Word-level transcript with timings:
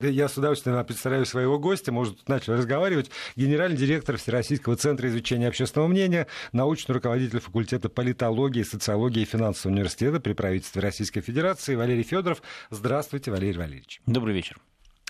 Я 0.00 0.28
с 0.28 0.38
удовольствием 0.38 0.84
представляю 0.84 1.26
своего 1.26 1.58
гостя, 1.58 1.90
может, 1.90 2.28
начал 2.28 2.52
разговаривать. 2.52 3.10
Генеральный 3.34 3.76
директор 3.76 4.16
Всероссийского 4.16 4.76
центра 4.76 5.08
изучения 5.08 5.48
общественного 5.48 5.88
мнения, 5.88 6.28
научный 6.52 6.92
руководитель 6.92 7.40
факультета 7.40 7.88
политологии, 7.88 8.62
социологии 8.62 9.22
и 9.22 9.24
финансового 9.24 9.74
университета 9.74 10.20
при 10.20 10.34
правительстве 10.34 10.82
Российской 10.82 11.20
Федерации 11.20 11.74
Валерий 11.74 12.04
Федоров. 12.04 12.42
Здравствуйте, 12.70 13.32
Валерий 13.32 13.58
Валерьевич. 13.58 14.00
Добрый 14.06 14.36
вечер. 14.36 14.58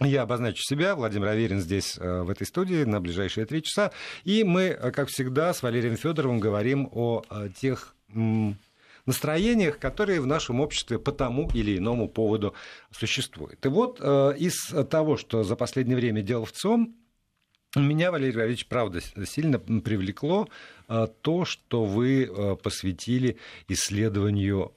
Я 0.00 0.22
обозначу 0.22 0.62
себя, 0.62 0.94
Владимир 0.94 1.28
Аверин 1.28 1.60
здесь, 1.60 1.98
э, 1.98 2.22
в 2.22 2.30
этой 2.30 2.46
студии, 2.46 2.84
на 2.84 3.02
ближайшие 3.02 3.44
три 3.44 3.62
часа. 3.62 3.92
И 4.24 4.42
мы, 4.42 4.62
э, 4.68 4.90
как 4.90 5.08
всегда, 5.08 5.52
с 5.52 5.62
Валерием 5.62 5.96
Федоровым 5.96 6.40
говорим 6.40 6.88
о 6.92 7.24
э, 7.28 7.50
тех 7.60 7.94
настроениях, 9.08 9.78
которые 9.78 10.20
в 10.20 10.26
нашем 10.26 10.60
обществе 10.60 10.98
по 10.98 11.12
тому 11.12 11.50
или 11.54 11.78
иному 11.78 12.08
поводу 12.08 12.54
существуют. 12.92 13.64
И 13.64 13.68
вот 13.68 13.98
э, 14.00 14.34
из 14.38 14.72
того, 14.90 15.16
что 15.16 15.42
за 15.42 15.56
последнее 15.56 15.96
время 15.96 16.22
делал 16.22 16.44
в 16.44 16.52
ЦИОМ, 16.52 16.94
меня, 17.76 18.10
Валерий 18.10 18.34
Валерьевич, 18.34 18.66
правда, 18.66 19.00
сильно 19.26 19.58
привлекло 19.58 20.48
э, 20.88 21.06
то, 21.22 21.44
что 21.44 21.84
вы 21.84 22.24
э, 22.24 22.56
посвятили 22.56 23.38
исследованию 23.66 24.72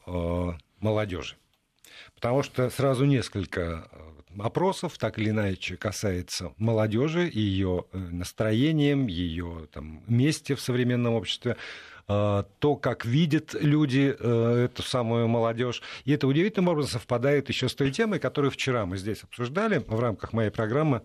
молодежи. 0.80 1.36
Потому 2.16 2.42
что 2.44 2.70
сразу 2.70 3.06
несколько 3.06 3.88
опросов, 4.40 4.98
так 4.98 5.20
или 5.20 5.30
иначе, 5.30 5.78
касается 5.78 6.54
молодежи, 6.58 7.30
ее 7.32 7.86
настроением, 7.92 9.08
ее 9.08 9.68
там, 9.72 10.04
месте 10.08 10.56
в 10.56 10.62
современном 10.62 11.14
обществе. 11.14 11.58
Э, 12.08 12.44
то, 12.60 12.76
как 12.76 13.06
видят 13.06 13.54
люди 13.54 14.16
э, 14.18 14.66
эту 14.66 14.84
самую 14.84 15.28
молодежь. 15.28 15.82
И 16.06 16.12
это 16.12 16.28
удивительным 16.28 16.70
образом 16.70 16.92
совпадает 16.92 17.50
еще 17.50 17.70
с 17.70 17.76
той 17.76 17.92
темой, 17.92 18.20
которую 18.20 18.52
вчера 18.52 18.86
мы 18.86 18.98
здесь 18.98 19.24
обсуждали 19.24 19.84
в 19.86 20.00
рамках 20.00 20.34
моей 20.34 20.50
программы. 20.50 21.04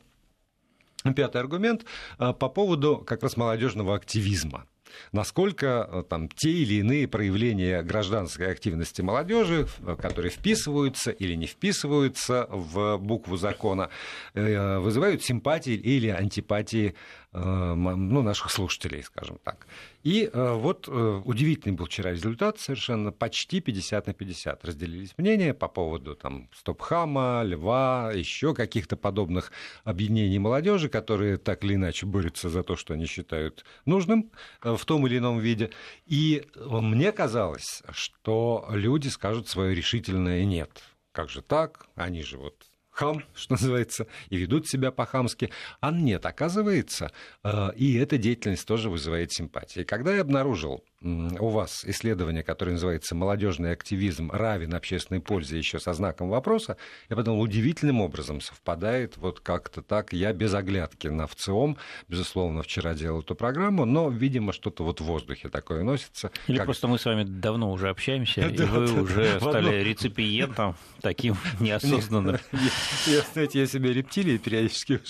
Пятый 1.15 1.41
аргумент 1.41 1.85
э, 2.19 2.33
по 2.33 2.49
поводу 2.49 2.99
как 2.99 3.23
раз 3.23 3.37
молодежного 3.37 3.95
активизма 3.95 4.67
насколько 5.13 6.07
там, 6.09 6.29
те 6.29 6.51
или 6.51 6.75
иные 6.75 7.09
проявления 7.09 7.83
гражданской 7.83 8.51
активности 8.51 9.03
молодежи, 9.03 9.67
которые 10.01 10.31
вписываются 10.31 11.11
или 11.11 11.35
не 11.35 11.47
вписываются 11.47 12.47
в 12.49 12.97
букву 12.97 13.37
закона, 13.37 13.91
вызывают 14.33 15.23
симпатии 15.23 15.75
или 15.75 16.09
антипатии 16.09 16.95
ну, 17.33 18.23
наших 18.23 18.51
слушателей, 18.51 19.03
скажем 19.03 19.39
так. 19.43 19.67
И 20.03 20.31
э, 20.33 20.53
вот 20.55 20.89
э, 20.89 21.23
удивительный 21.25 21.75
был 21.75 21.87
вчера 21.87 22.13
результат, 22.13 22.59
совершенно 22.61 23.13
почти 23.13 23.61
50 23.61 24.07
на 24.07 24.15
50. 24.15 24.65
Разделились 24.65 25.15
мнения 25.19 25.53
по 25.53 25.69
поводу 25.69 26.15
там, 26.15 26.49
Стопхама, 26.55 27.43
Льва, 27.45 28.13
еще 28.15 28.55
каких-то 28.55 28.97
подобных 28.97 29.53
объединений 29.85 30.39
молодежи, 30.39 30.89
которые 30.89 31.39
так 31.39 31.65
или 31.65 31.75
иначе 31.75 32.07
борются 32.07 32.49
за 32.49 32.63
то, 32.63 32.77
что 32.77 32.95
они 32.95 33.07
считают 33.07 33.65
нужным 33.85 34.31
э, 34.63 34.77
в 34.77 34.85
том 34.85 35.07
или 35.07 35.19
ином 35.19 35.41
виде. 35.41 35.71
И 36.07 36.47
мне 36.57 37.13
казалось, 37.13 37.83
что 37.91 38.67
люди 38.71 39.09
скажут 39.09 39.49
свое 39.49 39.75
решительное 39.75 40.45
«нет». 40.45 40.83
Как 41.13 41.31
же 41.31 41.43
так? 41.43 41.87
Они 41.95 42.23
же 42.23 42.39
вот 42.39 42.55
хам, 42.97 43.23
что 43.35 43.55
называется, 43.55 44.07
и 44.31 44.37
ведут 44.37 44.67
себя 44.67 44.91
по-хамски. 44.91 45.51
А 45.81 45.91
нет, 45.91 46.25
оказывается, 46.25 47.13
э, 47.45 47.71
и 47.77 47.97
эта 47.97 48.19
деятельность 48.19 48.67
тоже 48.67 48.89
вызывает 48.91 49.33
симпатии. 49.33 49.85
Когда 49.85 50.15
я 50.15 50.23
обнаружил 50.23 50.83
у 51.03 51.49
вас 51.49 51.85
исследование, 51.85 52.43
которое 52.43 52.73
называется 52.73 53.15
«Молодежный 53.15 53.73
активизм 53.73 54.31
равен 54.31 54.75
общественной 54.75 55.21
пользе» 55.21 55.59
еще 55.59 55.79
со 55.79 55.93
знаком 55.93 56.29
вопроса, 56.29 56.77
я 57.11 57.17
подумал, 57.17 57.43
удивительным 57.43 58.01
образом 58.01 58.41
совпадает 58.41 59.17
вот 59.19 59.41
как-то 59.41 59.83
так. 59.83 60.13
Я 60.13 60.33
без 60.33 60.55
оглядки 60.55 61.09
на 61.09 61.27
ВЦИОМ, 61.27 61.77
безусловно, 62.09 62.63
вчера 62.63 62.95
делал 62.95 63.21
эту 63.21 63.35
программу, 63.35 63.85
но, 63.85 64.09
видимо, 64.09 64.53
что-то 64.53 64.85
вот 64.85 65.01
в 65.01 65.05
воздухе 65.05 65.49
такое 65.49 65.85
носится. 65.85 66.31
Или 66.47 66.57
как... 66.57 66.67
просто 66.67 66.89
мы 66.89 66.99
с 66.99 67.05
вами 67.05 67.25
давно 67.25 67.71
уже 67.73 67.91
общаемся, 67.91 68.41
и 68.49 68.57
вы 68.57 69.03
уже 69.03 69.39
стали 69.39 69.83
реципиентом 69.83 70.77
таким 71.03 71.37
неосознанным. 71.61 72.39
Я, 73.07 73.21
знаете, 73.33 73.61
я 73.61 73.67
себя 73.67 73.93
рептилией 73.93 74.39
периодически 74.39 75.01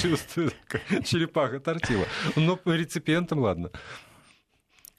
чувствую, 0.00 0.52
черепаха 1.04 1.58
тортила. 1.58 2.04
Но 2.36 2.58
реципиентом, 2.64 3.40
ладно. 3.40 3.70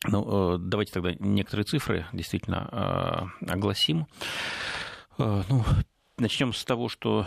Ну, 0.07 0.55
э, 0.55 0.57
давайте 0.59 0.93
тогда 0.93 1.13
некоторые 1.19 1.65
цифры 1.65 2.05
действительно 2.11 3.29
э, 3.41 3.51
огласим. 3.51 4.07
Э, 5.17 5.43
ну, 5.47 5.63
Начнем 6.21 6.53
с 6.53 6.63
того, 6.63 6.87
что 6.87 7.25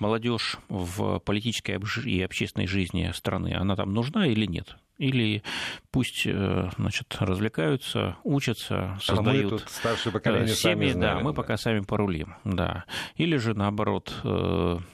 молодежь 0.00 0.58
в 0.68 1.18
политической 1.20 1.80
и 2.04 2.22
общественной 2.22 2.66
жизни 2.66 3.10
страны, 3.14 3.54
она 3.58 3.74
там 3.74 3.94
нужна 3.94 4.26
или 4.26 4.44
нет? 4.44 4.76
Или 4.98 5.42
пусть 5.90 6.24
значит, 6.24 7.16
развлекаются, 7.20 8.16
учатся, 8.24 8.98
создают 9.00 9.52
а 9.52 9.54
мы 9.54 9.58
тут 9.60 9.70
старшее 9.70 10.12
поколение 10.12 10.54
семьи, 10.54 10.90
сами 10.90 11.00
да, 11.00 11.20
мы 11.20 11.32
пока 11.32 11.56
сами 11.56 11.80
порулим, 11.80 12.34
да. 12.44 12.84
Или 13.16 13.38
же 13.38 13.54
наоборот, 13.54 14.12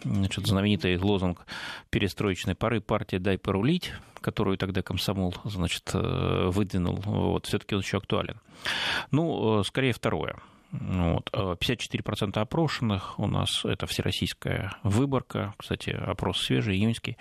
значит, 0.04 0.46
знаменитый 0.46 0.96
лозунг 0.96 1.44
перестроечной 1.90 2.54
поры 2.54 2.80
партия 2.80 3.18
«дай 3.18 3.36
порулить», 3.36 3.92
которую 4.20 4.56
тогда 4.56 4.82
комсомол, 4.82 5.34
значит, 5.44 5.90
э, 5.92 6.48
выдвинул, 6.48 6.96
вот, 7.04 7.46
все-таки 7.46 7.74
он 7.74 7.82
еще 7.82 7.98
актуален. 7.98 8.40
Ну, 9.10 9.60
э, 9.60 9.64
скорее 9.64 9.92
второе. 9.92 10.36
Вот. 10.80 11.30
54% 11.32 12.32
э, 12.36 12.40
опрошенных 12.40 13.18
у 13.18 13.26
нас 13.26 13.64
это 13.64 13.86
всероссийская 13.86 14.76
выборка, 14.82 15.54
кстати, 15.56 15.90
опрос 15.90 16.40
свежий, 16.40 16.76
июньский, 16.76 17.16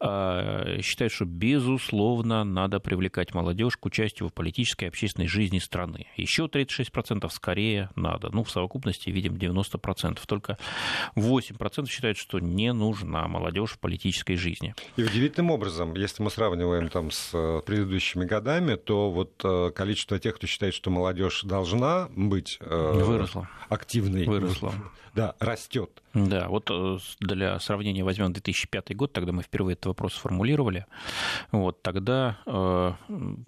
э, 0.00 0.80
считают, 0.82 1.12
что 1.12 1.26
безусловно 1.26 2.44
надо 2.44 2.80
привлекать 2.80 3.34
молодежь 3.34 3.76
к 3.76 3.84
участию 3.86 4.28
в 4.28 4.32
политической 4.32 4.84
и 4.84 4.88
общественной 4.88 5.28
жизни 5.28 5.58
страны. 5.58 6.06
Еще 6.16 6.46
36% 6.46 7.28
скорее 7.30 7.90
надо. 7.96 8.30
Ну, 8.32 8.44
в 8.44 8.50
совокупности 8.50 9.10
видим 9.10 9.34
90%. 9.34 10.18
Только 10.26 10.56
8% 11.16 11.88
считают, 11.88 12.16
что 12.16 12.38
не 12.38 12.72
нужна 12.72 13.28
молодежь 13.28 13.72
в 13.72 13.78
политической 13.78 14.36
жизни. 14.36 14.74
И 14.96 15.02
удивительным 15.02 15.50
образом, 15.50 15.94
если 15.96 16.22
мы 16.22 16.30
сравниваем 16.30 16.88
там 16.88 17.10
с 17.10 17.30
э, 17.34 17.60
предыдущими 17.66 18.24
годами, 18.24 18.76
то 18.76 19.10
вот 19.10 19.44
количество 19.74 20.18
тех, 20.18 20.36
кто 20.36 20.46
считает, 20.46 20.74
что 20.74 20.90
молодежь 20.90 21.42
должна 21.42 22.08
быть 22.14 22.58
выросла. 22.92 23.48
активной. 23.68 24.26
Выросла. 24.26 24.72
Да, 25.16 25.34
растет. 25.40 26.02
Да, 26.12 26.48
вот 26.48 26.70
э, 26.70 26.98
для 27.20 27.58
сравнения 27.58 28.04
возьмем 28.04 28.34
2005 28.34 28.94
год, 28.94 29.14
тогда 29.14 29.32
мы 29.32 29.42
впервые 29.42 29.72
этот 29.72 29.86
вопрос 29.86 30.14
сформулировали. 30.14 30.84
Вот, 31.52 31.82
тогда 31.82 32.38
э, 32.44 32.92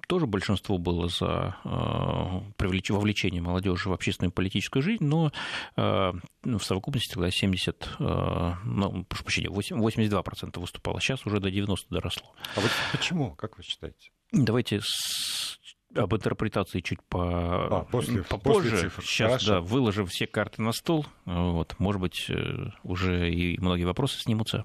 тоже 0.07 0.27
большинство 0.27 0.79
было 0.79 1.09
за 1.09 1.57
э, 1.65 2.89
вовлечение 2.89 3.43
молодежи 3.43 3.91
в 3.91 3.93
общественную 3.93 4.31
и 4.31 4.35
политическую 4.35 4.83
жизнь, 4.83 5.05
но 5.05 5.31
э, 5.77 6.13
в 6.43 6.61
совокупности 6.61 7.13
тогда 7.13 7.31
70, 7.31 7.89
э, 7.99 8.55
ну, 8.65 9.05
прошу 9.05 9.25
прощения, 9.25 9.49
82% 9.51 10.59
выступало, 10.59 11.03
сейчас 11.03 11.27
уже 11.27 11.39
до 11.39 11.51
90 11.51 11.87
доросло. 11.91 12.35
А 12.57 12.61
вот 12.61 12.71
почему, 12.93 13.35
как 13.35 13.59
вы 13.59 13.63
считаете? 13.63 14.11
Давайте 14.33 14.81
с 14.83 15.59
об 15.99 16.15
интерпретации 16.15 16.81
чуть 16.81 17.03
по... 17.03 17.81
а, 17.81 17.85
после, 17.91 18.23
попозже. 18.23 18.71
После 18.71 18.79
цифр. 18.79 19.03
Сейчас, 19.03 19.29
Хорошо. 19.29 19.47
да, 19.47 19.61
выложим 19.61 20.07
все 20.07 20.27
карты 20.27 20.63
на 20.63 20.73
стол. 20.73 21.07
Вот, 21.25 21.75
может 21.79 22.01
быть, 22.01 22.27
э, 22.29 22.71
уже 22.83 23.31
и 23.31 23.59
многие 23.59 23.85
вопросы 23.85 24.19
снимутся. 24.21 24.65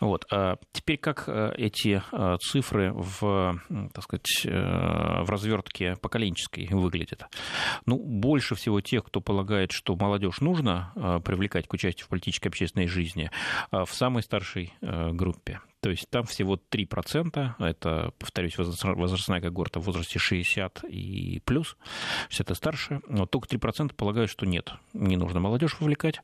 Вот. 0.00 0.26
А 0.30 0.56
теперь 0.72 0.98
как 0.98 1.24
э, 1.26 1.54
эти 1.56 2.02
э, 2.12 2.36
цифры 2.40 2.92
в, 2.92 3.58
так 3.92 4.04
сказать, 4.04 4.22
в 4.44 5.30
развертке 5.30 5.96
поколенческой 5.96 6.68
выглядят? 6.70 7.24
Ну, 7.86 7.98
больше 7.98 8.54
всего 8.54 8.80
тех, 8.80 9.04
кто 9.04 9.20
полагает, 9.20 9.72
что 9.72 9.96
молодежь 9.96 10.40
нужно 10.40 10.92
привлекать 11.24 11.66
к 11.66 11.72
участию 11.72 12.06
в 12.06 12.08
политической 12.08 12.48
общественной 12.48 12.86
жизни, 12.86 13.30
в 13.70 13.88
самой 13.92 14.22
старшей 14.22 14.72
группе. 14.80 15.60
То 15.82 15.90
есть 15.90 16.08
там 16.10 16.24
всего 16.24 16.54
3%, 16.70 17.54
это, 17.58 18.12
повторюсь, 18.16 18.56
возрастная 18.56 19.40
когорта 19.40 19.80
в 19.80 19.82
возрасте 19.82 20.20
60 20.20 20.84
и 20.84 21.42
плюс, 21.44 21.76
60 22.28 22.50
и 22.52 22.54
старше, 22.54 23.00
но 23.08 23.26
только 23.26 23.48
3% 23.48 23.92
полагают, 23.94 24.30
что 24.30 24.46
нет, 24.46 24.74
не 24.92 25.16
нужно 25.16 25.40
молодежь 25.40 25.80
вовлекать. 25.80 26.20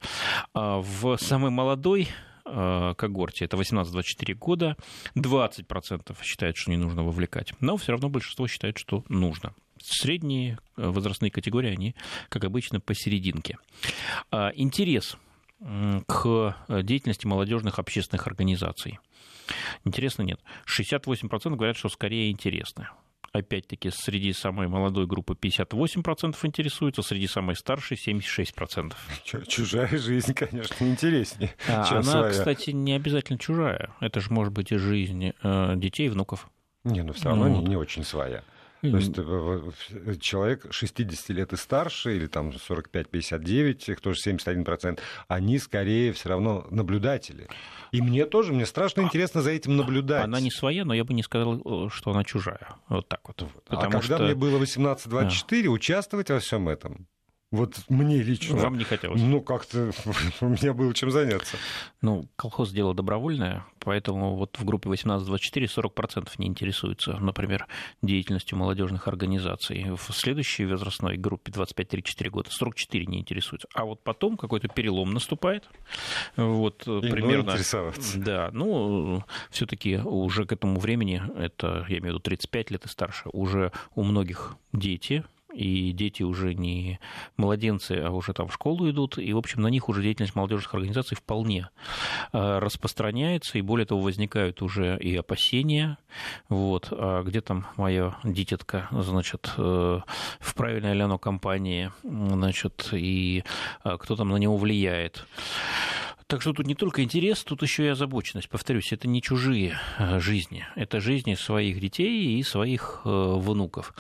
А 0.55 0.79
в 0.79 1.17
самой 1.17 1.51
молодой 1.51 2.09
э, 2.45 2.95
когорте, 2.97 3.47
это 3.47 3.57
18-24 3.57 4.35
года, 4.35 4.77
20% 5.17 6.17
считают, 6.23 6.57
что 6.57 6.71
не 6.71 6.77
нужно 6.77 7.03
вовлекать, 7.03 7.53
но 7.59 7.77
все 7.77 7.91
равно 7.91 8.09
большинство 8.09 8.47
считает, 8.47 8.79
что 8.79 9.05
нужно. 9.09 9.55
Средние 9.83 10.61
э, 10.77 10.89
возрастные 10.89 11.33
категории, 11.33 11.73
они, 11.73 11.97
как 12.29 12.45
обычно, 12.45 12.79
посерединке. 12.79 13.59
А, 14.31 14.51
интерес 14.55 15.17
к 16.07 16.55
деятельности 16.69 17.27
молодежных 17.27 17.81
общественных 17.81 18.29
организаций. 18.29 19.01
Интересно, 19.85 20.23
нет. 20.23 20.41
68% 20.67 21.57
говорят, 21.57 21.77
что 21.77 21.89
скорее 21.89 22.31
интересно. 22.31 22.91
опять-таки, 23.33 23.91
среди 23.91 24.33
самой 24.33 24.69
молодой 24.69 25.07
группы 25.07 25.35
58% 25.35 26.37
интересуются, 26.45 27.03
среди 27.03 27.27
самой 27.27 27.57
старшей 27.57 27.97
76%. 27.97 28.95
Чужая 29.47 29.99
жизнь, 29.99 30.35
конечно, 30.35 30.85
интереснее. 30.85 31.55
А, 31.69 31.85
чем 31.85 31.99
она, 31.99 32.03
своя. 32.03 32.31
кстати, 32.31 32.71
не 32.71 32.93
обязательно 32.93 33.39
чужая. 33.39 33.91
Это 34.01 34.21
же 34.21 34.33
может 34.33 34.53
быть 34.53 34.73
и 34.73 34.77
жизнь 34.77 35.33
э, 35.43 35.75
детей 35.77 36.07
и 36.07 36.09
внуков. 36.09 36.49
Не, 36.85 37.03
ну 37.03 37.13
все 37.13 37.27
равно 37.27 37.49
ну, 37.49 37.61
не, 37.61 37.69
не 37.69 37.77
очень 37.77 38.05
своя. 38.05 38.43
То 38.81 38.97
есть 38.97 39.15
э, 39.17 40.15
человек 40.21 40.67
60 40.71 41.29
лет 41.31 41.53
и 41.53 41.57
старше, 41.57 42.17
или 42.17 42.27
там 42.27 42.51
45-59, 42.51 43.93
их 43.93 44.01
тоже 44.01 44.21
71%, 44.31 45.01
они 45.27 45.59
скорее 45.59 46.13
все 46.13 46.29
равно 46.29 46.67
наблюдатели. 46.71 47.49
И 47.91 48.01
мне 48.01 48.27
тоже, 48.27 48.53
мне 48.53 48.67
страшно 48.67 49.03
интересно 49.03 49.43
за 49.43 49.51
этим 49.51 49.77
наблюдать. 49.77 50.25
Она 50.25 50.41
не 50.41 50.51
своя, 50.51 50.85
но 50.85 50.95
я 50.95 51.05
бы 51.05 51.15
не 51.15 51.23
сказал, 51.23 51.61
э, 51.87 51.89
что 51.91 52.13
она 52.13 52.25
чужая. 52.25 52.77
Вот 52.89 53.09
так 53.09 53.21
вот. 53.27 53.43
А 53.69 53.77
когда 53.77 54.01
что... 54.01 54.19
мне 54.19 54.35
было 54.35 54.59
18-24, 54.59 55.63
да. 55.65 55.71
участвовать 55.71 56.31
во 56.31 56.39
всем 56.39 56.69
этом, 56.69 57.09
вот 57.51 57.77
мне 57.89 58.23
лично. 58.23 58.57
Вам 58.57 58.77
не 58.77 58.85
хотелось? 58.85 59.23
Ну, 59.23 59.41
как-то 59.41 59.91
у 60.41 60.49
меня 60.49 60.75
было 60.75 60.93
чем 60.93 61.11
заняться. 61.11 61.57
Ну, 62.03 62.29
колхоз 62.37 62.71
дело 62.73 62.95
добровольное, 62.95 63.65
поэтому 63.79 64.37
вот 64.37 64.59
в 64.59 64.65
группе 64.67 64.91
18-24 64.91 65.65
40% 65.65 66.29
не 66.37 66.47
интересуются, 66.47 67.17
например, 67.17 67.67
деятельностью 68.03 68.59
молодежных 68.59 69.09
организаций. 69.09 69.87
В 69.97 70.13
следующей 70.13 70.67
возрастной 70.67 71.17
группе 71.17 71.51
25-34 71.51 72.29
года 72.29 72.51
44 72.51 73.07
не 73.07 73.21
интересуются. 73.21 73.67
А 73.75 73.87
вот 73.87 74.05
потом 74.05 74.37
какой-то 74.37 74.69
перелом 74.69 75.15
наступает. 75.15 75.65
Вот 76.37 76.87
И 76.87 77.11
примерно... 77.11 77.53
интересоваться. 77.53 78.19
Да, 78.19 78.51
ну, 78.53 79.25
все 79.51 79.65
таки 79.65 79.97
уже 79.97 80.45
к 80.45 80.53
этому 80.53 80.79
времени, 80.79 81.23
это, 81.39 81.87
я 81.89 81.99
имею 81.99 82.03
в 82.03 82.17
виду, 82.17 82.21
35 82.21 82.71
лет 82.73 82.85
и 82.85 82.89
старше, 82.89 83.31
уже 83.33 83.73
у 83.95 84.03
многих 84.03 84.57
дети, 84.75 85.25
и 85.53 85.93
дети 85.93 86.23
уже 86.23 86.55
не 86.55 87.01
младенцы, 87.37 87.93
а 87.93 88.11
уже 88.11 88.33
там 88.33 88.49
в 88.49 88.55
школу 88.55 88.89
идут, 88.91 89.19
и, 89.19 89.33
в 89.33 89.39
общем, 89.39 89.63
на 89.63 89.69
них 89.69 89.89
уже 89.89 90.03
деятельность 90.03 90.35
молодежных 90.35 90.75
организаций 90.75 91.17
вполне 91.17 91.69
э, 92.33 92.59
распространяется, 92.59 93.59
и 93.59 93.63
более 93.63 93.87
того, 93.87 94.01
возникают 94.01 94.63
уже 94.63 94.99
и 94.99 95.17
опасения, 95.17 95.99
вот, 96.49 96.89
а 96.91 97.23
где 97.23 97.41
там 97.41 97.67
моя 97.77 98.17
дитятка, 98.25 98.89
значит, 98.91 99.53
э, 99.57 100.01
в 100.41 100.55
правильной 100.55 100.95
ли 100.95 101.01
оно 101.01 101.19
компании, 101.19 101.93
значит, 102.03 102.91
и 102.93 103.45
э, 103.85 103.97
кто 103.99 104.17
там 104.17 104.29
на 104.29 104.37
него 104.37 104.57
влияет. 104.57 105.27
Так 106.29 106.43
что 106.43 106.53
тут 106.53 106.67
не 106.67 106.75
только 106.75 107.03
интерес, 107.03 107.43
тут 107.43 107.63
еще 107.63 107.87
и 107.87 107.89
озабоченность. 107.89 108.51
Повторюсь, 108.51 108.93
это 108.93 109.09
не 109.09 109.23
чужие 109.23 109.79
э, 109.99 110.21
жизни, 110.21 110.67
это 110.77 111.01
жизни 111.01 111.35
своих 111.35 111.81
детей 111.81 112.39
и 112.39 112.43
своих 112.43 113.01
э, 113.07 113.09
внуков. 113.09 113.95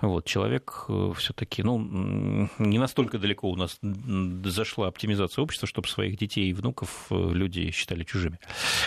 Вот, 0.00 0.24
человек 0.24 0.84
э, 0.88 1.12
все-таки, 1.16 1.64
ну, 1.64 2.48
не 2.60 2.78
настолько 2.78 3.18
далеко 3.18 3.50
у 3.50 3.56
нас 3.56 3.80
зашла 3.82 4.86
оптимизация 4.86 5.42
общества, 5.42 5.66
чтобы 5.66 5.88
своих 5.88 6.16
детей 6.16 6.50
и 6.50 6.52
внуков 6.52 7.08
люди 7.10 7.72
считали 7.72 8.04
чужими 8.04 8.38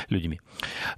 людьми. 0.07 0.39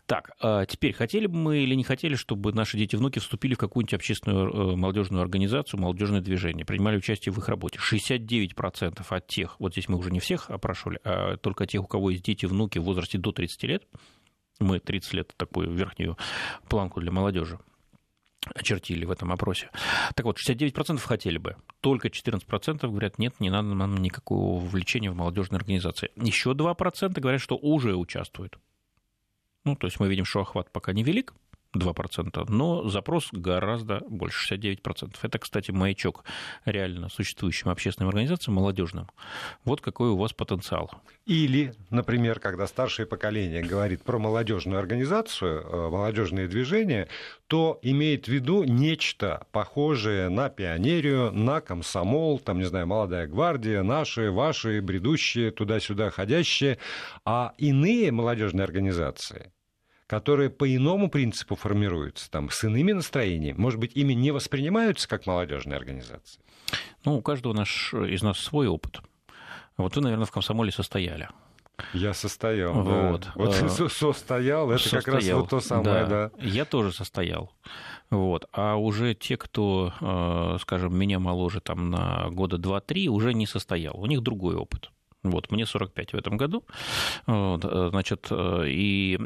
Так, 0.06 0.34
а 0.40 0.68
теперь 0.68 0.94
хотели 0.94 1.26
бы 1.26 1.36
мы 1.36 1.58
или 1.64 1.74
не 1.74 1.84
хотели, 1.84 2.14
чтобы 2.14 2.54
наши 2.54 2.78
дети 2.78 2.94
и 2.94 3.00
внуки 3.00 3.18
вступили 3.18 3.56
в 3.56 3.58
какую-нибудь 3.58 3.96
общественную 3.96 4.78
молодежную 4.78 5.24
организацию, 5.24 5.80
молодежное 5.80 6.22
движение, 6.22 6.64
принимали 6.64 6.98
участие 6.98 7.34
в 7.34 7.40
их 7.40 7.50
работе? 7.50 7.80
69% 7.80 9.04
от 9.10 9.28
тех, 9.28 9.60
вот 9.60 9.72
здесь 9.72 9.90
мы 9.90 9.98
уже 9.98 10.12
не 10.12 10.20
всех 10.20 10.52
опрашивали, 10.52 11.00
а 11.04 11.38
только 11.38 11.66
тех, 11.66 11.87
у 11.88 11.90
кого 11.90 12.10
есть 12.10 12.24
дети, 12.24 12.46
внуки 12.46 12.80
в 12.80 12.84
возрасте 12.84 13.18
до 13.18 13.32
30 13.32 13.64
лет, 13.64 13.88
мы 14.60 14.80
30 14.80 15.14
лет 15.14 15.34
такую 15.38 15.72
верхнюю 15.72 16.18
планку 16.68 17.00
для 17.00 17.12
молодежи 17.12 17.60
очертили 18.56 19.06
в 19.06 19.12
этом 19.12 19.32
опросе. 19.32 19.70
Так 20.16 20.26
вот, 20.26 20.38
69% 20.38 21.00
хотели 21.00 21.38
бы, 21.38 21.58
только 21.82 22.08
14% 22.08 22.88
говорят, 22.88 23.20
нет, 23.20 23.40
не 23.40 23.50
надо 23.50 23.70
нам 23.70 23.98
никакого 23.98 24.60
вовлечения 24.60 25.12
в 25.12 25.16
молодежные 25.16 25.58
организации. 25.58 26.12
Еще 26.16 26.52
2% 26.52 27.20
говорят, 27.20 27.42
что 27.42 27.58
уже 27.58 27.96
участвуют. 27.96 28.58
Ну, 29.66 29.76
то 29.76 29.88
есть 29.88 30.00
мы 30.00 30.08
видим, 30.08 30.24
что 30.24 30.42
охват 30.42 30.72
пока 30.72 30.94
не 30.94 31.04
велик, 31.04 31.34
2%, 31.78 32.46
но 32.50 32.88
запрос 32.90 33.30
гораздо 33.32 34.02
больше, 34.10 34.56
69%. 34.56 35.16
Это, 35.22 35.40
кстати, 35.40 35.72
маячок 35.72 36.24
реально 36.66 37.10
существующим 37.10 37.70
общественным 37.70 38.10
организациям, 38.10 38.56
молодежным. 38.56 39.08
Вот 39.64 39.82
какой 39.82 40.10
у 40.10 40.18
вас 40.18 40.34
потенциал. 40.34 40.92
Или, 41.26 41.74
например, 41.90 42.40
когда 42.40 42.68
старшее 42.68 43.06
поколение 43.06 43.62
говорит 43.62 44.04
про 44.04 44.18
молодежную 44.18 44.80
организацию, 44.80 45.62
э, 45.62 45.90
молодежные 45.90 46.48
движения, 46.48 47.08
то 47.48 47.80
имеет 47.82 48.26
в 48.26 48.30
виду 48.30 48.64
нечто 48.64 49.46
похожее 49.52 50.30
на 50.30 50.50
пионерию, 50.50 51.32
на 51.32 51.62
комсомол, 51.62 52.40
там, 52.40 52.60
не 52.60 52.66
знаю, 52.66 52.88
молодая 52.88 53.28
гвардия, 53.28 53.84
наши, 53.84 54.32
ваши, 54.32 54.82
бредущие, 54.82 55.52
туда-сюда 55.52 56.12
ходящие, 56.12 56.78
а 57.26 57.54
иные 57.58 58.12
молодежные 58.12 58.64
организации– 58.64 59.52
которые 60.08 60.50
по 60.50 60.74
иному 60.74 61.10
принципу 61.10 61.56
формируются, 61.56 62.32
там, 62.32 62.50
с 62.50 62.64
иными 62.64 62.94
настроениями, 62.94 63.58
может 63.58 63.80
быть, 63.80 63.92
ими 63.96 64.14
не 64.14 64.32
воспринимаются 64.32 65.08
как 65.08 65.28
молодежные 65.28 65.78
организации? 65.78 66.42
Ну, 67.04 67.18
у 67.18 67.22
каждого 67.22 67.54
наш, 67.54 67.94
из 67.94 68.24
нас 68.24 68.40
свой 68.40 68.68
опыт. 68.68 69.02
Вот 69.76 69.96
вы, 69.96 70.02
наверное, 70.02 70.26
в 70.26 70.32
комсомоле 70.32 70.72
состояли. 70.72 71.30
Я 71.94 72.14
состоял, 72.16 72.74
вот. 72.74 73.22
да. 73.22 73.32
Вот 73.36 73.62
а, 73.62 73.70
состоял, 73.70 74.72
это 74.72 74.82
состоял, 74.82 75.04
как 75.04 75.14
раз 75.14 75.30
вот 75.30 75.50
то 75.50 75.60
самое, 75.60 76.06
да. 76.06 76.06
да. 76.06 76.32
Я 76.40 76.66
тоже 76.66 76.92
состоял. 76.92 77.52
Вот. 78.10 78.48
А 78.52 78.78
уже 78.78 79.14
те, 79.14 79.38
кто, 79.38 79.94
э, 80.02 80.58
скажем, 80.62 80.98
меня 80.98 81.20
моложе 81.20 81.62
там, 81.62 81.92
на 81.92 82.30
года 82.32 82.58
2-3, 82.58 83.08
уже 83.10 83.34
не 83.36 83.46
состоял. 83.46 83.96
У 84.00 84.08
них 84.08 84.22
другой 84.22 84.56
опыт. 84.56 84.90
Вот, 85.30 85.52
мне 85.52 85.66
45 85.66 86.14
в 86.14 86.16
этом 86.16 86.38
году. 86.38 86.64
Вот, 87.26 87.64
э, 87.64 87.90
значит, 87.90 88.28
э, 88.32 88.68
и 88.68 89.18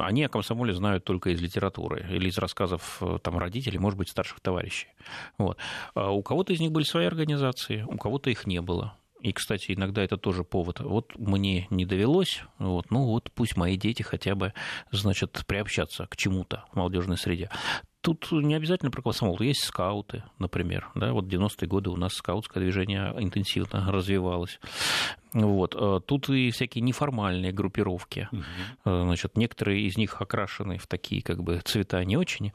они 0.00 0.24
о 0.24 0.28
комсомоле 0.28 0.74
знают 0.74 1.04
только 1.04 1.30
из 1.30 1.40
литературы 1.40 2.06
или 2.10 2.28
из 2.28 2.38
рассказов 2.38 2.98
э, 3.00 3.18
там, 3.22 3.38
родителей, 3.38 3.78
может 3.78 3.98
быть, 3.98 4.08
старших 4.08 4.40
товарищей. 4.40 4.88
Вот. 5.38 5.58
А 5.94 6.10
у 6.10 6.22
кого-то 6.22 6.52
из 6.52 6.60
них 6.60 6.72
были 6.72 6.84
свои 6.84 7.06
организации, 7.06 7.82
у 7.82 7.96
кого-то 7.96 8.30
их 8.30 8.46
не 8.46 8.60
было. 8.60 8.94
И, 9.22 9.32
кстати, 9.32 9.72
иногда 9.72 10.02
это 10.02 10.16
тоже 10.16 10.44
повод. 10.44 10.80
Вот 10.80 11.18
мне 11.18 11.66
не 11.70 11.84
довелось, 11.84 12.42
вот, 12.58 12.90
ну 12.90 13.04
вот 13.04 13.30
пусть 13.34 13.56
мои 13.56 13.76
дети 13.76 14.02
хотя 14.02 14.34
бы, 14.34 14.54
значит, 14.90 15.44
приобщаться 15.46 16.06
к 16.06 16.16
чему-то 16.16 16.64
в 16.72 16.76
молодежной 16.76 17.18
среде. 17.18 17.50
Тут 18.00 18.32
не 18.32 18.54
обязательно 18.54 18.90
про 18.90 19.02
комсомол. 19.02 19.38
Есть 19.40 19.64
скауты, 19.64 20.22
например. 20.38 20.88
Да, 20.94 21.12
вот 21.12 21.26
в 21.26 21.28
90-е 21.28 21.68
годы 21.68 21.90
у 21.90 21.96
нас 21.96 22.14
скаутское 22.14 22.62
движение 22.62 23.14
интенсивно 23.18 23.92
развивалось. 23.92 24.58
Вот. 25.34 25.74
А 25.76 26.00
тут 26.00 26.30
и 26.30 26.50
всякие 26.50 26.82
неформальные 26.82 27.52
группировки. 27.52 28.28
Угу. 28.32 29.02
Значит, 29.04 29.36
некоторые 29.36 29.82
из 29.82 29.98
них 29.98 30.20
окрашены 30.20 30.78
в 30.78 30.86
такие 30.86 31.22
как 31.22 31.42
бы 31.42 31.60
цвета 31.62 32.02
не 32.04 32.16
очень 32.16 32.52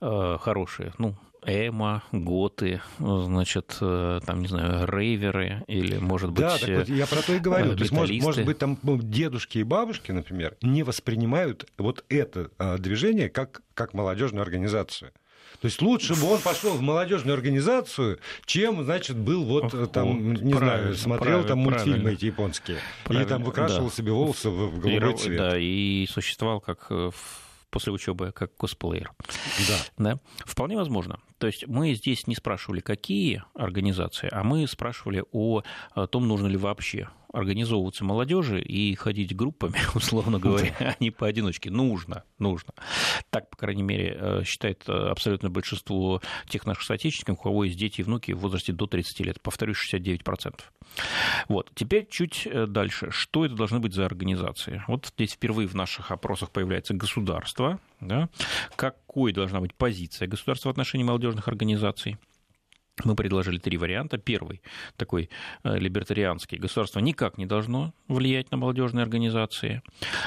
э, 0.00 0.38
хорошие. 0.40 0.92
Ну, 0.96 1.16
эмо, 1.48 2.02
готы, 2.12 2.82
значит, 2.98 3.78
э, 3.80 4.20
там, 4.24 4.42
не 4.42 4.48
знаю, 4.48 4.86
рейверы 4.86 5.64
или, 5.66 5.96
может 5.96 6.30
быть, 6.30 6.40
Да, 6.40 6.58
так 6.58 6.68
вот 6.68 6.88
я 6.88 7.06
про 7.06 7.22
то 7.22 7.32
и 7.32 7.38
говорю. 7.38 7.74
То 7.74 7.80
есть, 7.80 7.92
может, 7.92 8.22
может 8.22 8.44
быть, 8.44 8.58
там 8.58 8.78
ну, 8.82 8.98
дедушки 9.00 9.58
и 9.58 9.62
бабушки, 9.62 10.12
например, 10.12 10.56
не 10.60 10.82
воспринимают 10.82 11.66
вот 11.78 12.04
это 12.10 12.50
а, 12.58 12.76
движение 12.76 13.30
как, 13.30 13.62
как 13.72 13.94
молодежную 13.94 14.42
организацию. 14.42 15.12
То 15.60 15.66
есть 15.66 15.80
лучше 15.80 16.14
бы 16.14 16.30
он 16.30 16.40
пошел 16.40 16.74
в 16.74 16.82
молодежную 16.82 17.34
организацию, 17.34 18.20
чем, 18.44 18.84
значит, 18.84 19.16
был 19.16 19.44
вот 19.44 19.72
э, 19.72 19.86
там, 19.86 20.34
не 20.34 20.52
знаю, 20.52 20.94
смотрел 20.94 21.44
там 21.44 21.60
мультфильмы 21.60 22.12
эти 22.12 22.26
японские. 22.26 22.78
Правильно. 23.04 23.22
Или 23.22 23.28
там 23.28 23.42
выкрашивал 23.42 23.88
да. 23.88 23.94
себе 23.94 24.12
волосы 24.12 24.50
в 24.50 24.78
голубой 24.78 25.16
цвет. 25.16 25.38
Да, 25.38 25.58
и 25.58 26.06
существовал 26.06 26.60
как 26.60 26.90
в 26.90 27.14
после 27.70 27.92
учебы 27.92 28.32
как 28.32 28.54
косплеер. 28.56 29.12
Да. 29.68 29.78
да. 29.98 30.18
Вполне 30.44 30.76
возможно. 30.76 31.18
То 31.38 31.46
есть 31.46 31.66
мы 31.66 31.94
здесь 31.94 32.26
не 32.26 32.34
спрашивали, 32.34 32.80
какие 32.80 33.44
организации, 33.54 34.28
а 34.30 34.42
мы 34.42 34.66
спрашивали 34.66 35.24
о 35.32 35.62
том, 36.10 36.26
нужно 36.26 36.48
ли 36.48 36.56
вообще 36.56 37.08
организовываться 37.32 38.04
молодежи 38.04 38.60
и 38.60 38.94
ходить 38.94 39.34
группами, 39.34 39.78
условно 39.94 40.38
говоря, 40.38 40.74
а 40.78 40.96
не 41.00 41.10
поодиночке. 41.10 41.70
Нужно, 41.70 42.24
нужно. 42.38 42.72
Так, 43.30 43.50
по 43.50 43.56
крайней 43.56 43.82
мере, 43.82 44.16
э, 44.18 44.42
считает 44.44 44.84
э, 44.88 44.92
абсолютное 44.92 45.50
большинство 45.50 46.20
тех 46.48 46.66
наших 46.66 46.84
соотечественников, 46.84 47.40
у 47.40 47.42
кого 47.48 47.64
есть 47.64 47.78
дети 47.78 48.00
и 48.00 48.04
внуки 48.04 48.32
в 48.32 48.38
возрасте 48.38 48.72
до 48.72 48.86
30 48.86 49.20
лет. 49.20 49.40
Повторюсь, 49.40 49.76
69%. 49.92 50.60
Вот. 51.48 51.70
Теперь 51.74 52.06
чуть 52.08 52.46
э, 52.46 52.66
дальше. 52.66 53.10
Что 53.10 53.44
это 53.44 53.54
должны 53.54 53.78
быть 53.78 53.94
за 53.94 54.06
организации? 54.06 54.82
Вот 54.88 55.06
здесь 55.14 55.32
впервые 55.32 55.68
в 55.68 55.74
наших 55.74 56.10
опросах 56.10 56.50
появляется 56.50 56.94
государство. 56.94 57.78
Да? 58.00 58.28
Какой 58.76 59.32
должна 59.32 59.60
быть 59.60 59.74
позиция 59.74 60.28
государства 60.28 60.68
в 60.68 60.72
отношении 60.72 61.04
молодежных 61.04 61.48
организаций? 61.48 62.16
Мы 63.04 63.14
предложили 63.14 63.58
три 63.58 63.76
варианта. 63.76 64.18
Первый, 64.18 64.60
такой 64.96 65.30
э, 65.64 65.78
либертарианский, 65.78 66.58
государство 66.58 67.00
никак 67.00 67.38
не 67.38 67.46
должно 67.46 67.94
влиять 68.08 68.50
на 68.50 68.56
молодежные 68.56 69.02
организации. 69.02 69.82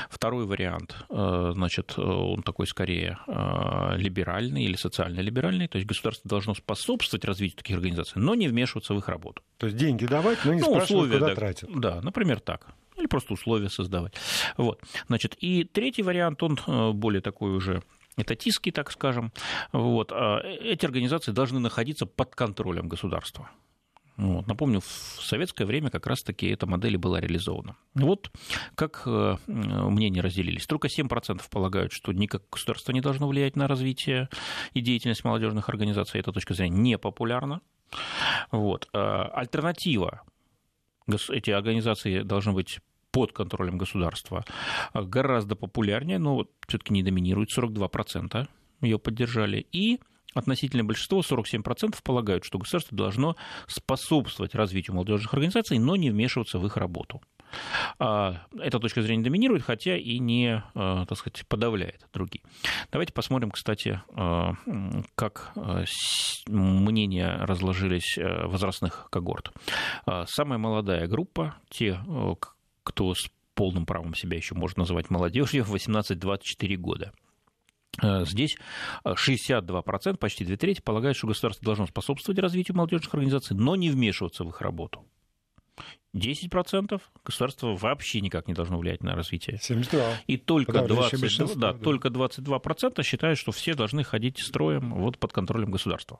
Второй 0.09 0.45
вариант, 0.45 0.95
э, 1.09 1.51
значит, 1.53 1.97
он 1.97 2.43
такой 2.43 2.67
скорее 2.67 3.17
э, 3.27 3.97
либеральный 3.97 4.63
или 4.63 4.75
социально-либеральный, 4.75 5.67
то 5.67 5.77
есть 5.77 5.87
государство 5.87 6.29
должно 6.29 6.53
способствовать 6.53 7.25
развитию 7.25 7.57
таких 7.57 7.77
организаций, 7.77 8.21
но 8.21 8.35
не 8.35 8.47
вмешиваться 8.47 8.93
в 8.93 8.97
их 8.97 9.07
работу. 9.09 9.41
То 9.57 9.67
есть 9.67 9.77
деньги 9.77 10.05
давать, 10.05 10.39
но 10.45 10.53
не 10.53 10.61
ну, 10.61 10.67
спрашивать, 10.67 10.91
условия, 10.91 11.13
куда 11.13 11.27
да, 11.27 11.35
тратят. 11.35 11.69
Да, 11.75 12.01
например, 12.01 12.39
так 12.39 12.67
или 12.97 13.07
просто 13.07 13.33
условия 13.33 13.69
создавать. 13.69 14.13
Вот. 14.57 14.79
Значит, 15.07 15.35
и 15.39 15.63
третий 15.63 16.03
вариант, 16.03 16.43
он 16.43 16.59
более 16.93 17.21
такой 17.21 17.55
уже 17.55 17.81
этатистский, 18.17 18.71
так 18.71 18.91
скажем. 18.91 19.31
Вот. 19.71 20.11
А 20.11 20.39
эти 20.39 20.85
организации 20.85 21.31
должны 21.31 21.59
находиться 21.59 22.05
под 22.05 22.35
контролем 22.35 22.87
государства. 22.87 23.49
Вот. 24.17 24.45
Напомню, 24.45 24.81
в 24.81 24.85
советское 25.23 25.65
время 25.65 25.89
как 25.89 26.05
раз-таки 26.05 26.47
эта 26.47 26.67
модель 26.67 26.97
была 26.97 27.19
реализована. 27.19 27.75
Вот 27.95 28.31
как 28.75 29.03
э, 29.05 29.37
мнения 29.47 30.21
разделились. 30.21 30.67
Только 30.67 30.89
7% 30.89 31.41
полагают, 31.49 31.91
что 31.91 32.11
никак 32.11 32.43
государство 32.51 32.91
не 32.91 33.01
должно 33.01 33.27
влиять 33.27 33.55
на 33.55 33.67
развитие 33.67 34.29
и 34.73 34.81
деятельность 34.81 35.23
молодежных 35.23 35.69
организаций. 35.69 36.19
Эта 36.19 36.31
точка 36.31 36.53
зрения 36.53 36.77
не 36.77 36.97
популярна. 36.97 37.61
Вот. 38.51 38.89
А 38.93 39.29
альтернатива 39.33 40.21
эти 41.29 41.49
организации 41.49 42.21
должны 42.21 42.53
быть 42.53 42.79
под 43.11 43.33
контролем 43.33 43.77
государства 43.77 44.45
гораздо 44.93 45.55
популярнее, 45.55 46.19
но 46.19 46.47
все-таки 46.67 46.93
не 46.93 47.03
доминирует, 47.03 47.49
42% 47.55 48.47
ее 48.81 48.99
поддержали. 48.99 49.65
И 49.71 49.99
относительное 50.33 50.85
большинство, 50.85 51.21
47%, 51.21 51.95
полагают, 52.03 52.45
что 52.45 52.57
государство 52.57 52.97
должно 52.97 53.35
способствовать 53.67 54.55
развитию 54.55 54.95
молодежных 54.95 55.33
организаций, 55.33 55.77
но 55.77 55.95
не 55.95 56.09
вмешиваться 56.09 56.59
в 56.59 56.65
их 56.65 56.77
работу. 56.77 57.21
А, 57.99 58.45
эта 58.57 58.79
точка 58.79 59.01
зрения 59.01 59.23
доминирует, 59.23 59.63
хотя 59.63 59.97
и 59.97 60.19
не, 60.19 60.63
а, 60.73 61.05
так 61.05 61.17
сказать, 61.17 61.45
подавляет 61.47 62.07
другие. 62.13 62.43
Давайте 62.91 63.13
посмотрим, 63.13 63.51
кстати, 63.51 64.01
а, 64.13 64.53
как 65.15 65.51
мнения 66.47 67.37
разложились 67.41 68.17
возрастных 68.17 69.07
когорт. 69.09 69.51
Самая 70.25 70.57
молодая 70.57 71.07
группа, 71.07 71.55
те, 71.69 71.99
кто 72.83 73.13
с 73.13 73.29
полным 73.53 73.85
правом 73.85 74.15
себя 74.15 74.37
еще 74.37 74.55
может 74.55 74.77
называть 74.77 75.09
молодежью, 75.09 75.63
18-24 75.63 76.75
года. 76.77 77.11
Э, 78.01 78.25
здесь 78.25 78.57
62%, 79.05 80.17
почти 80.17 80.45
две 80.45 80.57
трети, 80.57 80.81
полагают, 80.81 81.17
что 81.17 81.27
государство 81.27 81.65
должно 81.65 81.87
способствовать 81.87 82.39
развитию 82.39 82.77
молодежных 82.77 83.13
организаций, 83.13 83.55
но 83.55 83.75
не 83.75 83.89
вмешиваться 83.89 84.43
в 84.43 84.49
их 84.49 84.61
работу. 84.61 85.05
10% 86.15 87.01
государство 87.23 87.75
вообще 87.75 88.19
никак 88.21 88.47
не 88.47 88.53
должно 88.53 88.77
влиять 88.77 89.01
на 89.01 89.15
развитие. 89.15 89.59
72. 89.61 90.01
И 90.27 90.37
только, 90.37 90.81
20, 90.83 91.57
да, 91.57 91.73
да. 91.73 91.79
только 91.79 92.09
22% 92.09 93.01
считают, 93.03 93.39
что 93.39 93.51
все 93.51 93.75
должны 93.75 94.03
ходить 94.03 94.39
строем 94.39 94.93
вот 94.93 95.17
под 95.17 95.31
контролем 95.31 95.71
государства. 95.71 96.19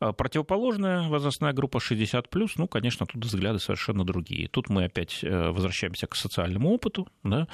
А 0.00 0.12
противоположная 0.12 1.08
возрастная 1.08 1.52
группа 1.52 1.78
60+, 1.78 2.24
ну, 2.56 2.66
конечно, 2.66 3.06
тут 3.06 3.24
взгляды 3.24 3.60
совершенно 3.60 4.04
другие. 4.04 4.48
Тут 4.48 4.68
мы 4.68 4.84
опять 4.84 5.22
э, 5.22 5.50
возвращаемся 5.50 6.06
к 6.06 6.16
социальному 6.16 6.70
опыту, 6.72 7.06
да, 7.22 7.46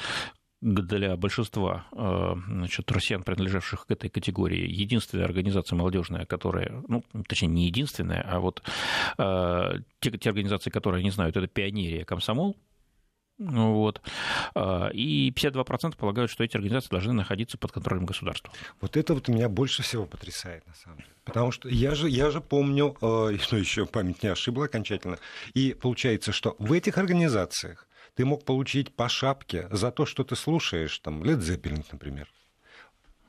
для 0.61 1.17
большинства 1.17 1.87
э, 1.93 2.35
значит, 2.47 2.90
россиян, 2.93 3.23
принадлежавших 3.23 3.87
к 3.87 3.90
этой 3.90 4.11
категории, 4.11 4.69
единственная 4.69 5.25
организация 5.25 5.76
молодежная, 5.76 6.26
которая, 6.26 6.83
ну, 6.87 7.02
точнее, 7.26 7.49
не 7.49 7.67
единственная, 7.67 8.23
а 8.23 8.40
вот 8.40 8.62
э, 9.17 9.73
те, 10.00 10.11
те 10.11 10.29
организации, 10.29 10.71
которые 10.71 11.00
они 11.00 11.11
знают, 11.11 11.37
это 11.37 11.47
пионерия, 11.47 12.05
комсомол, 12.05 12.57
вот. 13.38 14.02
Э, 14.55 14.90
и 14.93 15.31
52% 15.31 15.97
полагают, 15.97 16.31
что 16.31 16.45
эти 16.45 16.57
организации 16.57 16.90
должны 16.90 17.14
находиться 17.14 17.57
под 17.57 17.73
контролем 17.73 18.05
государства. 18.05 18.52
Вот 18.83 18.99
это 18.99 19.14
вот 19.14 19.29
меня 19.29 19.49
больше 19.49 19.83
всего 19.83 20.05
потрясает, 20.05 20.67
на 20.67 20.75
самом 20.75 20.99
деле. 20.99 21.11
Потому 21.25 21.52
что 21.52 21.71
я 21.71 21.95
же, 21.95 22.11
я 22.11 22.31
же 22.31 22.43
помню, 22.43 22.95
ну 23.00 23.31
еще 23.31 23.87
память 23.87 24.23
не 24.23 24.29
ошибла 24.29 24.67
окончательно, 24.67 25.19
и 25.55 25.73
получается, 25.73 26.33
что 26.33 26.55
в 26.59 26.71
этих 26.75 26.99
организациях 26.99 27.87
ты 28.14 28.25
мог 28.25 28.45
получить 28.45 28.95
по 28.95 29.09
шапке 29.09 29.69
за 29.71 29.90
то, 29.90 30.07
что 30.07 30.25
ты 30.25 30.37
слушаешь, 30.37 30.99
там, 30.99 31.23
Led 31.23 31.38
Zeppelin, 31.38 31.85
например. 31.93 32.29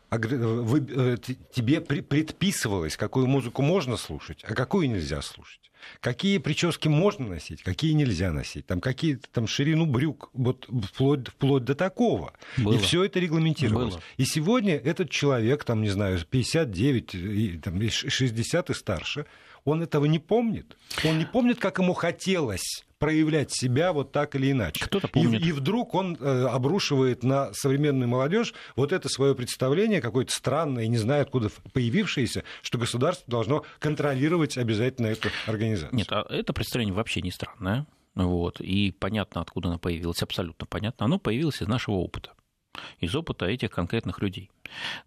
А 0.10 0.18
вы, 0.18 0.86
э, 0.90 1.18
тебе 1.54 1.80
предписывалось, 1.80 2.98
какую 2.98 3.28
музыку 3.28 3.62
можно 3.62 3.96
слушать, 3.96 4.44
а 4.44 4.54
какую 4.54 4.90
нельзя 4.90 5.22
слушать. 5.22 5.72
Какие 6.00 6.38
прически 6.38 6.90
можно 6.90 7.28
носить, 7.28 7.64
какие 7.64 7.94
нельзя 7.94 8.32
носить. 8.34 8.68
Там 8.68 8.82
какие-то 8.82 9.28
там 9.32 9.48
ширину 9.48 9.86
брюк, 9.86 10.30
вот 10.34 10.68
вплоть, 10.84 11.28
вплоть 11.30 11.64
до 11.64 11.76
такого. 11.76 12.34
Было. 12.58 12.74
И 12.74 12.78
все 12.80 13.06
это 13.06 13.20
регламентировалось. 13.20 13.94
Было. 13.94 14.04
И 14.18 14.26
сегодня 14.26 14.76
этот 14.76 15.10
человек, 15.10 15.64
там, 15.64 15.82
не 15.82 15.90
знаю, 15.90 16.20
59, 16.30 17.16
и, 17.16 17.58
там, 17.58 17.82
60 17.90 18.70
и 18.70 18.74
старше, 18.74 19.26
он 19.64 19.82
этого 19.82 20.06
не 20.06 20.20
помнит. 20.20 20.76
Он 21.06 21.20
не 21.20 21.26
помнит, 21.26 21.60
как 21.60 21.80
ему 21.80 21.94
хотелось 21.94 22.84
проявлять 23.02 23.52
себя 23.52 23.94
вот 23.94 24.12
так 24.12 24.36
или 24.36 24.52
иначе. 24.52 24.86
Кто-то 24.86 25.08
помнит. 25.08 25.42
И, 25.42 25.50
и 25.50 25.52
вдруг 25.52 25.96
он 25.96 26.16
э, 26.20 26.46
обрушивает 26.46 27.24
на 27.24 27.52
современную 27.52 28.08
молодежь 28.08 28.54
вот 28.76 28.94
это 28.94 29.10
свое 29.10 29.34
представление, 29.34 30.02
какое-то 30.02 30.32
странное, 30.32 30.86
не 30.86 30.98
знаю 30.98 31.24
откуда 31.24 31.50
появившееся, 31.74 32.44
что 32.62 32.78
государство 32.78 33.26
должно 33.28 33.66
контролировать 33.80 34.56
обязательно 34.56 35.08
эту 35.08 35.30
организацию. 35.48 35.98
Нет, 35.98 36.12
а 36.12 36.24
это 36.30 36.54
представление 36.54 36.94
вообще 36.94 37.24
не 37.24 37.32
странное. 37.32 37.88
Вот, 38.14 38.62
и 38.62 38.92
понятно, 38.92 39.42
откуда 39.42 39.70
оно 39.70 39.80
появилось, 39.80 40.22
абсолютно 40.22 40.68
понятно. 40.68 41.06
Оно 41.06 41.18
появилось 41.18 41.60
из 41.60 41.68
нашего 41.68 41.96
опыта, 41.96 42.34
из 43.00 43.16
опыта 43.16 43.48
этих 43.48 43.72
конкретных 43.72 44.22
людей. 44.22 44.52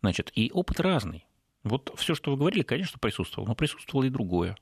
Значит, 0.00 0.32
и 0.34 0.50
опыт 0.52 0.80
разный. 0.80 1.28
Вот 1.62 1.92
все, 1.96 2.16
что 2.16 2.32
вы 2.32 2.38
говорили, 2.38 2.62
конечно, 2.62 2.98
присутствовало, 2.98 3.50
но 3.50 3.54
присутствовало 3.54 4.04
и 4.04 4.10
другое 4.10 4.56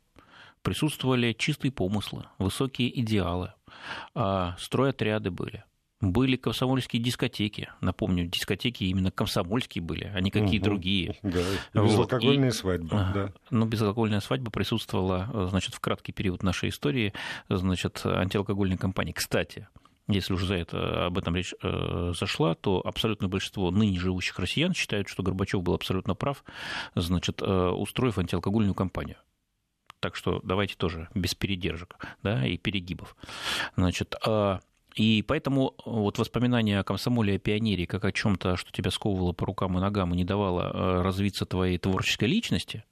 присутствовали 0.63 1.33
чистые 1.33 1.73
помыслы, 1.73 2.25
высокие 2.39 3.01
идеалы, 3.01 3.53
а, 4.15 4.57
стройотряды 4.59 5.31
были. 5.31 5.65
Были 6.01 6.35
комсомольские 6.35 7.01
дискотеки. 7.01 7.69
Напомню, 7.81 8.27
дискотеки 8.27 8.83
именно 8.85 9.13
комсомольские 9.13 9.83
были, 9.83 10.11
а 10.13 10.21
не 10.21 10.33
какие 10.33 10.59
угу. 10.59 10.65
другие. 10.65 11.17
Да, 11.23 11.41
безалкогольные 11.75 12.51
вот. 12.51 12.57
свадьбы. 12.57 12.89
Да. 12.91 13.33
Но 13.51 13.67
безалкогольная 13.67 14.19
свадьба 14.19 14.51
присутствовала 14.51 15.49
значит, 15.49 15.75
в 15.75 15.81
краткий 15.81 16.11
период 16.11 16.43
нашей 16.43 16.71
истории 16.71 17.13
значит, 17.49 18.01
антиалкогольной 18.05 18.79
кампании. 18.79 19.13
Кстати, 19.13 19.69
если 20.09 20.35
уже 20.35 20.47
за 20.47 20.57
это, 20.57 21.07
об 21.07 21.19
этом 21.19 21.37
речь 21.37 21.55
э, 21.63 22.13
зашла, 22.19 22.57
то 22.57 22.83
абсолютное 22.85 23.29
большинство 23.29 23.71
ныне 23.71 24.01
живущих 24.01 24.39
россиян 24.41 24.75
считают, 24.75 25.09
что 25.09 25.23
Горбачев 25.23 25.63
был 25.63 25.75
абсолютно 25.75 26.17
прав, 26.17 26.45
значит, 26.97 27.41
э, 27.41 27.69
устроив 27.69 28.19
антиалкогольную 28.19 28.75
кампанию. 28.75 29.17
Так 30.03 30.17
что 30.17 30.41
давайте 30.43 30.75
тоже 30.75 31.09
без 31.15 31.37
передержек 31.37 31.97
да, 32.25 32.45
и 32.45 32.59
перегибов. 32.59 33.15
Значит, 33.77 34.17
а, 34.27 34.59
и 34.97 35.23
поэтому 35.23 35.77
вот 35.87 36.19
воспоминания 36.19 36.81
о 36.81 36.83
комсомоле, 36.83 37.37
о 37.37 37.39
пионере, 37.39 37.87
как 37.87 38.05
о 38.05 38.11
чем-то, 38.11 38.57
что 38.57 38.73
тебя 38.73 38.91
сковывало 38.91 39.33
по 39.33 39.47
рукам 39.47 39.79
и 39.79 39.81
ногам 39.81 40.13
и 40.13 40.17
не 40.17 40.25
давало 40.25 40.65
а, 40.65 41.03
развиться 41.05 41.47
твоей 41.47 41.79
творческой 41.79 42.25
личности, 42.25 42.83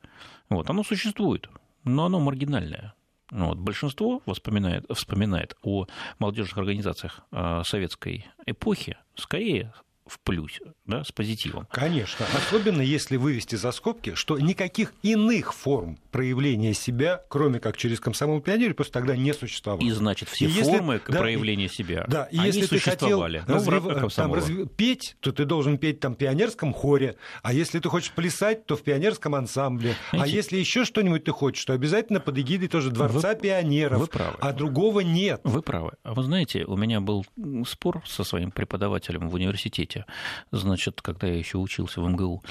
вот, 0.49 0.71
оно 0.71 0.85
существует, 0.85 1.51
но 1.83 2.05
оно 2.05 2.21
маргинальное. 2.21 2.95
Вот, 3.33 3.59
большинство 3.59 4.23
вспоминает, 4.33 4.87
вспоминает 4.95 5.57
о 5.65 5.89
молодежных 6.21 6.59
организациях 6.59 7.23
а, 7.33 7.65
советской 7.65 8.27
эпохи 8.47 8.97
скорее 9.17 9.73
в 10.11 10.19
плюсе, 10.21 10.73
да, 10.87 11.05
с 11.05 11.13
позитивом. 11.13 11.67
Конечно, 11.71 12.27
особенно 12.37 12.83
если 12.83 13.17
вывести 13.17 13.55
за 13.55 13.71
скобки, 13.73 14.15
что 14.15 14.39
никаких 14.39 14.93
иных 15.03 15.55
форм 15.55 15.99
проявления 16.11 16.75
себя, 16.75 17.23
кроме 17.29 17.61
как 17.61 17.77
через 17.77 18.01
комсомол 18.01 18.41
пионер, 18.41 18.75
просто 18.75 18.95
тогда 18.95 19.17
не 19.17 19.33
существовало. 19.33 19.87
И 19.87 19.91
значит, 19.91 20.29
все 20.29 20.47
и 20.47 20.63
формы 20.63 20.95
если, 20.95 21.13
проявления 21.13 21.69
да, 21.69 21.73
себя, 21.73 22.05
да, 22.09 22.25
и 22.25 22.39
они 22.39 22.47
если 22.47 22.67
существовали. 22.67 23.39
Ты 23.39 23.47
хотел 23.47 23.55
разрев, 23.55 24.15
там, 24.15 24.35
разв... 24.35 24.53
петь, 24.77 25.17
то 25.21 25.33
ты 25.33 25.45
должен 25.45 25.79
петь 25.79 26.01
там 26.01 26.15
в 26.15 26.19
пионерском 26.19 26.73
хоре, 26.73 27.17
а 27.43 27.53
если 27.53 27.79
ты 27.79 27.89
хочешь 27.89 28.11
плясать, 28.11 28.67
то 28.67 28.77
в 28.77 28.83
пионерском 28.83 29.35
ансамбле, 29.35 29.95
а 30.11 30.17
Знаете, 30.17 30.35
а 30.35 30.37
если 30.37 30.57
еще 30.59 30.85
что-нибудь 30.85 31.25
ты 31.25 31.31
хочешь, 31.31 31.65
то 31.65 31.73
обязательно 31.73 32.21
под 32.21 32.39
эгидой 32.39 32.69
тоже 32.69 32.91
Дворца 32.91 33.35
вы, 33.35 33.41
пионеров, 33.41 34.01
вы 34.01 34.07
правы. 34.07 34.37
а 34.41 34.53
другого 34.53 35.01
нет. 35.01 35.41
Вы 35.45 35.63
правы. 35.63 35.93
А 36.03 36.15
вы 36.15 36.23
знаете, 36.23 36.65
у 36.65 36.77
меня 36.77 37.01
был 37.01 37.25
спор 37.67 38.03
со 38.07 38.25
своим 38.25 38.51
преподавателем 38.51 39.29
в 39.29 39.35
университете, 39.35 40.00
университете, 40.01 40.05
значит, 40.53 41.03
когда 41.03 41.27
я 41.27 41.39
еще 41.39 41.59
учился 41.59 42.01
в 42.01 42.09
МГУ. 42.09 42.43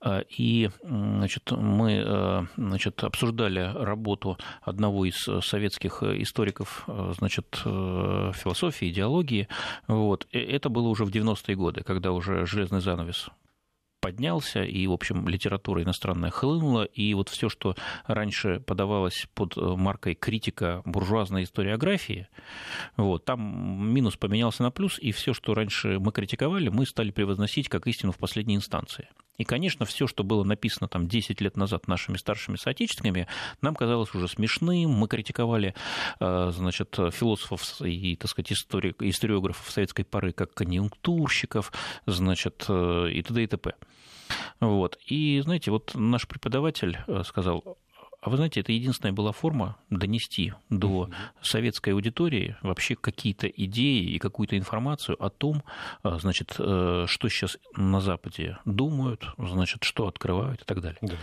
А, 0.00 0.20
и 0.38 0.70
значит, 0.82 1.50
мы 1.50 2.02
э, 2.04 2.42
значит, 2.56 3.04
обсуждали 3.04 3.72
работу 3.74 4.38
одного 4.62 5.04
из 5.04 5.28
советских 5.42 6.02
историков 6.02 6.84
значит, 7.18 7.60
э, 7.64 8.32
философии, 8.34 8.88
идеологии. 8.88 9.48
Вот. 9.86 10.26
Это 10.32 10.68
было 10.68 10.88
уже 10.88 11.04
в 11.04 11.10
90-е 11.10 11.56
годы, 11.56 11.82
когда 11.82 12.12
уже 12.12 12.46
железный 12.46 12.80
занавес 12.80 13.30
поднялся, 14.04 14.62
и, 14.62 14.86
в 14.86 14.92
общем, 14.92 15.26
литература 15.26 15.82
иностранная 15.82 16.30
хлынула, 16.30 16.84
и 16.84 17.14
вот 17.14 17.30
все, 17.30 17.48
что 17.48 17.74
раньше 18.06 18.60
подавалось 18.60 19.26
под 19.34 19.56
маркой 19.56 20.14
критика 20.14 20.82
буржуазной 20.84 21.44
историографии, 21.44 22.28
вот, 22.98 23.24
там 23.24 23.88
минус 23.94 24.16
поменялся 24.16 24.62
на 24.62 24.70
плюс, 24.70 24.98
и 24.98 25.10
все, 25.12 25.32
что 25.32 25.54
раньше 25.54 25.98
мы 25.98 26.12
критиковали, 26.12 26.68
мы 26.68 26.84
стали 26.84 27.10
превозносить 27.10 27.68
как 27.68 27.86
истину 27.86 28.12
в 28.12 28.18
последней 28.18 28.56
инстанции. 28.56 29.08
И, 29.38 29.44
конечно, 29.44 29.84
все, 29.86 30.06
что 30.06 30.24
было 30.24 30.44
написано 30.44 30.88
там 30.88 31.08
10 31.08 31.40
лет 31.40 31.56
назад 31.56 31.88
нашими 31.88 32.16
старшими 32.16 32.56
соотечественниками, 32.56 33.26
нам 33.60 33.74
казалось 33.74 34.14
уже 34.14 34.28
смешным. 34.28 34.90
Мы 34.90 35.08
критиковали, 35.08 35.74
э, 36.20 36.50
значит, 36.54 36.94
философов 37.12 37.80
и, 37.80 38.16
так 38.16 38.30
сказать, 38.30 38.52
историк, 38.52 39.02
историографов 39.02 39.70
советской 39.70 40.04
поры 40.04 40.32
как 40.32 40.54
конъюнктурщиков, 40.54 41.72
значит, 42.06 42.64
э, 42.68 43.10
и 43.12 43.22
т.д. 43.22 43.42
и 43.42 43.46
т.п. 43.46 43.74
Вот. 44.60 44.98
И, 45.06 45.40
знаете, 45.40 45.70
вот 45.70 45.92
наш 45.94 46.26
преподаватель 46.26 46.98
э, 47.06 47.22
сказал, 47.24 47.78
а 48.24 48.30
вы 48.30 48.36
знаете, 48.36 48.60
это 48.60 48.72
единственная 48.72 49.12
была 49.12 49.32
форма 49.32 49.76
донести 49.90 50.54
до 50.70 51.10
советской 51.42 51.90
аудитории 51.90 52.56
вообще 52.62 52.96
какие-то 52.96 53.46
идеи 53.48 54.02
и 54.02 54.18
какую-то 54.18 54.56
информацию 54.56 55.22
о 55.22 55.28
том, 55.28 55.62
а, 56.02 56.18
значит, 56.18 56.54
э, 56.58 57.04
что 57.06 57.28
сейчас 57.28 57.58
на 57.76 58.00
Западе 58.00 58.56
думают, 58.64 59.26
значит, 59.36 59.84
что 59.84 60.08
открывают 60.08 60.62
и 60.62 60.64
так 60.64 60.80
далее. 60.80 60.98
Да. 61.02 61.16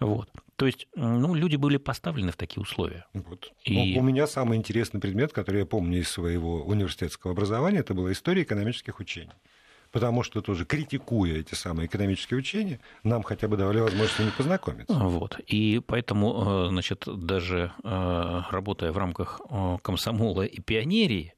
Вот. 0.00 0.30
То 0.56 0.64
есть, 0.64 0.88
ну, 0.94 1.34
люди 1.34 1.56
были 1.56 1.76
поставлены 1.76 2.32
в 2.32 2.36
такие 2.36 2.62
условия. 2.62 3.04
Вот. 3.12 3.52
И... 3.64 3.94
Ну, 3.94 4.00
у 4.00 4.02
меня 4.02 4.26
самый 4.26 4.56
интересный 4.56 4.98
предмет, 4.98 5.34
который 5.34 5.60
я 5.60 5.66
помню 5.66 5.98
из 5.98 6.08
своего 6.08 6.62
университетского 6.64 7.34
образования, 7.34 7.80
это 7.80 7.92
была 7.92 8.12
история 8.12 8.44
экономических 8.44 8.98
учений 8.98 9.34
потому 9.92 10.22
что 10.22 10.40
тоже 10.40 10.64
критикуя 10.64 11.38
эти 11.38 11.54
самые 11.54 11.86
экономические 11.86 12.38
учения, 12.38 12.80
нам 13.02 13.22
хотя 13.22 13.48
бы 13.48 13.56
давали 13.56 13.80
возможность 13.80 14.16
с 14.16 14.18
ними 14.18 14.30
познакомиться. 14.36 14.92
Вот. 14.94 15.38
И 15.46 15.80
поэтому, 15.86 16.66
э, 16.66 16.68
значит, 16.70 17.04
даже 17.06 17.72
э, 17.82 18.42
работая 18.50 18.92
в 18.92 18.98
рамках 18.98 19.40
э, 19.48 19.78
комсомола 19.82 20.42
и 20.42 20.60
пионерии, 20.60 21.34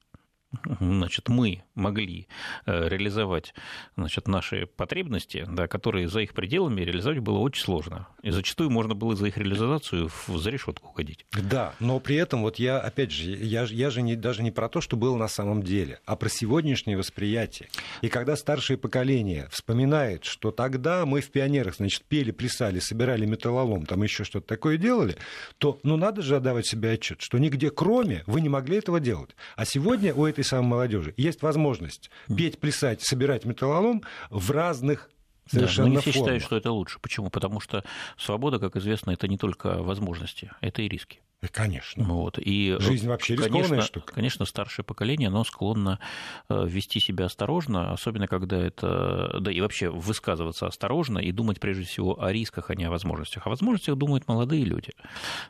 значит, 0.81 1.29
мы 1.29 1.63
могли 1.75 2.29
э, 2.67 2.89
реализовать 2.89 3.55
значит, 3.97 4.29
наши 4.29 4.67
потребности, 4.67 5.47
да, 5.49 5.69
которые 5.69 6.09
за 6.09 6.21
их 6.21 6.33
пределами 6.33 6.81
реализовать 6.81 7.19
было 7.19 7.39
очень 7.39 7.63
сложно. 7.63 8.09
И 8.23 8.31
зачастую 8.31 8.71
можно 8.71 8.95
было 8.95 9.15
за 9.15 9.27
их 9.27 9.37
реализацию 9.37 10.11
за 10.27 10.51
решетку 10.51 10.89
уходить. 10.89 11.27
Да, 11.33 11.75
но 11.81 12.01
при 12.01 12.17
этом 12.17 12.43
вот 12.43 12.59
я, 12.59 12.79
опять 12.79 13.11
же, 13.11 13.31
я, 13.31 13.65
я 13.65 13.91
же 13.91 14.03
не, 14.03 14.17
даже 14.17 14.43
не 14.43 14.51
про 14.51 14.69
то, 14.69 14.81
что 14.81 14.97
было 14.97 15.17
на 15.17 15.29
самом 15.29 15.63
деле, 15.63 16.01
а 16.07 16.17
про 16.17 16.29
сегодняшнее 16.29 16.97
восприятие. 16.97 17.69
И 18.01 18.09
когда 18.09 18.37
старшее 18.37 18.79
поколение 18.79 19.49
вспоминает, 19.51 20.25
что 20.25 20.51
тогда 20.51 21.05
мы 21.07 21.21
в 21.21 21.31
пионерах, 21.31 21.77
значит, 21.77 22.05
пели, 22.05 22.31
плясали, 22.31 22.79
собирали 22.79 23.27
металлолом, 23.27 23.87
там 23.87 24.03
еще 24.03 24.25
что-то 24.25 24.47
такое 24.47 24.79
делали, 24.79 25.17
то, 25.59 25.79
ну, 25.83 25.97
надо 25.97 26.23
же 26.23 26.37
отдавать 26.37 26.67
себе 26.67 26.93
отчет, 26.93 27.21
что 27.21 27.39
нигде 27.39 27.71
кроме 27.71 28.25
вы 28.27 28.41
не 28.41 28.49
могли 28.49 28.79
этого 28.79 29.01
делать. 29.01 29.31
А 29.57 29.65
сегодня 29.65 30.15
у 30.15 30.27
этой 30.27 30.38
этой 30.39 30.45
самой 30.45 30.69
молодежи 30.69 31.15
есть 31.17 31.43
возможность 31.43 32.11
петь, 32.35 32.59
плясать, 32.59 33.03
собирать 33.03 33.45
металлолом 33.45 34.03
в 34.31 34.51
разных 34.51 35.11
Совершенно 35.51 35.87
да, 35.87 35.89
но 35.89 35.95
не 35.97 36.01
все 36.03 36.13
формах. 36.13 36.27
считают, 36.27 36.43
что 36.43 36.57
это 36.57 36.71
лучше. 36.71 36.99
Почему? 37.01 37.31
Потому 37.31 37.59
что 37.59 37.83
свобода, 38.19 38.59
как 38.59 38.77
известно, 38.77 39.13
это 39.13 39.27
не 39.29 39.39
только 39.39 39.83
возможности, 39.83 40.51
это 40.61 40.83
и 40.83 40.89
риски. 40.89 41.21
Э, 41.41 41.47
конечно. 41.49 42.05
Вот. 42.05 42.39
И, 42.39 42.77
Жизнь 42.81 43.07
вообще 43.07 43.35
рискованная 43.35 43.69
конечно, 43.69 43.83
штука. 43.83 44.13
Конечно, 44.13 44.45
старшее 44.45 44.85
поколение, 44.85 45.29
оно 45.29 45.45
склонно 45.45 46.01
э, 46.49 46.67
вести 46.67 47.01
себя 47.01 47.27
осторожно, 47.27 47.93
особенно 47.93 48.27
когда 48.27 48.59
это... 48.59 49.39
Да 49.41 49.53
и 49.53 49.61
вообще 49.61 49.89
высказываться 49.89 50.67
осторожно 50.67 51.19
и 51.19 51.31
думать 51.31 51.61
прежде 51.61 51.85
всего 51.85 52.21
о 52.21 52.33
рисках, 52.33 52.71
а 52.71 52.75
не 52.75 52.85
о 52.85 52.91
возможностях. 52.91 53.47
О 53.47 53.51
возможностях 53.51 53.97
думают 53.97 54.27
молодые 54.27 54.65
люди. 54.65 54.93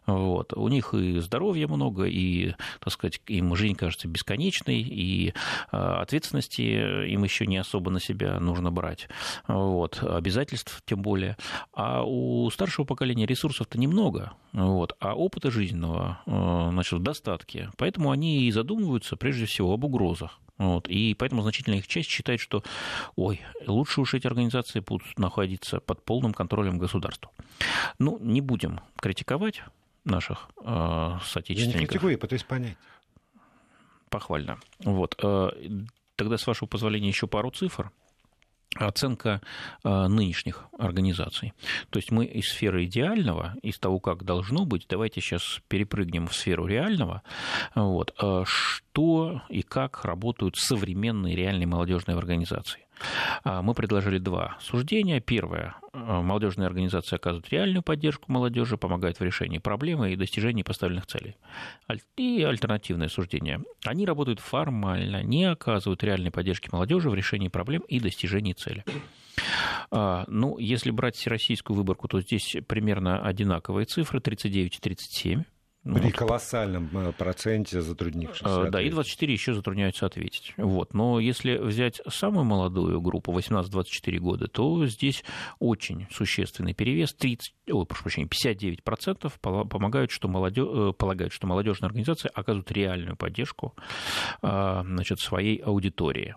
Вот. 0.07 0.52
У 0.52 0.68
них 0.68 0.92
и 0.92 1.21
здоровья 1.21 1.66
много, 1.68 2.04
и, 2.04 2.54
так 2.80 2.92
сказать, 2.92 3.21
им 3.26 3.54
жизнь 3.57 3.75
кажется 3.75 4.09
бесконечной, 4.09 4.80
и 4.80 5.33
э, 5.73 5.76
ответственности 5.76 6.61
им 7.09 7.25
еще 7.25 7.47
не 7.47 7.57
особо 7.57 7.90
на 7.90 8.00
себя 8.00 8.38
нужно 8.40 8.71
брать. 8.71 9.09
Вот. 9.47 10.02
Обязательств 10.02 10.83
тем 10.85 11.00
более. 11.00 11.38
А 11.73 12.02
у 12.04 12.50
старшего 12.50 12.85
поколения 12.85 13.25
ресурсов-то 13.25 13.78
немного, 13.78 14.33
вот. 14.52 14.95
а 15.00 15.14
опыта 15.14 15.50
жизни 15.50 15.77
э, 15.85 16.68
значит, 16.70 16.99
в 16.99 17.02
достатке. 17.02 17.70
Поэтому 17.76 18.11
они 18.11 18.44
и 18.44 18.50
задумываются 18.50 19.16
прежде 19.16 19.47
всего 19.47 19.75
об 19.75 19.85
угрозах. 19.85 20.38
Вот. 20.58 20.88
И 20.88 21.14
поэтому 21.14 21.42
значительная 21.42 21.78
их 21.78 21.87
часть 21.87 22.11
считает, 22.11 22.40
что 22.40 22.64
ой, 23.14 23.40
лучше 23.66 24.00
уж 24.00 24.14
эти 24.14 24.26
организации 24.26 24.80
будут 24.80 25.18
находиться 25.18 25.80
под 25.80 26.04
полным 26.04 26.35
контролем 26.35 26.78
государства. 26.78 27.30
Ну, 27.99 28.19
не 28.21 28.41
будем 28.41 28.80
критиковать 28.97 29.62
наших 30.04 30.49
э, 30.64 31.19
соотечественников. 31.25 31.75
Я 31.75 31.80
не 31.80 31.86
критикую, 31.86 32.19
пытаюсь 32.19 32.43
понять. 32.43 32.76
Похвально. 34.10 34.58
Вот. 34.80 35.17
Э, 35.23 35.50
тогда, 36.17 36.38
с 36.38 36.47
вашего 36.47 36.67
позволения, 36.67 37.08
еще 37.08 37.26
пару 37.28 37.50
цифр 37.50 37.93
оценка 38.86 39.41
а, 39.82 40.08
нынешних 40.08 40.67
организаций. 40.78 41.52
То 41.91 41.99
есть 41.99 42.10
мы 42.10 42.25
из 42.25 42.49
сферы 42.49 42.84
идеального, 42.84 43.54
из 43.62 43.78
того, 43.78 44.00
как 44.00 44.25
должно 44.25 44.64
быть, 44.64 44.86
давайте 44.88 45.21
сейчас 45.21 45.60
перепрыгнем 45.69 46.26
в 46.28 46.34
сферу 46.34 46.67
реального. 46.67 47.23
Вот, 47.75 48.14
а, 48.21 48.45
что 48.47 49.43
и 49.49 49.62
как 49.62 50.04
работают 50.04 50.56
современные 50.56 51.36
реальные 51.36 51.67
молодежные 51.67 52.17
организации. 52.17 52.88
А, 53.45 53.63
мы 53.63 53.75
предложили 53.75 54.19
два 54.19 54.56
суждения. 54.61 55.21
Первое. 55.21 55.76
Молодежные 55.93 56.67
организации 56.67 57.17
оказывают 57.17 57.49
реальную 57.50 57.82
поддержку 57.82 58.30
молодежи, 58.30 58.76
помогают 58.76 59.19
в 59.19 59.23
решении 59.23 59.58
проблемы 59.58 60.13
и 60.13 60.17
достижении 60.17 60.63
поставленных 60.63 61.06
целей. 61.06 61.37
И 62.17 62.43
альтернативное 62.43 63.08
суждение. 63.08 63.63
Они 63.84 64.06
работают 64.06 64.41
формально, 64.41 65.23
не 65.23 65.45
оказывают 65.45 66.02
реальной 66.04 66.30
поддержки 66.30 66.69
молодежи 66.71 67.11
в 67.11 67.15
решении 67.15 67.49
проблем 67.49 67.82
и 67.89 68.00
достижении 68.00 68.52
цели. 68.52 68.84
А, 69.91 70.25
ну, 70.28 70.58
если 70.58 70.91
брать 70.91 71.17
всероссийскую 71.17 71.76
выборку, 71.76 72.08
то 72.08 72.21
здесь 72.21 72.56
примерно 72.67 73.21
одинаковые 73.21 73.87
цифры, 73.87 74.21
39 74.21 74.76
и 74.76 74.80
37. 74.80 75.45
При 75.95 76.03
вот. 76.03 76.13
колоссальном 76.13 76.91
э, 76.93 77.13
проценте 77.13 77.81
затруднившихся. 77.81 78.69
Да, 78.71 78.83
и 78.83 78.91
24 78.91 79.33
еще 79.33 79.55
затрудняются 79.55 80.05
ответить. 80.05 80.53
Вот. 80.59 80.93
Но 80.93 81.19
если 81.19 81.57
взять 81.57 82.03
самую 82.07 82.45
молодую 82.45 83.01
группу, 83.01 83.33
18-24 83.33 84.19
года, 84.19 84.49
то 84.49 84.85
здесь 84.87 85.25
очень 85.61 86.07
существенный 86.11 86.75
перевес. 86.75 87.15
30, 87.15 87.55
ой, 87.73 87.87
прошу 87.87 88.03
прощения, 88.03 88.29
59% 88.29 89.33
помогают, 89.41 90.11
что 90.11 90.29
молодежь, 90.29 90.69
э, 90.69 90.93
полагают, 90.93 91.33
что 91.33 91.47
молодежные 91.47 91.87
организации 91.87 92.31
оказывают 92.35 92.71
реальную 92.71 93.17
поддержку 93.17 93.75
а, 94.43 94.83
значит, 94.85 95.21
своей 95.21 95.57
аудитории. 95.57 96.35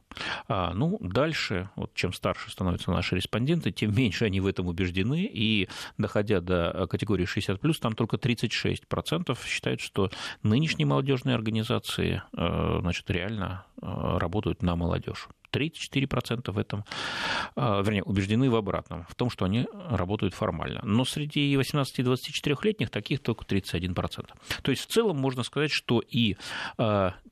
А, 0.48 0.74
ну, 0.74 0.98
дальше, 1.02 1.70
вот, 1.76 1.94
чем 1.94 2.14
старше 2.14 2.52
становятся 2.52 2.92
наши 2.92 3.16
респонденты, 3.18 3.72
тем 3.72 3.94
меньше 3.94 4.26
они 4.26 4.40
в 4.40 4.48
этом 4.48 4.68
убеждены, 4.68 5.26
и 5.26 5.68
доходя 5.98 6.40
до 6.40 6.88
категории 6.90 7.28
60+, 7.28 7.74
там 7.82 7.96
только 7.96 8.16
36% 8.16 9.40
считают, 9.45 9.82
что 9.82 10.10
нынешние 10.43 10.86
молодежные 10.86 11.36
организации 11.36 12.21
э, 12.36 12.77
значит, 12.82 13.10
реально 13.10 13.65
э, 13.82 14.17
работают 14.17 14.62
на 14.62 14.75
молодежь. 14.75 15.27
34% 15.52 16.52
в 16.52 16.58
этом, 16.58 16.86
э, 17.56 17.84
вернее, 17.84 18.04
убеждены 18.04 18.50
в 18.50 18.56
обратном, 18.56 19.06
в 19.10 19.16
том, 19.16 19.30
что 19.30 19.46
они 19.46 19.68
работают 19.90 20.34
формально. 20.34 20.82
Но 20.84 21.06
среди 21.06 21.56
18-24-летних 21.56 22.90
таких 22.90 23.20
только 23.22 23.46
31%. 23.46 24.30
То 24.62 24.72
есть 24.72 24.84
в 24.84 24.88
целом 24.88 25.18
можно 25.18 25.44
сказать, 25.44 25.72
что 25.72 26.02
и 26.08 26.36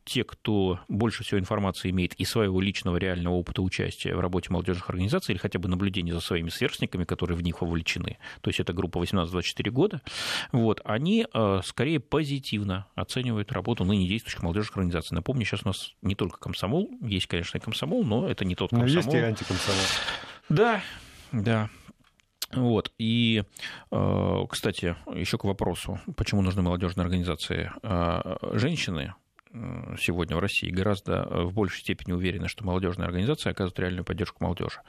те, 0.10 0.24
кто 0.24 0.80
больше 0.88 1.24
всего 1.24 1.40
информации 1.40 1.92
имеет 1.92 2.16
и 2.16 2.26
своего 2.26 2.60
личного 2.60 2.98
реального 2.98 3.36
опыта 3.36 3.62
участия 3.62 4.16
в 4.16 4.20
работе 4.20 4.50
молодежных 4.50 4.90
организаций, 4.90 5.34
или 5.34 5.40
хотя 5.40 5.60
бы 5.60 5.70
наблюдения 5.70 6.14
за 6.14 6.20
своими 6.20 6.50
сверстниками, 6.50 7.04
которые 7.04 7.38
в 7.38 7.44
них 7.44 7.62
вовлечены, 7.62 8.18
то 8.42 8.50
есть 8.50 8.60
это 8.60 8.74
группа 8.74 8.98
18-24 8.98 9.70
года, 9.70 10.02
вот, 10.52 10.82
они 10.84 11.28
э, 11.32 11.62
скорее 11.64 12.00
позитивно 12.00 12.88
оценивают 12.96 13.52
работу 13.52 13.86
ныне 13.86 14.08
действующих 14.08 14.42
молодежных 14.42 14.78
организаций. 14.78 15.16
Напомню, 15.16 15.46
сейчас 15.46 15.62
у 15.64 15.68
нас 15.68 15.94
не 16.02 16.16
только 16.16 16.40
комсомол, 16.40 16.90
есть, 17.02 17.28
конечно, 17.28 17.58
и 17.58 17.62
комсомол, 17.62 18.04
но 18.10 18.28
это 18.28 18.44
не 18.44 18.56
тот 18.56 18.72
комсомол. 18.72 18.92
Но 18.92 19.00
есть 19.00 19.14
и 19.14 19.18
антикомсомол. 19.18 19.86
Да, 20.50 20.82
да. 21.32 21.70
Вот. 22.52 22.92
И, 22.98 23.44
э, 23.92 24.46
кстати, 24.50 24.96
еще 25.14 25.38
к 25.38 25.44
вопросу, 25.44 26.00
почему 26.16 26.42
нужны 26.42 26.62
молодежные 26.64 27.04
организации. 27.04 27.72
Э, 27.84 28.38
женщины 28.58 29.14
сегодня 30.00 30.36
в 30.36 30.40
России 30.40 30.70
гораздо 30.70 31.14
э, 31.14 31.44
в 31.44 31.54
большей 31.54 31.80
степени 31.80 32.14
уверены, 32.14 32.48
что 32.48 32.64
молодежные 32.64 33.08
организации 33.08 33.50
оказывают 33.50 33.80
реальную 33.80 34.04
поддержку 34.06 34.44
молодежи. 34.44 34.82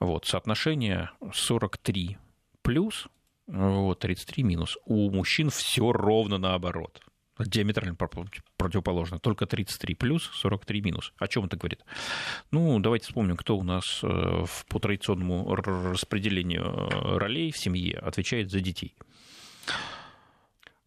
Вот, 0.00 0.26
соотношение 0.26 1.10
43 1.32 2.18
плюс, 2.62 3.08
вот, 3.46 3.98
33 4.00 4.42
минус. 4.42 4.78
У 4.84 5.10
мужчин 5.10 5.50
все 5.50 5.92
ровно 5.92 6.38
наоборот. 6.38 7.00
Диаметрально 7.38 7.96
противоположно. 8.56 9.18
Только 9.18 9.46
33 9.46 9.94
плюс, 9.94 10.30
43 10.34 10.80
минус. 10.82 11.12
О 11.18 11.26
чем 11.26 11.44
это 11.44 11.56
говорит? 11.56 11.80
Ну, 12.50 12.78
давайте 12.78 13.06
вспомним, 13.06 13.36
кто 13.36 13.56
у 13.56 13.62
нас 13.62 14.00
э, 14.02 14.44
по 14.68 14.78
традиционному 14.78 15.54
распределению 15.54 16.64
э, 16.64 17.18
ролей 17.18 17.50
в 17.50 17.58
семье 17.58 17.98
отвечает 17.98 18.50
за 18.50 18.60
детей. 18.60 18.94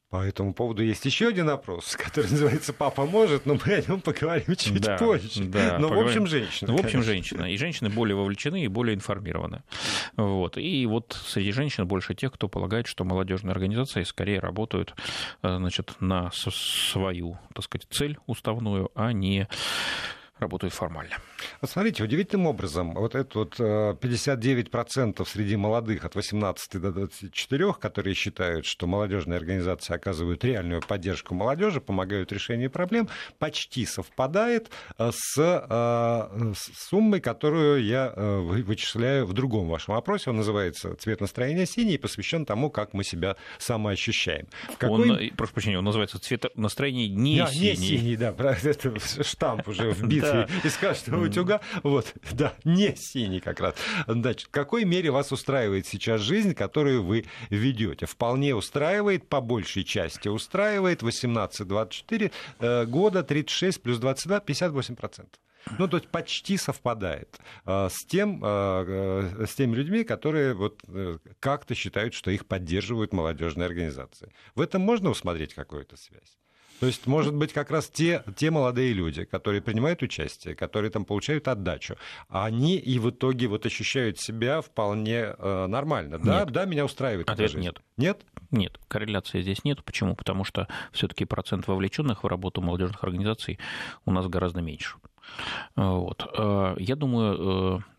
По 0.09 0.25
этому 0.25 0.53
поводу 0.53 0.83
есть 0.83 1.03
еще 1.05 1.27
один 1.27 1.49
опрос, 1.49 1.95
который 1.97 2.31
называется 2.31 2.71
«Папа 2.71 3.05
может», 3.05 3.45
но 3.45 3.55
мы 3.55 3.73
о 3.73 3.81
нем 3.81 3.99
поговорим 3.99 4.55
чуть 4.55 4.81
да, 4.81 4.97
позже. 4.97 5.43
Да, 5.43 5.77
но 5.79 5.89
поговорим. 5.89 6.05
в 6.05 6.07
общем 6.07 6.27
женщина. 6.27 6.71
Ну, 6.71 6.77
в 6.77 6.85
общем 6.85 7.03
женщина. 7.03 7.51
И 7.51 7.57
женщины 7.57 7.89
более 7.89 8.15
вовлечены 8.15 8.63
и 8.63 8.67
более 8.69 8.95
информированы. 8.95 9.63
Вот. 10.15 10.57
И 10.57 10.85
вот 10.85 11.19
среди 11.25 11.51
женщин 11.51 11.85
больше 11.87 12.15
тех, 12.15 12.31
кто 12.31 12.47
полагает, 12.47 12.87
что 12.87 13.03
молодежные 13.03 13.51
организации 13.51 14.03
скорее 14.03 14.39
работают 14.39 14.95
э, 15.43 15.57
значит, 15.57 15.93
на 15.99 16.31
свою 16.31 17.37
так 17.53 17.65
сказать, 17.65 17.87
цель 17.89 18.17
уставную, 18.27 18.91
а 18.95 19.11
не 19.11 19.47
работают 20.39 20.73
формально. 20.73 21.15
Вот 21.61 21.71
смотрите, 21.71 22.03
удивительным 22.03 22.47
образом, 22.47 22.93
вот 22.93 23.15
это 23.15 23.39
вот 23.39 23.59
59% 23.59 25.21
э, 25.21 25.25
среди 25.25 25.55
молодых 25.55 26.05
от 26.05 26.15
18 26.15 26.81
до 26.81 26.91
24, 26.91 27.73
которые 27.73 28.13
считают, 28.13 28.65
что 28.65 28.87
молодежные 28.87 29.37
организации 29.37 29.93
оказывают 29.93 30.43
реальную 30.43 30.81
поддержку 30.81 31.33
молодежи, 31.33 31.81
помогают 31.81 32.31
решению 32.31 32.69
проблем, 32.69 33.09
почти 33.39 33.85
совпадает 33.85 34.69
э, 34.97 35.11
с, 35.13 35.37
э, 35.37 36.53
с 36.55 36.87
суммой, 36.89 37.19
которую 37.19 37.83
я 37.83 38.13
вычисляю 38.17 39.25
в 39.25 39.33
другом 39.33 39.67
вашем 39.67 39.95
опросе. 39.95 40.29
Он 40.29 40.37
называется 40.37 40.95
«Цвет 40.95 41.21
настроения 41.21 41.65
синий» 41.65 41.95
и 41.95 41.97
посвящен 41.97 42.45
тому, 42.45 42.69
как 42.69 42.93
мы 42.93 43.03
себя 43.03 43.35
самоощущаем. 43.57 44.47
Какой... 44.77 45.09
Он, 45.09 45.35
прошу 45.35 45.53
прощения, 45.53 45.79
он 45.79 45.85
называется 45.85 46.19
«Цвет 46.19 46.45
настроения 46.55 47.07
не 47.07 47.39
да, 47.39 47.47
синий». 47.47 47.69
Не 47.69 47.75
синий, 47.75 48.15
да, 48.15 48.33
это 48.63 49.23
штамп 49.23 49.67
уже 49.67 49.91
вбит 49.91 50.26
да. 50.31 50.47
из 50.63 50.75
каждого 50.77 51.25
утюга. 51.25 51.61
Вот, 51.83 52.13
да, 52.31 52.53
не 52.63 52.95
синий 52.95 53.39
как 53.39 53.59
раз. 53.59 53.75
Значит, 54.07 54.47
в 54.47 54.51
какой 54.51 54.85
мере 54.85 55.11
вас 55.11 55.31
устраивает 55.31 55.87
сейчас 55.87 56.21
жизнь, 56.21 56.53
которую 56.53 57.03
вы 57.03 57.25
ведете? 57.49 58.05
Вполне 58.05 58.55
устраивает, 58.55 59.27
по 59.27 59.41
большей 59.41 59.83
части 59.83 60.27
устраивает. 60.27 61.03
18-24 61.03 62.31
э, 62.59 62.85
года, 62.85 63.23
36 63.23 63.81
плюс 63.81 63.99
22, 63.99 64.39
58%. 64.39 65.25
Ну, 65.79 65.87
то 65.89 65.97
есть 65.97 66.07
почти 66.09 66.55
совпадает 66.55 67.39
э, 67.65 67.89
с, 67.91 68.05
тем, 68.05 68.41
э, 68.43 69.45
с 69.45 69.53
теми 69.53 69.75
людьми, 69.75 70.03
которые 70.03 70.53
вот 70.53 70.81
как-то 71.39 71.75
считают, 71.75 72.13
что 72.13 72.31
их 72.31 72.45
поддерживают 72.45 73.13
молодежные 73.13 73.65
организации. 73.65 74.31
В 74.55 74.61
этом 74.61 74.81
можно 74.81 75.09
усмотреть 75.09 75.53
какую-то 75.53 75.97
связь? 75.97 76.37
То 76.79 76.85
есть, 76.85 77.07
может 77.07 77.33
быть, 77.33 77.53
как 77.53 77.71
раз 77.71 77.89
те, 77.89 78.23
те 78.35 78.51
молодые 78.51 78.93
люди, 78.93 79.23
которые 79.23 79.61
принимают 79.61 80.01
участие, 80.01 80.55
которые 80.55 80.91
там 80.91 81.05
получают 81.05 81.47
отдачу, 81.47 81.95
они 82.29 82.77
и 82.77 82.99
в 82.99 83.09
итоге 83.09 83.47
вот 83.47 83.65
ощущают 83.65 84.19
себя 84.19 84.61
вполне 84.61 85.35
э, 85.37 85.65
нормально. 85.67 86.19
Да, 86.19 86.39
нет. 86.39 86.51
да, 86.51 86.65
меня 86.65 86.85
устраивает. 86.85 87.29
Ответ 87.29 87.55
нет. 87.55 87.81
Нет? 87.97 88.21
Нет, 88.51 88.79
корреляции 88.87 89.41
здесь 89.41 89.63
нет. 89.63 89.83
Почему? 89.83 90.15
Потому 90.15 90.43
что 90.43 90.67
все-таки 90.91 91.25
процент 91.25 91.67
вовлеченных 91.67 92.23
в 92.23 92.27
работу 92.27 92.61
молодежных 92.61 93.03
организаций 93.03 93.59
у 94.05 94.11
нас 94.11 94.27
гораздо 94.27 94.61
меньше. 94.61 94.97
Вот. 95.75 96.29
Э, 96.37 96.75
я 96.79 96.95
думаю, 96.95 97.79
э, 97.79 97.96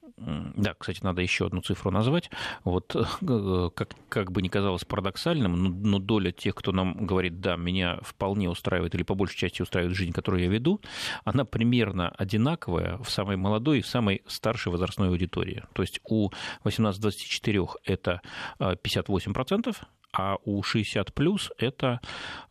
да, 0.56 0.74
кстати, 0.74 1.02
надо 1.02 1.22
еще 1.22 1.46
одну 1.46 1.60
цифру 1.60 1.90
назвать. 1.90 2.30
Вот 2.64 2.94
э, 3.22 3.70
как, 3.74 3.90
как 4.08 4.32
бы 4.32 4.42
ни 4.42 4.48
казалось 4.48 4.84
парадоксальным, 4.84 5.52
но, 5.54 5.68
но 5.68 5.98
доля 5.98 6.32
тех, 6.32 6.54
кто 6.54 6.72
нам 6.72 7.06
говорит, 7.06 7.40
да, 7.40 7.56
меня 7.56 7.98
вполне 8.02 8.48
устраивает 8.48 8.94
или 8.94 9.02
по 9.02 9.14
большей 9.14 9.36
части 9.36 9.62
устраивает 9.62 9.96
жизнь, 9.96 10.12
которую 10.12 10.42
я 10.42 10.48
веду, 10.48 10.80
она 11.24 11.44
примерно 11.44 12.10
одинаковая 12.10 12.98
в 12.98 13.10
самой 13.10 13.36
молодой 13.36 13.78
и 13.78 13.82
в 13.82 13.86
самой 13.86 14.22
старшей 14.26 14.72
возрастной 14.72 15.08
аудитории. 15.08 15.64
То 15.72 15.82
есть 15.82 16.00
у 16.04 16.30
18-24 16.64 17.68
это 17.84 18.20
58%, 18.58 19.76
а 20.12 20.36
у 20.44 20.62
60 20.62 21.14
плюс 21.14 21.50
это 21.58 22.00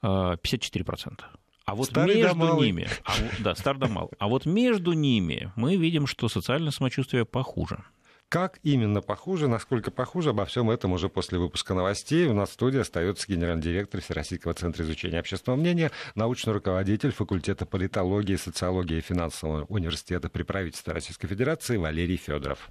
54%. 0.01 1.23
А 1.67 1.75
вот 1.75 1.87
Старый 1.87 2.23
между 2.23 2.55
ними, 2.63 2.87
а, 3.03 3.11
да, 3.39 3.53
стар 3.53 3.77
да 3.77 3.87
мал. 3.87 4.09
А 4.19 4.29
вот 4.29 4.45
между 4.45 4.93
ними 4.93 5.51
мы 5.57 5.75
видим, 5.75 6.07
что 6.07 6.29
социальное 6.29 6.71
самочувствие 6.71 7.25
похуже. 7.25 7.83
Как 8.29 8.59
именно 8.63 9.01
похуже, 9.01 9.49
насколько 9.49 9.91
похуже, 9.91 10.29
обо 10.29 10.45
всем 10.45 10.69
этом 10.69 10.93
уже 10.93 11.09
после 11.09 11.39
выпуска 11.39 11.73
новостей. 11.73 12.27
У 12.27 12.33
нас 12.33 12.49
в 12.49 12.53
студии 12.53 12.79
остается 12.79 13.27
генеральный 13.27 13.63
директор 13.63 13.99
Всероссийского 13.99 14.53
центра 14.53 14.85
изучения 14.85 15.19
общественного 15.19 15.59
мнения, 15.59 15.91
научный 16.15 16.53
руководитель 16.53 17.11
факультета 17.11 17.65
политологии, 17.65 18.37
социологии 18.37 18.99
и 18.99 19.01
финансового 19.01 19.65
университета 19.65 20.29
при 20.29 20.43
правительстве 20.43 20.93
Российской 20.93 21.27
Федерации 21.27 21.75
Валерий 21.75 22.17
Федоров. 22.17 22.69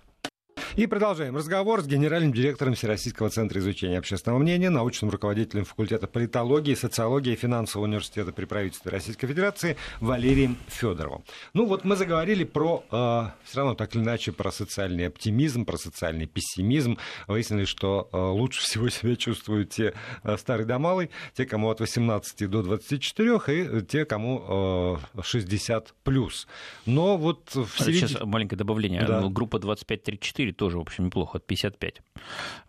И 0.77 0.87
продолжаем 0.87 1.35
разговор 1.35 1.81
с 1.81 1.87
генеральным 1.87 2.35
директором 2.35 2.75
Всероссийского 2.75 3.31
центра 3.31 3.59
изучения 3.61 3.97
общественного 3.97 4.39
мнения, 4.39 4.69
научным 4.69 5.11
руководителем 5.11 5.65
факультета 5.65 6.07
политологии, 6.07 6.75
социологии 6.75 7.33
и 7.33 7.37
финансового 7.37 7.87
университета 7.87 8.31
при 8.31 8.45
правительстве 8.45 8.93
Российской 8.93 9.27
Федерации 9.27 9.79
Валерием 10.01 10.59
Федоровым. 10.69 11.25
Ну 11.55 11.65
вот 11.65 11.85
мы 11.85 11.97
заговорили 11.97 12.45
про, 12.45 12.85
э, 12.91 13.25
все 13.45 13.57
равно 13.57 13.75
так 13.75 13.97
или 13.97 14.03
иначе, 14.03 14.33
про 14.33 14.53
социальный 14.53 15.07
оптимизм, 15.07 15.65
про 15.65 15.79
социальный 15.79 16.27
пессимизм. 16.27 16.99
Выяснили, 17.27 17.65
что 17.65 18.11
э, 18.13 18.19
лучше 18.19 18.61
всего 18.61 18.91
себя 18.91 19.17
чувствуют 19.17 19.71
те 19.71 19.95
э, 20.25 20.37
старые 20.37 20.67
да 20.67 20.79
малые, 20.79 21.09
те, 21.33 21.47
кому 21.47 21.71
от 21.71 21.81
18 21.81 22.51
до 22.51 22.63
24, 22.63 23.81
и 23.81 23.81
те, 23.81 24.05
кому 24.05 24.99
э, 25.17 25.23
60 25.23 25.95
плюс. 26.05 26.47
Но 26.85 27.17
вот 27.17 27.55
в 27.55 27.79
середине... 27.79 28.09
Сейчас 28.09 28.23
маленькое 28.25 28.59
добавление. 28.59 29.07
Да. 29.07 29.27
Группа 29.27 29.57
25-34 29.57 30.66
тоже, 30.67 30.79
в 30.79 30.81
общем, 30.81 31.05
неплохо, 31.05 31.39
от 31.39 31.47
55. 31.47 32.03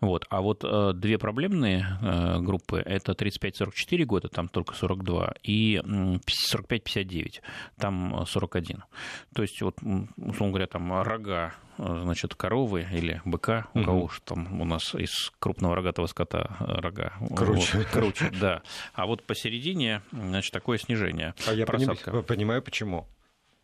Вот. 0.00 0.24
А 0.30 0.40
вот 0.40 0.62
э, 0.62 0.92
две 0.94 1.18
проблемные 1.18 1.84
э, 2.00 2.38
группы, 2.38 2.78
это 2.78 3.10
35-44 3.10 4.04
года, 4.04 4.28
там 4.28 4.48
только 4.48 4.74
42, 4.76 5.34
и 5.42 5.80
45-59, 5.82 7.40
там 7.76 8.24
41. 8.24 8.84
То 9.34 9.42
есть, 9.42 9.60
вот, 9.62 9.78
условно 10.16 10.48
говоря, 10.50 10.68
там 10.68 11.02
рога 11.02 11.54
э, 11.76 12.00
значит, 12.04 12.36
коровы 12.36 12.86
или 12.92 13.20
быка, 13.24 13.66
у 13.74 13.82
кого 13.82 14.04
уж 14.04 14.20
там 14.24 14.60
у 14.60 14.64
нас 14.64 14.94
из 14.94 15.32
крупного 15.40 15.74
рогатого 15.74 16.06
скота 16.06 16.56
рога. 16.60 17.14
Круче. 17.34 17.78
Вот, 17.78 17.86
круче, 17.88 18.30
да. 18.40 18.62
А 18.94 19.06
вот 19.06 19.24
посередине, 19.24 20.02
значит, 20.12 20.52
такое 20.52 20.78
снижение. 20.78 21.34
А 21.48 21.52
я 21.52 21.66
понимаю, 21.66 22.22
понимаю, 22.22 22.62
почему. 22.62 23.08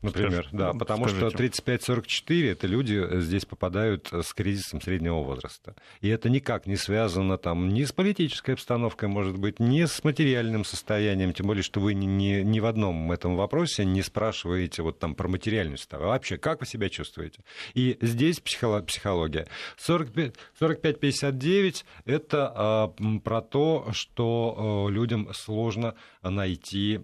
Например, 0.05 0.45
Скажи, 0.45 0.57
да, 0.57 0.73
ну, 0.73 0.79
потому 0.79 1.09
скажите. 1.09 1.31
что 1.31 1.43
35-44 1.65 2.53
это 2.53 2.67
люди 2.67 3.03
э, 3.03 3.21
здесь 3.21 3.47
попадают 3.47 4.13
э, 4.13 4.23
с 4.23 4.35
кризисом 4.35 4.83
среднего 4.83 5.23
возраста. 5.23 5.75
И 6.03 6.09
это 6.09 6.29
никак 6.29 6.67
не 6.67 6.77
связано 6.77 7.39
там 7.39 7.71
ни 7.71 7.85
с 7.85 7.93
политической 7.93 8.51
обстановкой, 8.53 9.09
может 9.09 9.39
быть, 9.39 9.61
ни 9.61 9.85
с 9.85 10.05
материальным 10.05 10.67
состоянием, 10.67 11.33
тем 11.33 11.47
более, 11.47 11.63
что 11.63 11.81
вы 11.81 11.95
ни, 11.95 12.05
ни, 12.05 12.43
ни 12.43 12.61
в 12.61 12.67
одном 12.67 13.13
этом 13.13 13.37
вопросе 13.37 13.87
не 13.87 14.03
спрашиваете 14.03 14.83
вот 14.83 14.99
там 14.99 15.15
про 15.15 15.27
материальную 15.27 15.79
составу. 15.79 16.05
А 16.05 16.09
вообще, 16.09 16.37
как 16.37 16.61
вы 16.61 16.67
себя 16.67 16.91
чувствуете? 16.91 17.41
И 17.73 17.97
здесь 18.03 18.41
психология. 18.41 19.47
45-59 19.79 21.85
это 22.05 22.53
а, 22.55 22.89
про 23.25 23.41
то, 23.41 23.89
что 23.93 24.87
а, 24.87 24.91
людям 24.91 25.33
сложно 25.33 25.95
найти 26.23 27.01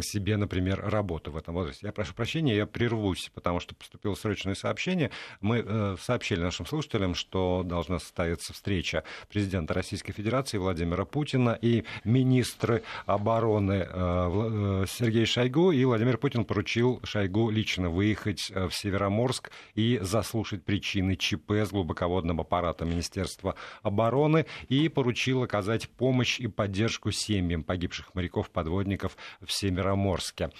себе, 0.00 0.36
например, 0.36 0.80
работу 0.82 1.30
в 1.30 1.36
этом 1.36 1.54
возрасте. 1.54 1.86
Я 1.86 1.92
прошу 1.92 2.14
прощения, 2.14 2.56
я 2.56 2.66
прервусь, 2.66 3.30
потому 3.34 3.60
что 3.60 3.74
поступило 3.74 4.14
срочное 4.14 4.54
сообщение. 4.54 5.10
Мы 5.40 5.62
э, 5.66 5.96
сообщили 6.00 6.40
нашим 6.40 6.64
слушателям, 6.64 7.14
что 7.14 7.62
должна 7.64 7.98
состояться 7.98 8.54
встреча 8.54 9.04
президента 9.28 9.74
Российской 9.74 10.12
Федерации 10.12 10.56
Владимира 10.56 11.04
Путина 11.04 11.58
и 11.60 11.84
министры 12.04 12.82
обороны 13.04 13.72
э, 13.72 13.86
э 13.92 14.86
Сергей 14.88 15.26
Шойгу. 15.26 15.72
И 15.72 15.84
Владимир 15.84 16.16
Путин 16.16 16.44
поручил 16.44 17.00
Шойгу 17.02 17.50
лично 17.50 17.90
выехать 17.90 18.50
э, 18.50 18.68
в 18.68 18.74
Североморск 18.74 19.50
и 19.74 19.98
заслушать 20.00 20.64
причины 20.64 21.16
ЧП 21.16 21.50
с 21.52 21.70
глубоководным 21.70 22.40
аппаратом 22.40 22.90
Министерства 22.90 23.56
обороны 23.82 24.46
и 24.68 24.88
поручил 24.88 25.42
оказать 25.42 25.88
помощь 25.88 26.40
и 26.40 26.46
поддержку 26.46 27.10
семьям 27.10 27.64
погибших 27.64 28.14
моряков-подводников 28.14 29.16
в 29.40 29.52
Североморске 29.52 29.81
Североморске. 29.82 30.50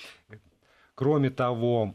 Кроме 0.95 1.31
того, 1.31 1.95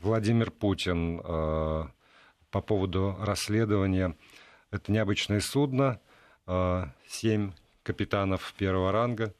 Владимир 0.00 0.50
Путин 0.50 1.20
э, 1.20 1.84
по 2.50 2.60
поводу 2.60 3.16
расследования. 3.20 4.16
Это 4.70 4.92
необычное 4.92 5.40
судно, 5.40 6.00
э, 6.46 6.84
семь 7.08 7.52
капитанов 7.82 8.54
первого 8.56 8.92
ранга, 8.92 9.34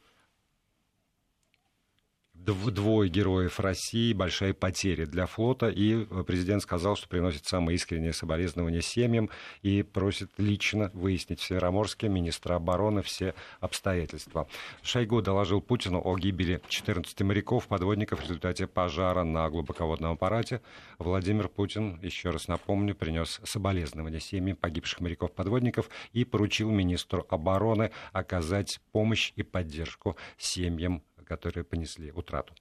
двое 2.44 3.08
героев 3.08 3.58
России, 3.58 4.12
большая 4.12 4.52
потеря 4.52 5.06
для 5.06 5.26
флота, 5.26 5.68
и 5.68 6.04
президент 6.24 6.62
сказал, 6.62 6.96
что 6.96 7.08
приносит 7.08 7.46
самые 7.46 7.76
искренние 7.76 8.12
соболезнования 8.12 8.82
семьям 8.82 9.30
и 9.62 9.82
просит 9.82 10.30
лично 10.36 10.90
выяснить 10.94 11.40
в 11.40 11.44
Североморске 11.44 12.08
министра 12.08 12.56
обороны 12.56 13.02
все 13.02 13.34
обстоятельства. 13.60 14.46
Шойгу 14.82 15.22
доложил 15.22 15.60
Путину 15.60 16.00
о 16.04 16.16
гибели 16.18 16.60
14 16.68 17.20
моряков-подводников 17.22 18.20
в 18.20 18.22
результате 18.22 18.66
пожара 18.66 19.24
на 19.24 19.48
глубоководном 19.48 20.12
аппарате. 20.12 20.60
Владимир 20.98 21.48
Путин, 21.48 21.98
еще 22.02 22.30
раз 22.30 22.48
напомню, 22.48 22.94
принес 22.94 23.40
соболезнования 23.44 24.20
семьям 24.20 24.56
погибших 24.56 25.00
моряков-подводников 25.00 25.88
и 26.12 26.24
поручил 26.24 26.70
министру 26.70 27.26
обороны 27.30 27.90
оказать 28.12 28.80
помощь 28.92 29.32
и 29.36 29.42
поддержку 29.42 30.16
семьям 30.36 31.02
которые 31.24 31.64
понесли 31.64 32.12
утрату. 32.12 32.54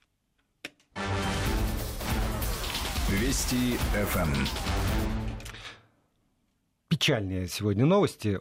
Вести 3.10 3.76
ФМ. 3.76 4.32
Печальные 6.88 7.48
сегодня 7.48 7.84
новости, 7.86 8.40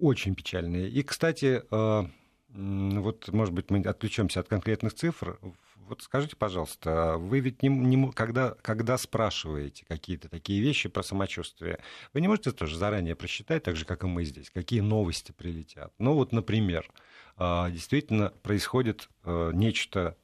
очень 0.00 0.34
печальные. 0.34 0.88
И, 0.88 1.02
кстати, 1.02 1.62
э, 1.70 2.02
вот, 2.48 3.28
может 3.28 3.54
быть, 3.54 3.70
мы 3.70 3.80
отвлечемся 3.80 4.40
от 4.40 4.48
конкретных 4.48 4.94
цифр. 4.94 5.38
Вот 5.88 6.02
скажите, 6.02 6.34
пожалуйста, 6.36 7.16
вы 7.16 7.40
ведь 7.40 7.62
не, 7.62 7.68
не, 7.68 8.10
когда, 8.12 8.56
когда 8.62 8.98
спрашиваете 8.98 9.84
какие-то 9.86 10.28
такие 10.28 10.60
вещи 10.60 10.88
про 10.88 11.02
самочувствие, 11.02 11.78
вы 12.12 12.20
не 12.20 12.28
можете 12.28 12.50
тоже 12.50 12.76
заранее 12.76 13.14
просчитать, 13.14 13.62
так 13.62 13.76
же, 13.76 13.84
как 13.84 14.02
и 14.02 14.06
мы 14.06 14.24
здесь, 14.24 14.50
какие 14.50 14.80
новости 14.80 15.32
прилетят? 15.32 15.92
Ну 15.98 16.14
вот, 16.14 16.32
например, 16.32 16.90
действительно 17.38 18.30
происходит 18.42 19.08
э, 19.24 19.50
нечто 19.54 20.16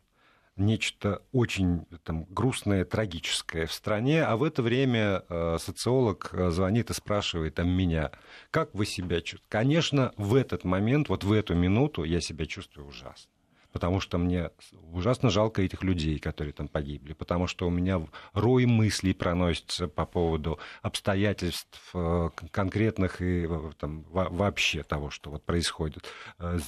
нечто 0.55 1.22
очень 1.33 1.87
там, 2.05 2.25
грустное, 2.25 2.85
трагическое 2.85 3.66
в 3.66 3.72
стране, 3.72 4.22
а 4.22 4.37
в 4.37 4.44
это 4.44 4.62
время 4.62 5.25
э, 5.29 5.57
социолог 5.59 6.31
звонит 6.51 6.90
и 6.90 6.94
спрашивает 6.94 7.55
там, 7.55 7.70
меня, 7.70 8.11
как 8.51 8.75
вы 8.75 8.85
себя 8.85 9.22
чувствуете? 9.22 9.46
Конечно, 9.48 10.12
в 10.18 10.35
этот 10.35 10.64
момент, 10.64 11.09
вот 11.09 11.25
в 11.25 11.33
эту 11.33 11.55
минуту 11.55 12.05
я 12.05 12.20
себя 12.20 12.44
чувствую 12.44 12.87
ужасно 12.87 13.33
потому 13.72 14.00
что 14.00 14.18
мне 14.18 14.50
ужасно 14.92 15.30
жалко 15.30 15.62
этих 15.62 15.82
людей, 15.82 16.18
которые 16.18 16.52
там 16.52 16.68
погибли, 16.68 17.14
потому 17.14 17.46
что 17.46 17.66
у 17.66 17.70
меня 17.70 18.06
рой 18.35 18.66
мыслей 18.66 19.14
проносится 19.14 19.88
по 19.88 20.06
поводу 20.06 20.58
обстоятельств 20.82 21.80
э, 21.94 22.30
конкретных 22.50 23.20
и 23.20 23.46
э, 23.48 23.70
там, 23.78 24.04
вообще 24.11 24.82
того, 24.82 25.11
что 25.11 25.30
вот 25.30 25.44
происходит 25.44 26.04
э, 26.38 26.58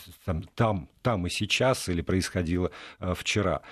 там, 0.55 0.89
там 1.03 1.27
и 1.27 1.31
сейчас 1.31 1.89
или 1.89 2.01
происходило 2.01 2.71
вчера. 3.15 3.63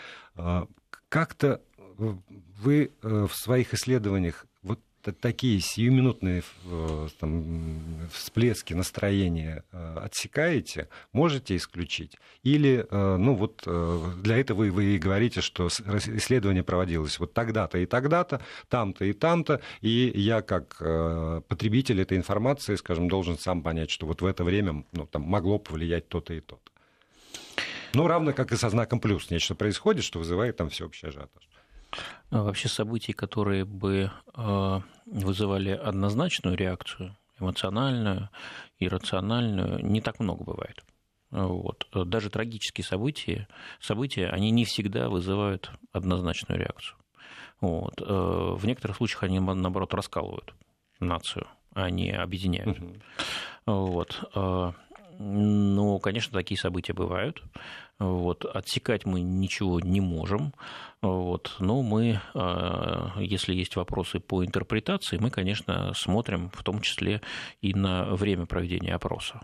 Как-то 1.09 1.61
вы 1.99 2.93
в 3.03 3.31
своих 3.33 3.75
исследованиях 3.75 4.47
такие 5.11 5.61
сиюминутные 5.61 6.43
э, 6.65 7.09
там, 7.19 8.09
всплески 8.13 8.75
настроения 8.75 9.65
э, 9.73 9.97
отсекаете, 10.05 10.89
можете 11.13 11.57
исключить? 11.57 12.17
Или, 12.45 12.87
э, 12.89 13.17
ну 13.17 13.35
вот, 13.35 13.63
для 14.23 14.39
этого 14.39 14.65
вы, 14.65 14.95
и 14.95 14.99
говорите, 14.99 15.41
что 15.41 15.67
исследование 15.67 16.63
проводилось 16.63 17.19
вот 17.19 17.35
тогда-то 17.35 17.79
и 17.79 17.87
тогда-то, 17.87 18.41
там-то 18.69 19.05
и 19.05 19.13
там-то, 19.13 19.61
и 19.81 20.13
я 20.15 20.43
как 20.43 20.79
потребитель 21.49 22.01
этой 22.01 22.17
информации, 22.17 22.77
скажем, 22.77 23.09
должен 23.09 23.39
сам 23.39 23.63
понять, 23.63 23.91
что 23.91 24.07
вот 24.07 24.23
в 24.23 24.27
это 24.27 24.45
время 24.45 24.85
ну, 24.93 25.07
там, 25.07 25.23
могло 25.23 25.59
повлиять 25.59 26.09
то-то 26.09 26.35
и 26.35 26.41
то-то. 26.41 26.71
Ну, 27.95 28.07
равно 28.07 28.33
как 28.33 28.53
и 28.53 28.57
со 28.57 28.71
знаком 28.71 29.01
плюс. 29.01 29.31
Нечто 29.31 29.55
происходит, 29.55 30.05
что 30.05 30.19
вызывает 30.19 30.57
там 30.57 30.71
всеобщий 30.71 31.09
ажиотаж. 31.09 31.52
А 32.31 32.43
вообще 32.43 32.69
событий, 32.69 33.13
которые 33.13 33.65
бы 33.65 34.11
а, 34.35 34.83
вызывали 35.07 35.71
однозначную 35.71 36.57
реакцию, 36.57 37.17
эмоциональную, 37.39 38.31
иррациональную, 38.79 39.85
не 39.85 40.01
так 40.01 40.21
много 40.21 40.45
бывает. 40.45 40.83
Вот. 41.31 41.89
Даже 41.95 42.29
трагические 42.29 42.85
события, 42.85 43.49
события, 43.81 44.29
они 44.29 44.51
не 44.51 44.65
всегда 44.65 45.09
вызывают 45.09 45.73
однозначную 45.91 46.61
реакцию. 46.61 46.99
Вот. 47.61 48.03
Э, 48.03 48.55
в 48.55 48.67
некоторых 48.67 48.99
случаях 48.99 49.23
они, 49.23 49.41
наоборот, 49.41 49.95
раскалывают 49.95 50.55
нацию, 51.01 51.47
а 51.75 51.89
не 51.89 52.11
объединяют. 52.11 52.79
Угу. 52.79 52.95
Вот. 53.65 54.23
Но, 55.19 55.99
конечно, 55.99 56.33
такие 56.33 56.59
события 56.59 56.93
бывают. 56.93 57.43
Вот. 57.99 58.45
Отсекать 58.45 59.07
мы 59.07 59.21
ничего 59.21 59.79
не 59.81 60.01
можем. 60.01 60.53
Вот. 61.03 61.55
Но 61.59 61.83
мы, 61.83 62.21
а, 62.35 63.13
если 63.19 63.55
есть 63.55 63.77
вопросы 63.77 64.21
по 64.21 64.45
интерпретации, 64.45 65.19
мы, 65.19 65.31
конечно, 65.31 65.93
смотрим 65.95 66.51
в 66.51 66.63
том 66.63 66.81
числе 66.81 67.21
и 67.61 67.75
на 67.75 68.15
время 68.15 68.47
проведения 68.47 68.95
опроса. 68.95 69.41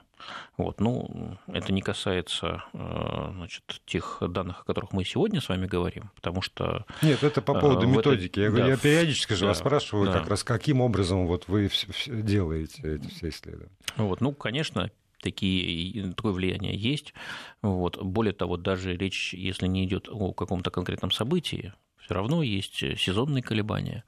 Вот. 0.57 0.81
Ну, 0.81 1.39
это 1.47 1.73
не 1.73 1.83
касается 1.83 2.65
а, 2.73 3.33
значит, 3.35 3.63
тех 3.87 4.19
данных, 4.21 4.63
о 4.63 4.65
которых 4.65 4.93
мы 4.93 5.05
сегодня 5.05 5.41
с 5.41 5.49
вами 5.49 5.67
говорим, 5.67 6.11
потому 6.17 6.43
что... 6.43 6.85
Нет, 7.03 7.23
это 7.23 7.43
по 7.43 7.55
поводу 7.55 7.87
а, 7.87 7.91
методики. 7.91 8.41
Это... 8.41 8.57
Я, 8.57 8.65
да, 8.65 8.69
я 8.71 8.77
периодически 8.77 9.35
же 9.35 9.43
да, 9.43 9.47
вас 9.49 9.59
спрашиваю, 9.59 10.07
да. 10.07 10.19
как 10.19 10.29
раз 10.29 10.43
каким 10.43 10.81
образом 10.81 11.27
вот 11.27 11.47
вы 11.47 11.71
делаете 12.07 12.97
эти 12.97 13.09
все 13.09 13.29
исследования. 13.29 13.71
Вот. 13.97 14.21
Ну, 14.21 14.33
конечно, 14.33 14.91
такие, 15.21 16.13
такое 16.15 16.33
влияние 16.33 16.77
есть. 16.77 17.15
Вот. 17.63 18.03
Более 18.03 18.33
того, 18.33 18.57
даже 18.57 18.97
речь, 18.97 19.35
если 19.35 19.67
не 19.67 19.85
идет 19.85 20.09
о 20.11 20.33
каком-то 20.33 20.71
конкретном 20.71 21.11
событии, 21.11 21.73
все 21.99 22.15
равно 22.15 22.43
есть 22.43 22.79
сезонные 22.99 23.43
колебания. 23.43 24.05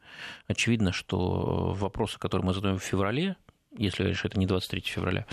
Очевидно, 0.46 0.92
что 0.92 1.74
вопросы, 1.74 2.18
которые 2.18 2.46
мы 2.46 2.54
задаем 2.54 2.78
в 2.78 2.82
феврале, 2.82 3.36
если, 3.76 4.02
конечно, 4.02 4.28
это 4.28 4.38
не 4.38 4.46
23 4.46 4.80
февраля. 4.80 5.26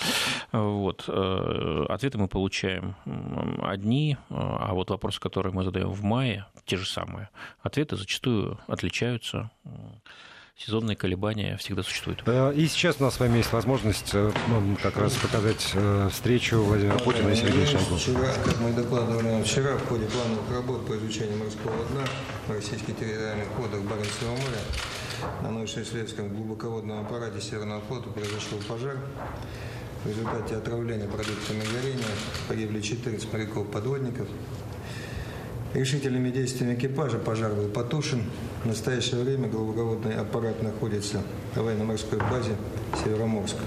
Вот. 0.52 1.06
Э, 1.08 1.86
ответы 1.90 2.18
мы 2.18 2.28
получаем 2.28 2.96
одни, 3.64 4.18
а 4.30 4.74
вот 4.74 4.90
вопросы, 4.90 5.20
которые 5.20 5.54
мы 5.54 5.64
задаем 5.64 5.90
в 5.90 6.04
мае, 6.04 6.46
те 6.66 6.78
же 6.78 6.86
самые. 6.86 7.30
Ответы 7.62 7.96
зачастую 7.96 8.60
отличаются 8.68 9.50
сезонные 10.58 10.96
колебания 10.96 11.56
всегда 11.58 11.84
существуют. 11.84 12.24
И 12.56 12.68
сейчас 12.68 12.98
у 13.00 13.04
нас 13.04 13.16
с 13.16 13.20
вами 13.20 13.38
есть 13.38 13.54
возможность 13.54 14.12
э, 14.14 14.32
ну, 14.48 14.78
как 14.82 14.98
раз 14.98 15.14
показать 15.14 15.72
э, 15.74 16.10
встречу 16.12 16.62
Владимира 16.62 16.98
Путина 16.98 17.30
и 17.30 17.36
Сергея 17.36 17.66
Шойгу. 17.66 17.96
Вчера, 17.96 18.34
как 18.44 18.60
мы 18.60 18.74
докладывали 18.74 19.44
вчера, 19.44 19.78
в 19.78 19.88
ходе 19.88 20.06
плановых 20.06 20.52
работ 20.52 20.88
по 20.88 20.98
изучению 20.98 21.38
морского 21.38 21.86
дна 21.92 22.06
в 22.48 22.52
российских 22.52 22.98
территориальных 22.98 23.50
водах 23.58 23.82
Баренцева 23.82 24.32
моря 24.32 24.62
на 25.44 25.52
научно-исследовательском 25.52 26.30
глубоководном 26.30 27.02
аппарате 27.02 27.40
Северного 27.42 27.82
флота 27.82 28.10
произошел 28.10 28.58
пожар. 28.68 28.98
В 30.04 30.10
результате 30.10 30.56
отравления 30.56 31.08
продуктами 31.08 31.62
горения 31.74 32.06
погибли 32.48 32.82
14 32.82 33.32
моряков-подводников, 33.34 34.28
Решительными 35.74 36.30
действиями 36.30 36.76
экипажа 36.76 37.18
пожар 37.20 37.54
был 37.54 37.68
потушен. 37.68 38.24
В 38.64 38.68
настоящее 38.68 39.22
время 39.24 39.48
глубоководный 39.48 40.16
аппарат 40.16 40.64
находится 40.64 41.22
в 41.54 41.62
военно-морской 41.62 42.20
базе 42.20 42.56
Североморск. 43.04 43.58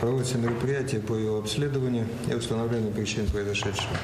Проводится 0.00 0.38
мероприятие 0.38 1.00
по 1.00 1.14
его 1.14 1.38
обследованию 1.38 2.06
и 2.30 2.34
установлению 2.34 2.92
причин 2.92 3.26
произошедшего. 3.26 3.96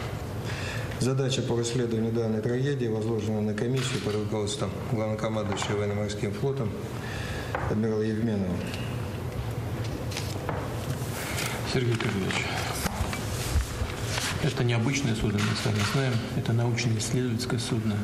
Задача 1.00 1.42
по 1.42 1.56
расследованию 1.56 2.12
данной 2.12 2.40
трагедии 2.40 2.86
возложена 2.86 3.40
на 3.40 3.54
комиссию 3.54 4.00
под 4.04 4.14
руководством 4.14 4.70
главнокомандующего 4.90 5.78
военно-морским 5.78 6.32
флотом 6.32 6.70
адмирала 7.70 8.02
Евменова. 8.02 8.54
Сергей 11.72 11.94
Кириллович, 11.94 12.46
это 14.52 14.62
необычное 14.62 15.14
судно, 15.14 15.38
мы 15.38 15.56
с 15.56 15.64
вами 15.64 15.82
знаем. 15.92 16.12
Это 16.36 16.52
научно-исследовательское 16.52 17.58
судно. 17.58 17.96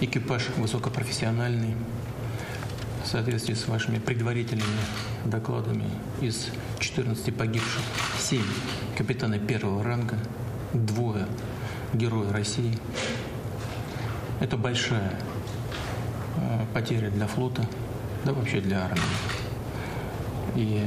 Экипаж 0.00 0.48
высокопрофессиональный. 0.56 1.74
В 3.04 3.08
соответствии 3.08 3.54
с 3.54 3.66
вашими 3.66 3.98
предварительными 3.98 4.68
докладами 5.24 5.84
из 6.20 6.50
14 6.78 7.34
погибших 7.34 7.82
7 8.20 8.40
капитаны 8.96 9.40
первого 9.40 9.82
ранга, 9.82 10.16
двое 10.72 11.26
героя 11.92 12.32
России. 12.32 12.78
Это 14.40 14.56
большая 14.56 15.18
э, 16.36 16.64
потеря 16.72 17.10
для 17.10 17.26
флота, 17.26 17.68
да 18.24 18.32
вообще 18.32 18.60
для 18.60 18.84
армии. 18.84 19.02
И 20.54 20.86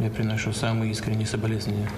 я 0.00 0.10
приношу 0.10 0.52
самые 0.52 0.90
искренние 0.90 1.26
соболезнования 1.26 1.88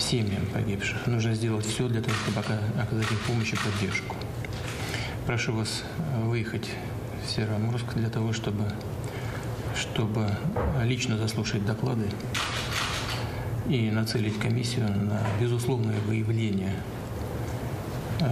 семьям 0.00 0.46
погибших. 0.52 1.06
Нужно 1.06 1.34
сделать 1.34 1.66
все 1.66 1.88
для 1.88 2.00
того, 2.00 2.14
чтобы 2.16 2.40
оказать 2.80 3.10
им 3.10 3.18
помощь 3.26 3.52
и 3.52 3.56
поддержку. 3.56 4.16
Прошу 5.26 5.54
вас 5.54 5.82
э, 5.98 6.24
выехать 6.24 6.68
в 7.24 7.30
Североморск 7.30 7.94
для 7.94 8.10
того, 8.10 8.32
чтобы, 8.32 8.64
чтобы 9.76 10.30
лично 10.82 11.16
заслушать 11.16 11.64
доклады 11.64 12.06
и 13.68 13.90
нацелить 13.90 14.38
комиссию 14.38 14.88
на 14.88 15.20
безусловное 15.40 15.98
выявление 16.00 16.74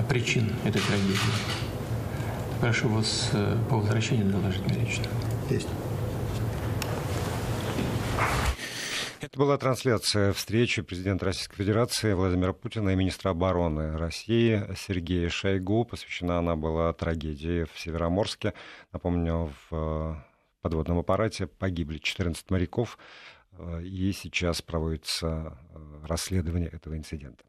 причин 0.08 0.52
этой 0.64 0.82
трагедии. 0.82 1.16
Прошу 2.60 2.88
вас 2.88 3.30
по 3.68 3.78
возвращению 3.78 4.26
доложить 4.26 4.64
мне 4.66 4.80
лично. 4.80 5.04
Есть. 5.50 5.68
Это 9.32 9.38
была 9.40 9.56
трансляция 9.56 10.34
встречи 10.34 10.82
президента 10.82 11.24
Российской 11.24 11.56
Федерации 11.56 12.12
Владимира 12.12 12.52
Путина 12.52 12.90
и 12.90 12.96
министра 12.96 13.30
обороны 13.30 13.96
России 13.96 14.62
Сергея 14.76 15.30
Шойгу. 15.30 15.86
Посвящена 15.86 16.38
она 16.40 16.54
была 16.54 16.92
трагедии 16.92 17.64
в 17.64 17.80
Североморске. 17.80 18.52
Напомню, 18.92 19.50
в 19.70 20.22
подводном 20.60 20.98
аппарате 20.98 21.46
погибли 21.46 21.96
14 21.96 22.50
моряков, 22.50 22.98
и 23.80 24.12
сейчас 24.12 24.60
проводится 24.60 25.58
расследование 26.06 26.68
этого 26.68 26.98
инцидента. 26.98 27.44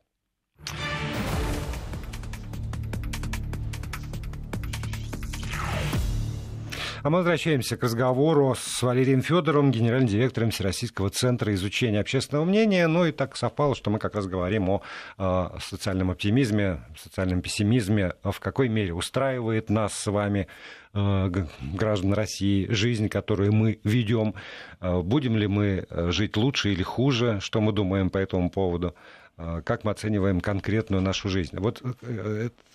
А 7.03 7.09
мы 7.09 7.17
возвращаемся 7.17 7.75
к 7.75 7.83
разговору 7.83 8.55
с 8.57 8.81
Валерием 8.81 9.21
Федоровым, 9.21 9.71
генеральным 9.71 10.07
директором 10.07 10.51
Всероссийского 10.51 11.09
центра 11.09 11.53
изучения 11.53 11.99
общественного 11.99 12.45
мнения. 12.45 12.87
Ну 12.87 13.05
и 13.05 13.11
так 13.11 13.35
совпало, 13.35 13.75
что 13.75 13.91
мы 13.91 13.99
как 13.99 14.15
раз 14.15 14.25
говорим 14.25 14.69
о 14.69 14.81
э, 15.17 15.49
социальном 15.59 16.11
оптимизме, 16.11 16.79
социальном 16.97 17.41
пессимизме, 17.41 18.13
в 18.23 18.39
какой 18.39 18.69
мере 18.69 18.93
устраивает 18.93 19.69
нас 19.69 19.93
с 19.95 20.09
вами 20.09 20.47
э, 20.93 21.45
граждан 21.73 22.13
России, 22.13 22.71
жизнь, 22.71 23.09
которую 23.09 23.51
мы 23.51 23.81
ведем, 23.83 24.35
э, 24.79 25.01
будем 25.01 25.35
ли 25.35 25.47
мы 25.47 25.85
жить 25.91 26.37
лучше 26.37 26.71
или 26.71 26.83
хуже, 26.83 27.39
что 27.41 27.59
мы 27.59 27.73
думаем 27.73 28.11
по 28.11 28.17
этому 28.17 28.49
поводу, 28.49 28.95
как 29.35 29.83
мы 29.83 29.91
оцениваем 29.91 30.39
конкретную 30.39 31.01
нашу 31.01 31.27
жизнь. 31.27 31.57
Вот 31.57 31.81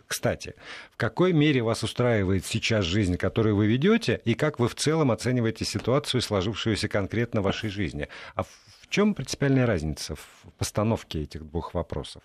кстати, 0.09 0.55
в 0.90 0.97
какой 0.97 1.35
мере 1.35 1.62
вас 1.62 1.83
устраивает 1.85 2.44
сейчас 2.47 2.87
жизнь, 2.87 3.18
которую 3.18 3.57
вы 3.57 3.66
ведете, 3.66 4.23
и 4.25 4.35
как 4.35 4.59
вы 4.59 4.66
в 4.68 4.75
целом 4.75 5.11
оцениваете 5.11 5.66
ситуацию, 5.66 6.23
сложившуюся 6.23 6.88
конкретно 6.88 7.42
в 7.42 7.44
вашей 7.44 7.68
жизни? 7.68 8.09
А 8.35 8.42
в 8.42 8.49
чем 8.88 9.14
принципиальная 9.14 9.66
разница 9.66 10.16
в 10.16 10.53
постановке 10.57 11.23
этих 11.23 11.44
двух 11.44 11.75
вопросов? 11.75 12.23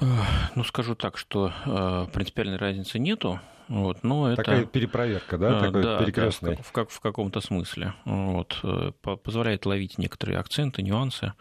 Ну, 0.00 0.64
скажу 0.64 0.94
так, 0.94 1.16
что 1.16 1.52
э, 1.64 2.06
принципиальной 2.12 2.56
разницы 2.56 2.98
нету. 2.98 3.40
Вот, 3.68 4.04
но 4.04 4.28
это, 4.30 4.44
Такая 4.44 4.64
перепроверка, 4.64 5.38
да, 5.38 5.58
а, 5.58 5.60
такой 5.60 5.82
да, 5.82 5.98
перекрестный. 5.98 6.56
Да, 6.56 6.62
в, 6.62 6.70
как, 6.70 6.90
в 6.90 7.00
каком-то 7.00 7.40
смысле. 7.40 7.94
Вот, 8.04 8.60
э, 8.62 8.92
позволяет 9.02 9.66
ловить 9.66 9.98
некоторые 9.98 10.38
акценты, 10.38 10.82
нюансы. 10.82 11.32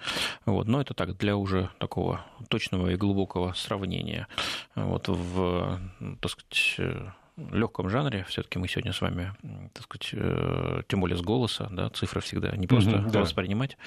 Вот, 0.45 0.67
но 0.67 0.81
это 0.81 0.95
так, 0.95 1.17
для 1.17 1.37
уже 1.37 1.69
такого 1.77 2.25
точного 2.49 2.89
и 2.89 2.95
глубокого 2.95 3.53
сравнения. 3.53 4.27
Вот, 4.73 5.07
в, 5.07 5.79
так 6.19 6.31
сказать, 6.31 6.75
э, 6.79 7.09
легком 7.38 7.89
жанре. 7.89 8.26
Все-таки 8.30 8.60
мы 8.60 8.67
сегодня 8.67 8.93
с 8.93 9.02
вами, 9.02 9.34
так 9.74 9.84
сказать, 9.84 10.10
э, 10.13 10.82
тем 10.88 11.02
более 11.02 11.17
с 11.17 11.21
голоса, 11.21 11.67
да, 11.71 11.89
цифры 11.89 12.21
всегда 12.21 12.56
не 12.56 12.67
просто 12.67 12.91
mm-hmm, 12.91 13.12
да. 13.12 13.21
воспринимать. 13.21 13.78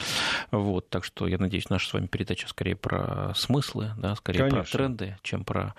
Вот, 0.51 0.89
так 0.89 1.05
что 1.05 1.27
я 1.27 1.39
надеюсь, 1.39 1.71
наша 1.71 1.89
с 1.89 1.93
вами 1.93 2.07
передача 2.07 2.49
скорее 2.49 2.77
про 2.77 3.33
смыслы, 3.35 3.93
да, 3.97 4.15
скорее 4.17 4.41
Конечно. 4.41 4.63
про 4.63 4.71
тренды, 4.71 5.19
чем 5.23 5.45
про 5.45 5.75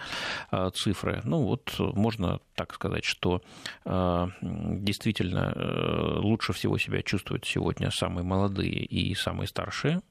а, 0.52 0.70
цифры. 0.72 1.22
Ну 1.24 1.44
вот 1.44 1.76
можно 1.80 2.40
так 2.56 2.74
сказать, 2.74 3.06
что 3.06 3.42
а, 3.86 4.30
действительно 4.42 5.54
э, 5.56 6.20
лучше 6.20 6.54
всего 6.54 6.78
себя 6.78 7.02
чувствуют 7.02 7.46
сегодня 7.46 7.92
самые 7.92 8.24
молодые 8.24 8.84
и 8.84 9.14
самые 9.16 9.48
старшие. 9.48 10.02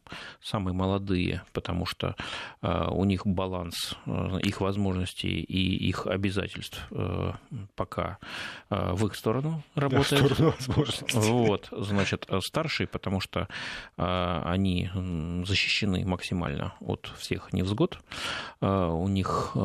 Самые 0.40 0.74
молодые, 0.74 1.42
потому 1.52 1.84
что 1.84 2.16
а, 2.62 2.90
у 2.90 3.04
них 3.04 3.26
баланс 3.26 3.94
э, 4.06 4.38
их 4.42 4.60
возможностей 4.60 5.40
и 5.40 5.88
их 5.88 6.06
обязательств 6.06 6.88
пока 7.76 8.18
э, 8.70 8.92
в 8.92 9.06
их 9.06 9.14
сторону 9.14 9.62
работает. 9.74 10.22
в 10.22 10.34
сторону 10.34 10.54
возможностей. 10.58 11.18
Вот, 11.18 11.68
значит, 11.72 12.26
э, 12.28 12.40
старшие, 12.40 12.86
потому 12.86 13.20
что 13.20 13.48
э, 13.96 14.42
они 14.44 14.90
защищены 15.44 16.04
максимально 16.06 16.74
от 16.80 17.10
всех 17.18 17.52
невзгод. 17.52 17.98
У 18.60 19.08
них 19.08 19.56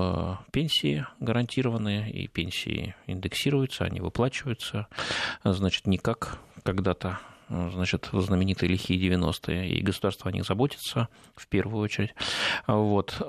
пенсии 0.51 1.05
гарантированные, 1.19 2.11
и 2.11 2.27
пенсии 2.27 2.95
индексируются, 3.07 3.85
они 3.85 4.01
выплачиваются. 4.01 4.87
Значит, 5.43 5.87
не 5.87 5.97
как 5.97 6.37
когда-то 6.63 7.19
значит, 7.49 8.09
знаменитые 8.11 8.69
лихие 8.69 8.99
90-е, 8.99 9.69
и 9.69 9.81
государство 9.81 10.29
о 10.29 10.33
них 10.33 10.45
заботится 10.45 11.09
в 11.35 11.47
первую 11.47 11.83
очередь. 11.83 12.13
Вот 12.67 13.21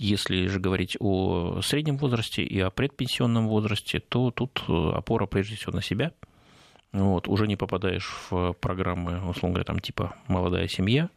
если 0.00 0.46
же 0.46 0.58
говорить 0.58 0.96
о 0.98 1.60
среднем 1.62 1.98
возрасте 1.98 2.42
и 2.42 2.58
о 2.58 2.70
предпенсионном 2.70 3.48
возрасте, 3.48 4.00
то 4.00 4.30
тут 4.30 4.62
э, 4.66 4.72
опора 4.94 5.26
прежде 5.26 5.56
всего 5.56 5.72
на 5.72 5.82
себя. 5.82 6.12
Вот, 6.92 7.28
уже 7.28 7.46
не 7.46 7.54
попадаешь 7.54 8.10
в 8.30 8.54
программы, 8.54 9.18
условно 9.28 9.50
говоря, 9.50 9.64
там 9.64 9.78
типа 9.78 10.16
молодая 10.26 10.66
семья. 10.68 11.10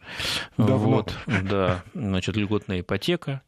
Давно. 0.57 0.97
Вот, 0.97 1.17
да, 1.27 1.83
значит, 1.93 2.35
льготная 2.35 2.81
ипотека, 2.81 3.41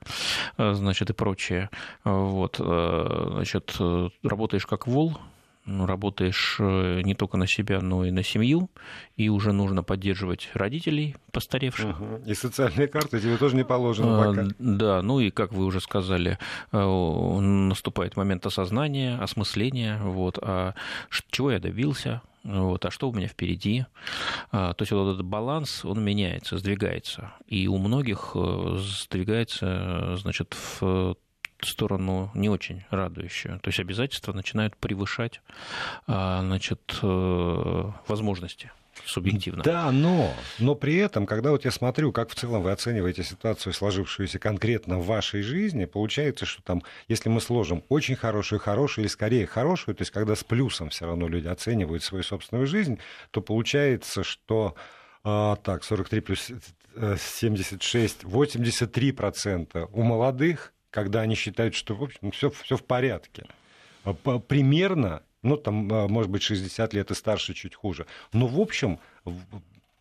э, 0.58 0.74
значит, 0.74 1.10
и 1.10 1.14
прочее. 1.14 1.70
Вот, 2.06 2.60
э, 2.60 3.28
значит, 3.34 3.76
работаешь 4.24 4.66
как 4.66 4.88
вол, 4.88 5.18
работаешь 5.66 6.58
э, 6.60 7.02
не 7.04 7.16
только 7.16 7.38
на 7.38 7.48
себя, 7.48 7.82
но 7.82 8.06
и 8.06 8.12
на 8.12 8.24
семью, 8.24 8.70
и 9.18 9.30
уже 9.30 9.52
нужно 9.52 9.84
поддерживать 9.84 10.50
родителей 10.54 11.16
постаревших. 11.32 12.00
Угу. 12.00 12.22
И 12.26 12.34
социальные 12.34 12.88
карты 12.88 13.20
тебе 13.20 13.38
тоже 13.38 13.56
не 13.56 13.66
положено 13.66 14.22
а, 14.22 14.26
пока. 14.30 14.48
Да, 14.60 15.02
ну 15.02 15.20
и, 15.20 15.32
как 15.32 15.54
вы 15.54 15.66
уже 15.66 15.80
сказали, 15.82 16.38
э, 16.72 17.40
наступает 17.40 18.16
момент 18.16 18.46
осознания, 18.46 19.18
осмысления, 19.18 20.00
вот, 20.04 20.38
а 20.42 20.76
чего 21.32 21.52
я 21.52 21.60
добился, 21.60 22.22
вот, 22.44 22.86
а 22.86 22.92
что 22.92 23.10
у 23.10 23.14
меня 23.14 23.28
впереди. 23.28 23.86
А, 24.52 24.74
то 24.74 24.84
есть 24.84 24.92
вот 24.92 25.14
этот 25.14 25.26
баланс, 25.26 25.84
он 25.84 26.04
меняется, 26.04 26.58
сдвигается. 26.58 27.34
И 27.48 27.68
у 27.68 27.78
многих 27.78 28.32
э, 28.36 28.78
сдвигается, 28.78 30.16
значит, 30.18 30.56
в 30.80 31.16
сторону 31.62 32.32
не 32.34 32.50
очень 32.50 32.84
радующую. 32.90 33.60
То 33.60 33.70
есть 33.70 33.80
обязательства 33.80 34.34
начинают 34.34 34.76
превышать 34.76 35.42
а, 36.08 36.42
значит, 36.42 37.00
э, 37.02 37.92
возможности 38.08 38.72
субъективно. 39.06 39.64
Да, 39.64 39.92
но, 39.92 40.34
но 40.60 40.76
при 40.76 40.96
этом, 40.96 41.26
когда 41.26 41.52
вот 41.52 41.66
я 41.66 41.72
смотрю, 41.72 42.12
как 42.12 42.30
в 42.30 42.36
целом 42.36 42.64
вы 42.64 42.72
оцениваете 42.72 43.24
ситуацию, 43.24 43.74
сложившуюся 43.74 44.40
конкретно 44.40 45.00
в 45.00 45.06
вашей 45.06 45.42
жизни, 45.42 45.86
получается, 45.86 46.46
что 46.46 46.62
там, 46.64 46.84
если 47.08 47.30
мы 47.30 47.42
сложим 47.42 47.84
очень 47.90 48.16
хорошую, 48.16 48.60
хорошую 48.60 49.04
или 49.06 49.10
скорее 49.10 49.48
хорошую, 49.48 49.96
то 49.96 50.02
есть 50.02 50.12
когда 50.12 50.36
с 50.36 50.44
плюсом 50.44 50.90
все 50.90 51.06
равно 51.06 51.28
люди 51.28 51.48
оценивают 51.48 52.04
свою 52.04 52.24
собственную 52.24 52.68
жизнь, 52.68 53.00
то 53.32 53.42
получается, 53.42 54.24
что 54.24 54.76
а, 55.24 55.56
так, 55.58 55.84
43 55.84 56.20
плюс 56.22 56.52
76, 56.96 58.24
83 58.24 59.12
процента 59.12 59.86
у 59.88 60.02
молодых 60.04 60.72
когда 60.96 61.22
они 61.22 61.36
считают, 61.36 61.76
что, 61.76 61.94
в 61.94 62.04
общем, 62.04 62.32
все, 62.32 62.50
все 62.50 62.78
в 62.78 62.84
порядке. 62.86 63.44
А 64.06 64.14
примерно, 64.14 65.24
ну, 65.44 65.58
там, 65.58 65.92
а, 65.92 66.08
может 66.08 66.32
быть, 66.32 66.42
60 66.42 66.94
лет 66.94 67.12
и 67.12 67.14
старше 67.14 67.54
чуть 67.54 67.76
хуже. 67.76 68.06
Но, 68.32 68.48
в 68.48 68.58
общем, 68.62 69.00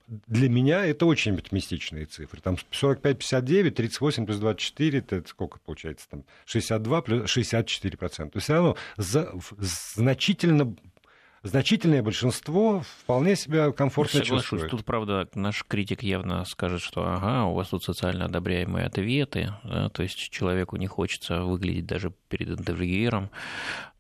для 0.07 0.49
меня 0.49 0.87
это 0.87 1.07
очень 1.07 1.35
оптимистичные 1.35 2.07
цифры. 2.07 2.41
Там 2.41 2.57
45-59, 2.71 3.71
38 3.73 4.25
плюс 4.25 4.39
24, 4.39 4.99
это 5.01 5.25
сколько 5.27 5.59
получается? 5.59 6.07
Там 6.09 6.25
62 6.45 7.03
плюс 7.03 7.29
64 7.29 7.99
процента. 7.99 8.35
То 8.35 8.37
есть 8.37 8.45
все 8.45 8.55
равно 8.55 8.77
за, 8.97 9.33
значительно 9.59 10.77
значительное 11.45 12.03
большинство 12.03 12.81
вполне 12.81 13.37
себя 13.37 13.71
комфортно 13.71 14.21
Соглашусь. 14.25 14.49
чувствует. 14.49 14.71
Тут, 14.71 14.85
правда, 14.85 15.29
наш 15.35 15.65
критик 15.65 16.03
явно 16.03 16.45
скажет, 16.45 16.81
что 16.81 17.05
ага, 17.07 17.45
у 17.45 17.55
вас 17.55 17.69
тут 17.69 17.85
социально 17.85 18.25
одобряемые 18.25 18.87
ответы, 18.87 19.53
да, 19.63 19.91
то 19.91 20.03
есть 20.03 20.31
человеку 20.31 20.77
не 20.77 20.87
хочется 20.87 21.43
выглядеть 21.43 21.87
даже 21.87 22.13
перед 22.29 22.49
интервьюером 22.59 23.31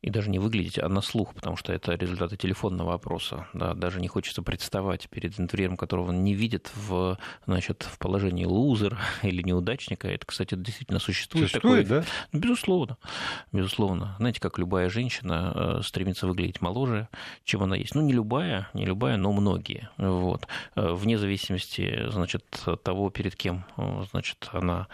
и 0.04 0.10
даже 0.10 0.28
не 0.28 0.38
выглядеть, 0.38 0.78
а 0.78 0.86
на 0.90 1.00
слух, 1.00 1.34
потому 1.34 1.56
что 1.56 1.72
это 1.72 1.94
результаты 1.94 2.36
телефонного 2.36 2.92
опроса. 2.92 3.46
Да, 3.54 3.72
даже 3.72 4.02
не 4.02 4.08
хочется 4.08 4.42
представать 4.42 5.08
перед 5.08 5.40
интервьюером, 5.40 5.78
которого 5.78 6.10
он 6.10 6.22
не 6.22 6.34
видит 6.34 6.70
в, 6.74 7.16
значит, 7.46 7.88
в 7.90 7.98
положении 7.98 8.44
лузера 8.44 8.98
или 9.22 9.40
неудачника. 9.40 10.06
Это, 10.06 10.26
кстати, 10.26 10.56
действительно 10.56 10.98
существует. 10.98 11.48
Существует, 11.48 11.88
такое. 11.88 12.02
да? 12.02 12.06
Ну, 12.32 12.40
безусловно. 12.40 12.98
Безусловно. 13.50 14.14
Знаете, 14.18 14.40
как 14.40 14.58
любая 14.58 14.90
женщина 14.90 15.52
э, 15.54 15.80
стремится 15.82 16.26
выглядеть 16.26 16.60
моложе, 16.60 17.08
чем 17.44 17.62
она 17.62 17.74
есть. 17.74 17.94
Ну, 17.94 18.02
не 18.02 18.12
любая, 18.12 18.68
не 18.74 18.84
любая, 18.84 19.16
но 19.16 19.32
многие. 19.32 19.88
Вот. 19.96 20.46
Э, 20.74 20.92
вне 20.92 21.16
зависимости, 21.16 22.10
значит, 22.10 22.44
того, 22.82 23.08
перед 23.08 23.36
кем, 23.36 23.64
э, 23.78 24.02
значит, 24.10 24.50
она, 24.52 24.86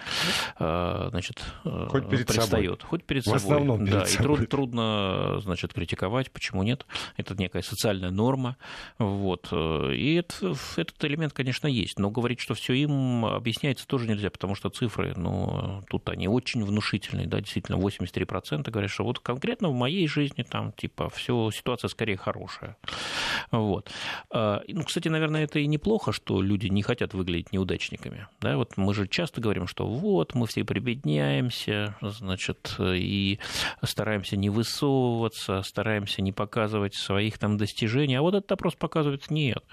значит, 0.57 1.43
Хоть 1.65 2.09
перед 2.09 2.29
предстает. 2.29 2.81
Собой. 2.83 2.89
Хоть 2.91 3.05
перед 3.05 3.23
в 3.23 3.25
собой. 3.25 3.39
Основном 3.39 3.79
перед 3.81 3.93
да, 3.93 4.07
собой. 4.07 4.35
и 4.35 4.37
труд, 4.37 4.49
трудно 4.49 5.00
можно, 5.01 5.41
значит, 5.41 5.73
критиковать, 5.73 6.31
почему 6.31 6.63
нет? 6.63 6.87
Это 7.17 7.35
некая 7.35 7.63
социальная 7.63 8.11
норма, 8.11 8.57
вот. 8.99 9.53
И 9.53 10.15
это, 10.15 10.55
этот 10.77 11.05
элемент, 11.05 11.33
конечно, 11.33 11.67
есть, 11.67 11.99
но 11.99 12.11
говорить, 12.11 12.41
что 12.41 12.55
все 12.55 12.75
им 12.75 13.25
объясняется, 13.25 13.87
тоже 13.87 14.09
нельзя, 14.09 14.31
потому 14.31 14.55
что 14.55 14.69
цифры, 14.71 15.15
ну, 15.17 15.83
тут 15.89 16.09
они 16.09 16.29
очень 16.29 16.65
внушительные, 16.65 17.27
да, 17.27 17.41
действительно, 17.41 17.77
83% 17.77 18.71
говорят, 18.71 18.91
что 18.91 19.05
вот 19.05 19.19
конкретно 19.19 19.69
в 19.69 19.75
моей 19.75 20.07
жизни 20.07 20.43
там, 20.43 20.73
типа, 20.73 21.11
все 21.11 21.51
ситуация 21.51 21.89
скорее 21.89 22.17
хорошая. 22.17 22.77
Вот. 23.51 23.91
А, 24.31 24.63
ну, 24.69 24.83
кстати, 24.85 25.09
наверное, 25.09 25.45
это 25.45 25.59
и 25.59 25.67
неплохо, 25.67 26.13
что 26.13 26.41
люди 26.43 26.69
не 26.69 26.83
хотят 26.83 27.15
выглядеть 27.15 27.53
неудачниками. 27.53 28.27
Да? 28.41 28.57
Вот 28.57 28.77
мы 28.77 28.95
же 28.95 29.09
часто 29.09 29.41
говорим, 29.41 29.67
что 29.67 29.87
вот, 29.87 30.35
мы 30.35 30.47
все 30.47 30.65
прибедняемся, 30.65 31.97
значит, 32.01 32.77
и 32.79 33.39
стараемся 33.83 34.37
не 34.37 34.51
высовываться, 34.51 34.90
стараемся 35.63 36.23
не 36.23 36.33
показывать 36.33 36.95
своих 36.95 37.39
там 37.39 37.57
достижений. 37.57 38.17
А 38.17 38.23
вот 38.23 38.35
этот 38.35 38.53
опрос 38.53 38.75
показывает 38.75 39.31
нет. 39.31 39.65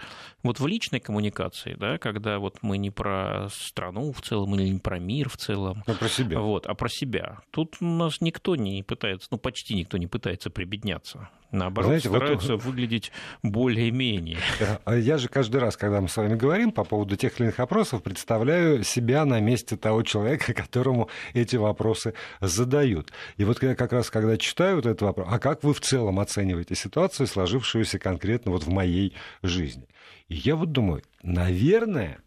Вот 0.44 0.60
в 0.60 0.68
личной 0.68 1.00
коммуникации, 1.00 1.76
да, 1.76 1.98
когда 1.98 2.40
вот 2.40 2.60
мы 2.62 2.78
не 2.78 2.92
про 2.92 3.48
страну 3.50 4.12
в 4.12 4.22
целом 4.22 4.56
или 4.56 4.70
не 4.70 4.80
про 4.80 5.00
мир 5.00 5.30
в 5.30 5.38
целом, 5.38 5.84
а 5.88 5.94
про 5.94 6.10
себя. 6.10 6.40
Вот, 6.40 6.66
а 6.68 6.74
про 6.74 6.90
себя. 6.90 7.40
Тут 7.52 7.76
у 7.82 7.86
нас 7.86 8.22
никто 8.22 8.56
не 8.56 8.84
пытается, 8.84 9.28
ну 9.32 9.38
почти 9.38 9.76
никто 9.76 9.98
не 9.98 10.08
пытается 10.08 10.50
прибедняться. 10.50 11.30
Наоборот, 11.52 11.88
Знаете, 11.88 12.10
стараются 12.10 12.54
вот... 12.54 12.66
выглядеть 12.66 13.12
более-менее. 13.42 14.38
А 14.84 14.96
я 14.96 15.18
же 15.18 15.30
каждый 15.30 15.58
раз, 15.62 15.78
когда 15.78 16.02
мы 16.02 16.10
с 16.10 16.18
вами 16.18 16.36
говорим 16.36 16.72
по 16.72 16.84
поводу 16.84 17.16
тех 17.16 17.40
или 17.40 17.48
иных 17.48 17.60
опросов, 17.60 18.04
представляю 18.04 18.84
себя 18.84 19.26
на 19.26 19.40
месте 19.40 19.78
того 19.78 20.04
человека, 20.04 20.54
которому 20.56 21.10
эти 21.34 21.56
вопросы 21.56 22.14
задают. 22.42 23.12
И 23.38 23.46
вот 23.46 23.64
я 23.64 23.76
как 23.76 23.94
раз, 23.94 24.10
когда 24.10 24.38
читаю 24.38 24.78
вот 24.78 24.86
этот 24.86 25.02
вопрос, 25.02 25.28
а 25.32 25.40
как 25.40 25.64
вы 25.64 25.74
в 25.74 25.80
целом 25.80 26.20
оцениваете 26.20 26.76
ситуацию, 26.76 27.28
сложившуюся 27.28 27.98
конкретно 27.98 28.52
вот 28.52 28.64
в 28.64 28.70
моей 28.70 29.16
жизни? 29.42 29.88
И 30.28 30.36
я 30.36 30.56
вот 30.56 30.74
думаю, 30.74 31.04
наверное, 31.24 32.20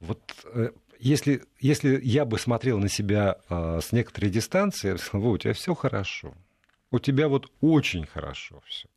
вот 0.00 0.22
э, 0.54 0.70
если, 0.98 1.42
если 1.60 2.00
я 2.02 2.24
бы 2.24 2.38
смотрел 2.38 2.78
на 2.78 2.88
себя 2.88 3.36
э, 3.50 3.80
с 3.82 3.92
некоторой 3.92 4.30
дистанции, 4.30 4.88
я 4.88 4.92
бы 4.94 4.98
сказал, 4.98 5.30
у 5.32 5.38
тебя 5.38 5.52
все 5.52 5.74
хорошо 5.74 6.34
у 6.94 7.00
тебя 7.00 7.26
вот 7.26 7.50
очень 7.60 8.06
хорошо 8.06 8.62
все. 8.66 8.88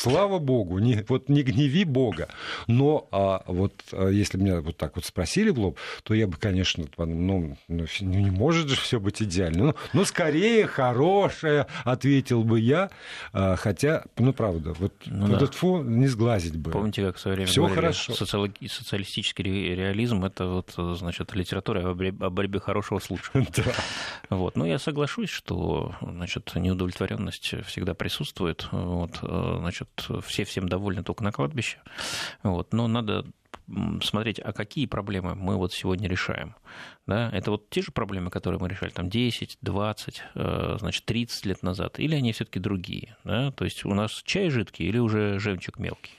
Слава 0.00 0.38
Богу, 0.38 0.78
не, 0.78 1.04
вот 1.08 1.28
не 1.28 1.42
гневи 1.42 1.84
Бога. 1.84 2.28
Но 2.66 3.06
а, 3.12 3.42
вот 3.46 3.74
а, 3.92 4.08
если 4.08 4.38
меня 4.38 4.62
вот 4.62 4.78
так 4.78 4.96
вот 4.96 5.04
спросили 5.04 5.50
в 5.50 5.58
лоб, 5.58 5.78
то 6.04 6.14
я 6.14 6.26
бы, 6.26 6.38
конечно, 6.38 6.86
ну, 6.96 7.58
ну 7.68 7.86
не 8.00 8.30
может 8.30 8.70
же 8.70 8.76
все 8.76 8.98
быть 8.98 9.20
идеально. 9.20 9.64
Ну, 9.64 9.74
ну, 9.92 10.04
скорее 10.06 10.66
хорошее, 10.66 11.66
ответил 11.84 12.44
бы 12.44 12.60
я. 12.60 12.88
А, 13.34 13.56
хотя, 13.56 14.04
ну, 14.16 14.32
правда, 14.32 14.72
вот 14.72 14.94
ну, 15.04 15.28
да. 15.28 15.36
этот 15.36 15.54
фу 15.54 15.82
не 15.82 16.06
сглазить 16.06 16.56
бы. 16.56 16.70
Помните, 16.70 17.04
как 17.04 17.16
в 17.16 17.20
свое 17.20 17.34
время 17.34 17.50
все 17.50 17.68
хорошо. 17.68 18.14
Социолог... 18.14 18.52
социалистический 18.70 19.44
реализм 19.44 20.24
это 20.24 20.46
вот, 20.46 20.72
значит, 20.96 21.34
литература 21.34 21.90
о 21.90 21.92
борьбе, 21.92 22.24
о 22.24 22.30
борьбе 22.30 22.58
хорошего 22.58 23.00
с 23.00 23.10
лучшим. 23.10 23.46
Да. 23.60 23.64
Вот. 24.30 24.56
Но 24.56 24.64
я 24.64 24.78
соглашусь, 24.78 25.28
что, 25.28 25.94
значит, 26.00 26.52
неудовлетворенность 26.54 27.54
всегда 27.66 27.92
присутствует. 27.92 28.66
Вот, 28.70 29.18
значит, 29.20 29.89
все 30.22 30.44
всем 30.44 30.68
довольны 30.68 31.02
только 31.02 31.24
на 31.24 31.32
кладбище. 31.32 31.78
Вот. 32.42 32.72
Но 32.72 32.88
надо 32.88 33.26
смотреть, 34.02 34.40
а 34.40 34.52
какие 34.52 34.86
проблемы 34.86 35.34
мы 35.34 35.56
вот 35.56 35.72
сегодня 35.72 36.08
решаем. 36.08 36.54
Да? 37.06 37.30
Это 37.32 37.50
вот 37.50 37.70
те 37.70 37.82
же 37.82 37.92
проблемы, 37.92 38.30
которые 38.30 38.60
мы 38.60 38.68
решали 38.68 38.90
там 38.90 39.08
10, 39.08 39.58
20, 39.60 40.22
э, 40.34 40.76
значит, 40.78 41.04
30 41.04 41.46
лет 41.46 41.62
назад, 41.62 41.98
или 41.98 42.14
они 42.14 42.32
все-таки 42.32 42.58
другие. 42.58 43.16
Да? 43.24 43.52
То 43.52 43.64
есть 43.64 43.84
у 43.84 43.94
нас 43.94 44.22
чай 44.24 44.50
жидкий 44.50 44.86
или 44.86 44.98
уже 44.98 45.38
жемчуг 45.38 45.78
мелкий. 45.78 46.12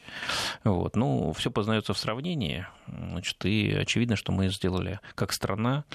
Вот. 0.63 0.95
Ну, 0.95 1.33
все 1.33 1.51
познается 1.51 1.93
в 1.93 1.97
сравнении. 1.97 2.65
Значит, 2.87 3.45
и 3.45 3.71
очевидно, 3.71 4.15
что 4.15 4.31
мы 4.31 4.49
сделали 4.49 4.99
как 5.15 5.31
страна, 5.31 5.85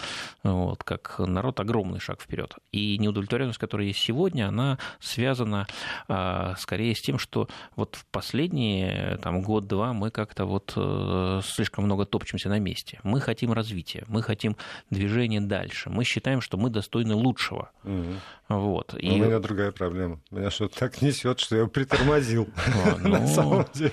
вот, 0.42 0.82
как 0.82 1.18
народ 1.18 1.60
огромный 1.60 2.00
шаг 2.00 2.22
вперед. 2.22 2.54
И 2.72 2.96
неудовлетворенность, 2.98 3.58
которая 3.58 3.88
есть 3.88 3.98
сегодня, 3.98 4.48
она 4.48 4.78
связана 4.98 5.66
а, 6.08 6.54
скорее 6.56 6.94
с 6.94 7.02
тем, 7.02 7.18
что 7.18 7.48
вот 7.74 7.96
в 7.96 8.06
последние 8.06 9.18
там, 9.18 9.42
год-два 9.42 9.92
мы 9.92 10.10
как-то 10.10 10.46
вот 10.46 10.72
а, 10.76 11.25
слишком 11.44 11.84
много 11.84 12.04
топчемся 12.04 12.48
на 12.48 12.58
месте. 12.58 13.00
Мы 13.02 13.20
хотим 13.20 13.52
развития, 13.52 14.04
мы 14.08 14.22
хотим 14.22 14.56
движения 14.90 15.40
дальше. 15.40 15.90
Мы 15.90 16.04
считаем, 16.04 16.40
что 16.40 16.56
мы 16.56 16.70
достойны 16.70 17.14
лучшего. 17.14 17.70
Угу. 17.84 18.45
Вот. 18.48 18.94
И... 18.98 19.10
У 19.10 19.16
меня 19.16 19.40
другая 19.40 19.72
проблема. 19.72 20.20
Меня 20.30 20.50
что-то 20.50 20.78
так 20.78 21.02
несет, 21.02 21.40
что 21.40 21.56
я 21.56 21.66
притормозил. 21.66 22.48
На 23.00 23.26
самом 23.26 23.66
деле. 23.74 23.92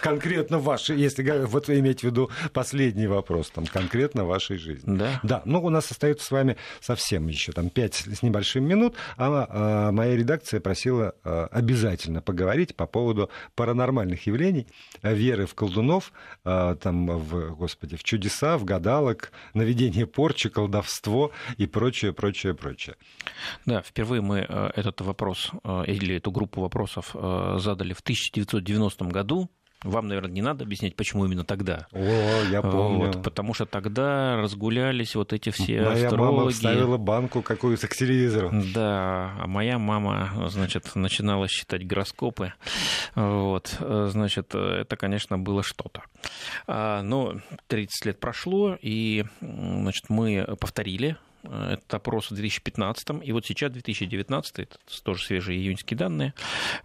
Конкретно 0.00 0.58
ваши, 0.58 0.94
если 0.94 1.22
вот 1.44 1.68
вы 1.68 1.80
имеете 1.80 2.08
в 2.08 2.10
виду 2.10 2.30
последний 2.52 3.06
вопрос, 3.06 3.50
там 3.50 3.66
конкретно 3.66 4.24
вашей 4.24 4.56
жизни. 4.56 4.96
Да. 4.96 5.20
Да. 5.22 5.42
Ну, 5.44 5.62
у 5.62 5.68
нас 5.68 5.90
остается 5.90 6.24
с 6.24 6.30
вами 6.30 6.56
совсем 6.80 7.28
еще 7.28 7.52
там 7.52 7.68
пять 7.68 7.94
с 7.94 8.22
небольшим 8.22 8.64
минут, 8.64 8.94
а, 9.16 9.46
а 9.48 9.92
моя 9.92 10.16
редакция 10.16 10.60
просила 10.60 11.14
а, 11.22 11.48
обязательно 11.50 12.22
поговорить 12.22 12.74
по 12.74 12.86
поводу 12.86 13.30
паранормальных 13.54 14.26
явлений, 14.26 14.66
веры 15.02 15.46
в 15.46 15.54
колдунов, 15.54 16.12
а, 16.44 16.74
там, 16.76 17.06
в, 17.06 17.54
господи, 17.54 17.96
в 17.96 18.02
чудеса, 18.02 18.56
в 18.56 18.64
гадалок, 18.64 19.32
наведение 19.52 20.06
порчи, 20.06 20.48
колдовство 20.48 21.32
и 21.58 21.66
прочее, 21.66 22.12
прочее, 22.12 22.54
прочее. 22.54 22.96
Да, 23.66 23.82
впервые 23.82 24.22
мы 24.22 24.46
э, 24.48 24.70
этот 24.74 25.00
вопрос 25.00 25.50
э, 25.64 25.84
или 25.86 26.16
эту 26.16 26.30
группу 26.30 26.60
вопросов 26.60 27.10
э, 27.14 27.56
задали 27.58 27.92
в 27.92 28.00
1990 28.00 29.04
году 29.06 29.50
вам, 29.82 30.08
наверное, 30.08 30.30
не 30.30 30.42
надо 30.42 30.64
объяснять, 30.64 30.94
почему 30.94 31.24
именно 31.24 31.42
тогда. 31.42 31.86
О, 31.92 32.42
я 32.50 32.60
помню. 32.60 33.06
Вот, 33.06 33.22
потому 33.22 33.54
что 33.54 33.64
тогда 33.64 34.36
разгулялись 34.36 35.14
вот 35.14 35.32
эти 35.32 35.48
все 35.48 35.80
моя 35.80 36.04
астрологи. 36.08 36.36
мама 36.36 36.50
вставила 36.50 36.96
банку 36.98 37.40
какую-то 37.40 37.88
к 37.88 37.96
телевизору. 37.96 38.50
Да, 38.74 39.32
а 39.40 39.46
моя 39.46 39.78
мама, 39.78 40.48
значит, 40.48 40.94
начинала 40.94 41.48
считать 41.48 41.86
гороскопы. 41.86 42.52
Вот, 43.14 43.74
значит, 43.80 44.54
это, 44.54 44.96
конечно, 44.98 45.38
было 45.38 45.62
что-то. 45.62 46.02
А, 46.66 47.00
но 47.00 47.40
30 47.68 48.04
лет 48.04 48.20
прошло, 48.20 48.76
и, 48.82 49.24
значит, 49.40 50.10
мы 50.10 50.46
повторили 50.60 51.16
этот 51.42 51.94
опрос 51.94 52.30
в 52.30 52.34
2015, 52.34 53.22
и 53.22 53.32
вот 53.32 53.46
сейчас 53.46 53.72
2019, 53.72 54.58
это 54.58 54.76
тоже 55.02 55.24
свежие 55.24 55.58
июньские 55.58 55.96
данные. 55.96 56.34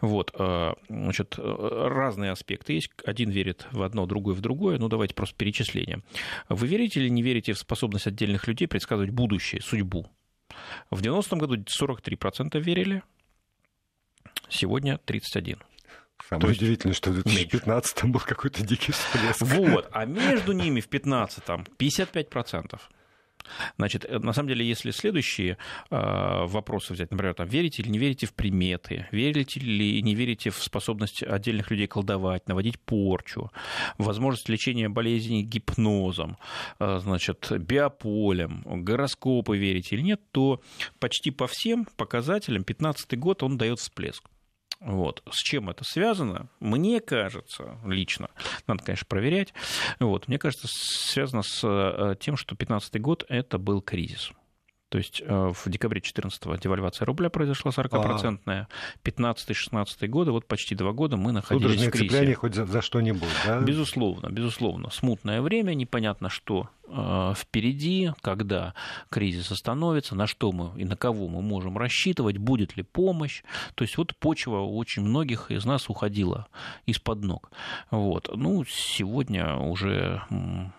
Вот, 0.02 0.34
э, 0.38 0.74
значит, 0.90 1.36
э, 1.38 1.88
разные 1.90 2.32
аспекты 2.32 2.74
есть. 2.74 2.92
Один 3.06 3.30
верит 3.30 3.68
в 3.72 3.82
одно, 3.82 4.06
другой 4.06 4.34
в 4.34 4.42
другое. 4.42 4.78
Ну, 4.78 4.88
давайте 4.88 5.14
просто 5.14 5.36
перечисление. 5.36 6.02
Вы 6.50 6.68
верите 6.68 7.02
или 7.02 7.10
не 7.10 7.22
верите 7.22 7.54
в 7.54 7.60
способность 7.60 8.08
отдельных 8.08 8.48
людей 8.48 8.68
предсказывать 8.68 9.12
будущее, 9.12 9.62
судьбу? 9.62 10.08
В 10.90 11.02
90-м 11.02 11.40
году 11.40 11.56
43% 11.58 12.60
верили, 12.60 13.04
сегодня 14.50 15.00
31%. 15.06 15.58
Самое 16.30 16.42
То 16.42 16.48
удивительное, 16.48 16.96
что 16.96 17.12
в 17.12 17.22
2015 17.24 18.06
был 18.06 18.22
какой-то 18.22 18.66
дикий 18.66 18.94
всплеск. 18.94 19.42
Вот, 19.42 19.90
а 19.92 20.06
между 20.06 20.54
ними 20.54 20.80
в 20.80 20.90
2015 20.90 21.44
55%. 21.78 22.80
Значит, 23.78 24.06
э, 24.08 24.20
на 24.20 24.34
самом 24.34 24.50
деле, 24.50 24.66
если 24.66 24.92
следующие 24.92 25.58
э, 25.90 26.46
вопросы 26.46 26.94
взять, 26.94 27.12
например, 27.12 27.34
там, 27.34 27.48
верите 27.48 27.82
или 27.82 27.90
не 27.90 27.98
верите 27.98 28.26
в 28.26 28.34
приметы, 28.34 29.08
верите 29.12 29.60
или 29.60 30.02
не 30.02 30.16
верите 30.16 30.50
в 30.50 30.62
способность 30.64 31.24
отдельных 31.24 31.72
людей 31.72 31.88
колдовать, 31.88 32.48
наводить 32.48 32.80
порчу, 32.80 33.52
возможность 33.98 34.50
лечения 34.50 34.90
болезней 34.90 35.44
гипнозом, 35.44 36.38
э, 36.80 37.00
значит, 37.02 37.52
биополем, 37.52 38.64
гороскопы 38.66 39.58
верите 39.58 39.96
или 39.96 40.02
нет, 40.02 40.22
то 40.32 40.62
почти 41.00 41.32
по 41.32 41.48
всем 41.48 41.86
показателям 41.98 42.64
2015 42.64 43.18
год 43.20 43.44
он 43.44 43.58
дает 43.58 43.80
всплеск. 43.80 44.24
Вот. 44.80 45.24
С 45.30 45.38
чем 45.44 45.70
это 45.70 45.84
связано? 45.84 46.50
Мне 46.60 47.00
кажется, 47.00 47.80
лично, 47.86 48.30
надо, 48.68 48.84
конечно, 48.84 49.06
проверять, 49.08 49.54
вот, 50.00 50.28
мне 50.28 50.38
кажется, 50.38 50.68
связано 50.70 51.44
с 51.44 51.62
э, 51.64 52.16
тем, 52.20 52.38
что 52.38 52.56
2015 52.56 53.02
год– 53.02 53.26
это 53.30 53.58
был 53.58 53.82
кризис. 53.82 54.32
То 54.90 55.00
есть 55.00 55.22
э, 55.26 55.52
в 55.54 55.70
декабре 55.70 56.00
2014 56.00 56.62
девальвация 56.62 57.06
рубля 57.06 57.30
произошла 57.30 57.72
40-процентная, 57.72 58.68
15-16 59.04 60.08
годы, 60.08 60.32
вот 60.32 60.48
почти 60.48 60.76
два 60.76 60.92
года 60.94 61.18
мы 61.18 61.32
находились 61.32 61.82
в 61.82 61.92
кризисе. 61.92 62.34
хоть 62.36 62.54
за, 62.54 62.66
за 62.66 62.82
что-нибудь, 62.82 63.28
да? 63.46 63.60
Безусловно, 63.60 64.30
безусловно. 64.30 64.90
Смутное 64.92 65.42
время, 65.42 65.74
непонятно, 65.74 66.30
что 66.30 66.70
впереди, 67.36 68.12
когда 68.22 68.74
кризис 69.10 69.52
остановится, 69.52 70.16
на 70.16 70.28
что 70.28 70.52
мы 70.52 70.80
и 70.80 70.86
на 70.86 70.96
кого 70.96 71.28
мы 71.28 71.42
можем 71.42 71.78
рассчитывать, 71.78 72.38
будет 72.38 72.78
ли 72.78 72.84
помощь. 72.84 73.44
То 73.76 73.84
есть 73.84 73.98
вот 73.98 74.16
почва 74.18 74.60
у 74.60 74.78
очень 74.78 75.02
многих 75.02 75.50
из 75.50 75.66
нас 75.66 75.90
уходила 75.90 76.48
из-под 76.86 77.24
ног. 77.24 77.52
Вот. 77.90 78.30
Ну, 78.36 78.64
сегодня 78.66 79.56
уже 79.56 80.22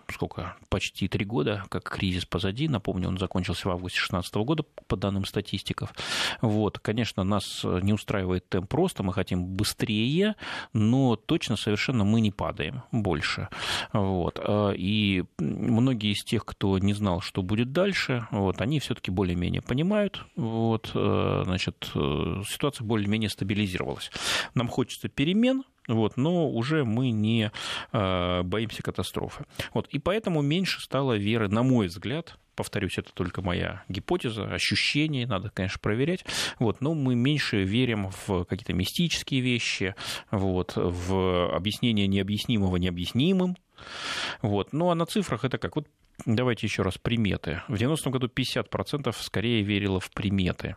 сколько, 0.07 0.55
почти 0.69 1.07
три 1.07 1.25
года, 1.25 1.65
как 1.69 1.83
кризис 1.83 2.25
позади. 2.25 2.67
Напомню, 2.67 3.09
он 3.09 3.17
закончился 3.17 3.67
в 3.67 3.71
августе 3.71 3.97
2016 3.99 4.35
года, 4.35 4.63
по 4.87 4.95
данным 4.95 5.25
статистиков. 5.25 5.93
Вот. 6.41 6.79
Конечно, 6.79 7.23
нас 7.23 7.63
не 7.63 7.91
устраивает 7.91 8.47
темп 8.47 8.73
роста, 8.73 9.03
мы 9.03 9.13
хотим 9.13 9.45
быстрее, 9.45 10.35
но 10.71 11.15
точно 11.17 11.57
совершенно 11.57 12.05
мы 12.05 12.21
не 12.21 12.31
падаем 12.31 12.83
больше. 12.91 13.49
Вот. 13.91 14.39
И 14.75 15.25
многие 15.39 15.96
из 16.05 16.23
тех, 16.23 16.45
кто 16.45 16.77
не 16.77 16.93
знал, 16.93 17.21
что 17.21 17.41
будет 17.41 17.71
дальше, 17.71 18.27
вот, 18.31 18.61
они 18.61 18.79
все-таки 18.79 19.09
более-менее 19.09 19.61
понимают. 19.61 20.25
Вот, 20.35 20.91
значит, 20.93 21.89
ситуация 22.47 22.85
более-менее 22.85 23.29
стабилизировалась. 23.29 24.11
Нам 24.53 24.67
хочется 24.67 25.09
перемен, 25.09 25.63
вот, 25.87 26.17
но 26.17 26.49
уже 26.49 26.83
мы 26.83 27.11
не 27.11 27.51
э, 27.93 28.43
боимся 28.43 28.83
катастрофы. 28.83 29.45
Вот, 29.73 29.87
и 29.87 29.99
поэтому 29.99 30.41
меньше 30.41 30.81
стало 30.81 31.13
веры, 31.17 31.47
на 31.47 31.63
мой 31.63 31.87
взгляд, 31.87 32.37
повторюсь, 32.55 32.97
это 32.97 33.13
только 33.13 33.41
моя 33.41 33.83
гипотеза, 33.87 34.45
ощущение, 34.53 35.25
надо, 35.27 35.49
конечно, 35.49 35.79
проверять, 35.79 36.25
вот, 36.59 36.81
но 36.81 36.93
мы 36.93 37.15
меньше 37.15 37.63
верим 37.63 38.09
в 38.09 38.43
какие-то 38.45 38.73
мистические 38.73 39.41
вещи, 39.41 39.95
вот, 40.31 40.73
в 40.75 41.55
объяснение 41.55 42.07
необъяснимого 42.07 42.75
необъяснимым, 42.77 43.55
вот. 44.41 44.73
Ну, 44.73 44.89
а 44.89 44.95
на 44.95 45.05
цифрах 45.05 45.45
это 45.45 45.57
как? 45.57 45.75
Вот 45.75 45.87
давайте 46.25 46.67
еще 46.67 46.81
раз 46.81 46.97
приметы. 46.97 47.61
В 47.67 47.75
90-м 47.75 48.11
году 48.11 48.27
50% 48.27 49.15
скорее 49.19 49.61
верило 49.61 49.99
в 49.99 50.09
приметы. 50.11 50.75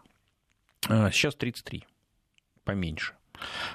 А 0.89 1.11
сейчас 1.11 1.35
33, 1.35 1.87
поменьше. 2.65 3.15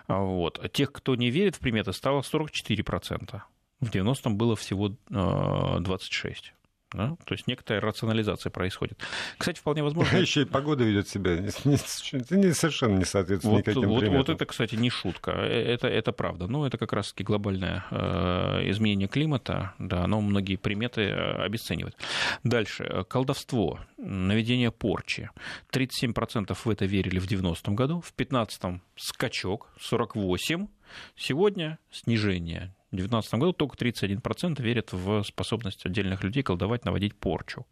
А 0.07 0.19
вот. 0.19 0.59
А 0.63 0.69
тех, 0.69 0.91
кто 0.91 1.15
не 1.15 1.29
верит 1.31 1.55
в 1.55 1.59
приметы, 1.59 1.93
стало 1.93 2.21
44%. 2.21 3.41
В 3.79 3.89
90-м 3.89 4.37
было 4.37 4.55
всего 4.55 4.89
26%. 5.09 6.51
Да? 6.95 7.17
То 7.25 7.33
есть 7.33 7.47
некоторая 7.47 7.81
рационализация 7.81 8.49
происходит. 8.49 8.99
Кстати, 9.37 9.59
вполне 9.59 9.83
возможно... 9.83 10.17
Еще 10.25 10.43
и 10.43 10.45
погода 10.45 10.83
ведет 10.83 11.07
себя 11.07 11.37
не, 11.37 11.49
не, 11.65 12.53
совершенно 12.53 12.97
не 12.97 13.05
соответствует 13.05 13.55
вот, 13.55 13.67
никаким 13.67 13.89
вот, 13.89 14.07
вот 14.07 14.29
это, 14.29 14.45
кстати, 14.45 14.75
не 14.75 14.89
шутка. 14.89 15.31
Э, 15.31 15.73
это, 15.73 15.87
это 15.87 16.11
правда. 16.11 16.47
Но 16.47 16.65
это 16.65 16.77
как 16.77 16.93
раз-таки 16.93 17.23
глобальное 17.23 17.85
э, 17.91 18.69
изменение 18.69 19.07
климата. 19.07 19.73
Да, 19.79 20.03
оно 20.03 20.21
многие 20.21 20.55
приметы 20.55 21.01
э, 21.01 21.43
обесценивает. 21.43 21.95
Дальше. 22.43 23.05
Колдовство, 23.09 23.79
наведение 23.97 24.71
порчи. 24.71 25.29
37% 25.71 26.57
в 26.63 26.69
это 26.69 26.85
верили 26.85 27.19
в 27.19 27.27
90-м 27.27 27.75
году. 27.75 28.01
В 28.01 28.13
15-м 28.15 28.81
скачок, 28.95 29.69
48%. 29.91 30.69
Сегодня 31.17 31.79
снижение 31.91 32.73
2019 32.95 33.33
году 33.35 33.53
только 33.53 33.75
31% 33.77 34.61
верят 34.61 34.91
в 34.91 35.23
способность 35.23 35.85
отдельных 35.85 36.23
людей 36.23 36.43
колдовать, 36.43 36.85
наводить 36.85 37.15
порчу. 37.15 37.65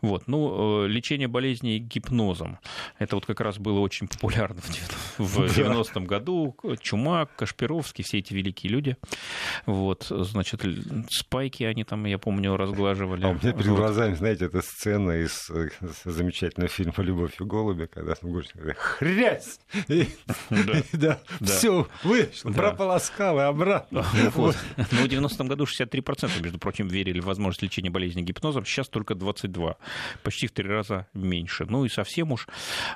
Вот. 0.00 0.26
Ну, 0.26 0.84
э, 0.84 0.88
лечение 0.88 1.28
болезней 1.28 1.78
гипнозом. 1.78 2.58
Это 2.98 3.16
вот 3.16 3.26
как 3.26 3.40
раз 3.40 3.58
было 3.58 3.80
очень 3.80 4.08
популярно 4.08 4.60
в 5.18 5.38
90-м 5.38 6.04
году. 6.06 6.56
Чума, 6.80 7.26
Кашпировский, 7.26 8.04
все 8.04 8.18
эти 8.18 8.32
великие 8.32 8.72
люди. 8.72 8.96
Вот, 9.66 10.06
значит, 10.08 10.64
спайки 11.10 11.64
они 11.64 11.84
там, 11.84 12.04
я 12.06 12.18
помню, 12.18 12.56
разглаживали. 12.56 13.24
А 13.24 13.28
у 13.28 13.34
меня 13.34 13.52
перед 13.52 13.66
вот. 13.66 13.78
глазами, 13.78 14.14
знаете, 14.14 14.46
эта 14.46 14.62
сцена 14.62 15.12
из 15.12 15.50
э, 15.50 15.68
замечательного 16.04 16.68
фильма 16.68 16.94
«Любовь 16.98 17.40
и 17.40 17.44
голуби», 17.44 17.86
когда 17.86 18.14
там 18.14 18.30
говорит, 18.30 18.52
хрясь! 18.76 19.60
Да, 20.92 21.20
все, 21.42 21.86
вышло, 22.02 22.50
и 22.50 23.42
обратно. 23.42 24.04
Ну, 24.92 25.06
в 25.06 25.06
90-м 25.06 25.48
году 25.48 25.64
63%, 25.64 26.42
между 26.42 26.58
прочим, 26.58 26.88
верили 26.88 27.20
в 27.20 27.24
возможность 27.24 27.62
лечения 27.62 27.90
болезни 27.90 28.22
гипнозом, 28.22 28.64
сейчас 28.64 28.88
только 28.88 29.14
22%, 29.14 29.76
почти 30.22 30.46
в 30.46 30.52
три 30.52 30.68
раза 30.68 31.06
меньше. 31.14 31.66
Ну 31.68 31.84
и 31.84 31.88
совсем 31.88 32.32
уж 32.32 32.46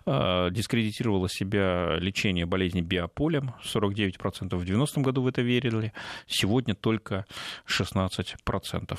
э, 0.07 0.49
дискредитировало 0.51 1.29
себя 1.29 1.97
лечение 1.97 2.47
болезни 2.47 2.81
биополем, 2.81 3.55
49% 3.63 4.57
в 4.57 4.63
90-м 4.63 5.03
году 5.03 5.23
в 5.23 5.27
это 5.27 5.43
верили, 5.43 5.93
сегодня 6.27 6.75
только 6.75 7.27
16%. 7.67 8.99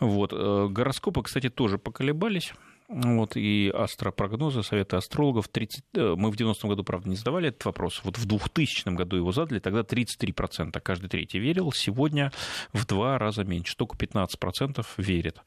Вот. 0.00 0.32
Э, 0.32 0.68
гороскопы, 0.70 1.22
кстати, 1.22 1.48
тоже 1.48 1.78
поколебались. 1.78 2.52
Вот, 2.88 3.36
и 3.36 3.72
астропрогнозы 3.74 4.62
Совета 4.62 4.98
астрологов. 4.98 5.48
30, 5.48 5.84
э, 5.94 6.14
мы 6.16 6.30
в 6.30 6.36
90-м 6.36 6.70
году, 6.70 6.84
правда, 6.84 7.08
не 7.08 7.16
задавали 7.16 7.48
этот 7.48 7.64
вопрос. 7.64 8.00
Вот 8.04 8.16
в 8.16 8.26
2000 8.26 8.94
году 8.94 9.16
его 9.16 9.32
задали, 9.32 9.58
тогда 9.58 9.82
33%, 9.82 10.80
каждый 10.80 11.08
третий 11.08 11.40
верил. 11.40 11.72
Сегодня 11.72 12.32
в 12.72 12.86
два 12.86 13.18
раза 13.18 13.42
меньше, 13.42 13.76
только 13.76 13.96
15% 13.96 14.86
верит. 14.98 15.40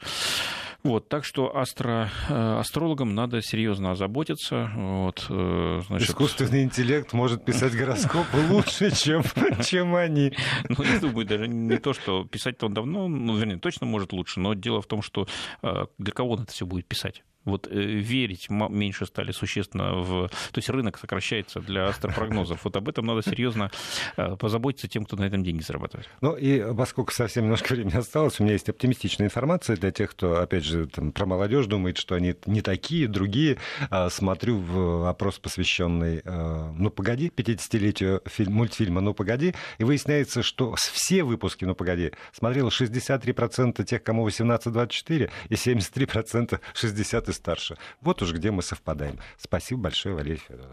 Вот, 0.84 1.10
так 1.10 1.26
что 1.26 1.56
астро, 1.56 2.10
э, 2.30 2.60
астрологам 2.60 3.14
надо 3.14 3.42
серьезно 3.42 3.92
озаботиться. 3.92 4.72
Вот, 4.76 5.26
э, 5.30 5.82
значит... 5.88 6.10
Искусственный 6.10 6.64
интеллект 6.64 7.12
может 7.12 7.44
писать 7.44 7.74
гороскопы 7.74 8.38
лучше, 8.50 8.92
чем, 8.96 9.24
чем 9.64 9.96
они. 9.96 10.34
Ну, 10.70 10.84
я 10.84 11.00
думаю, 11.00 11.26
даже 11.26 11.48
не 11.48 11.78
то, 11.78 11.94
что 11.94 12.24
писать-то 12.24 12.68
он 12.68 12.74
давно, 12.74 13.08
ну, 13.08 13.36
вернее, 13.36 13.58
точно 13.58 13.88
может 13.88 14.14
лучше, 14.14 14.40
но 14.40 14.54
дело 14.54 14.82
в 14.82 14.88
том, 14.88 15.02
что 15.02 15.28
для 15.62 16.14
кого 16.14 16.32
он 16.32 16.44
это 16.44 16.54
все 16.54 16.66
будет 16.66 16.88
писать? 16.88 17.24
Вот 17.46 17.68
э, 17.68 17.80
верить 17.80 18.50
меньше 18.50 19.06
стали 19.06 19.32
существенно 19.32 19.96
в... 19.96 20.28
То 20.28 20.58
есть 20.58 20.70
рынок 20.70 20.98
сокращается 20.98 21.62
для 21.62 21.88
астропрогнозов. 21.88 22.64
Вот 22.64 22.76
об 22.76 22.90
этом 22.90 23.06
надо 23.06 23.22
серьезно 23.22 23.72
э, 24.18 24.36
позаботиться 24.36 24.88
тем, 24.88 25.06
кто 25.06 25.16
на 25.16 25.24
этом 25.24 25.44
деньги 25.44 25.62
зарабатывает. 25.62 26.10
Ну 26.22 26.36
и 26.36 26.74
поскольку 26.76 27.12
совсем 27.14 27.46
немножко 27.46 27.74
времени 27.74 27.96
осталось, 27.96 28.40
у 28.40 28.44
меня 28.44 28.54
есть 28.54 28.70
оптимистичная 28.70 29.28
информация 29.28 29.78
для 29.78 29.92
тех, 29.92 30.12
кто, 30.12 30.42
опять 30.42 30.64
же, 30.64 30.88
там, 30.88 31.12
про 31.12 31.26
молодежь 31.26 31.66
думает, 31.68 31.98
что 31.98 32.16
они 32.16 32.36
не 32.46 32.62
такие, 32.62 33.08
другие. 33.08 33.58
А, 33.90 34.10
смотрю 34.10 34.58
в 34.58 35.10
опрос, 35.10 35.40
посвященный 35.40 36.22
э, 36.24 36.72
«Ну, 36.76 36.90
погоди», 36.90 37.32
50-летию 37.36 38.22
мультфильма 38.48 39.02
«Ну, 39.02 39.14
погоди», 39.14 39.56
и 39.78 39.84
выясняется, 39.84 40.44
что 40.44 40.76
все 40.76 41.24
выпуски 41.24 41.66
«Ну, 41.66 41.76
погоди» 41.76 42.12
смотрело 42.34 42.70
63% 42.70 43.84
тех, 43.84 44.04
кому 44.04 44.28
18-24, 44.28 45.32
и 45.50 45.54
73% 45.54 46.60
60 46.74 47.29
и 47.30 47.34
старше. 47.34 47.78
Вот 48.02 48.22
уж 48.22 48.34
где 48.34 48.52
мы 48.52 48.62
совпадаем. 48.62 49.20
Спасибо 49.38 49.84
большое, 49.84 50.16
Валерий 50.16 50.38
Федорович. 50.38 50.68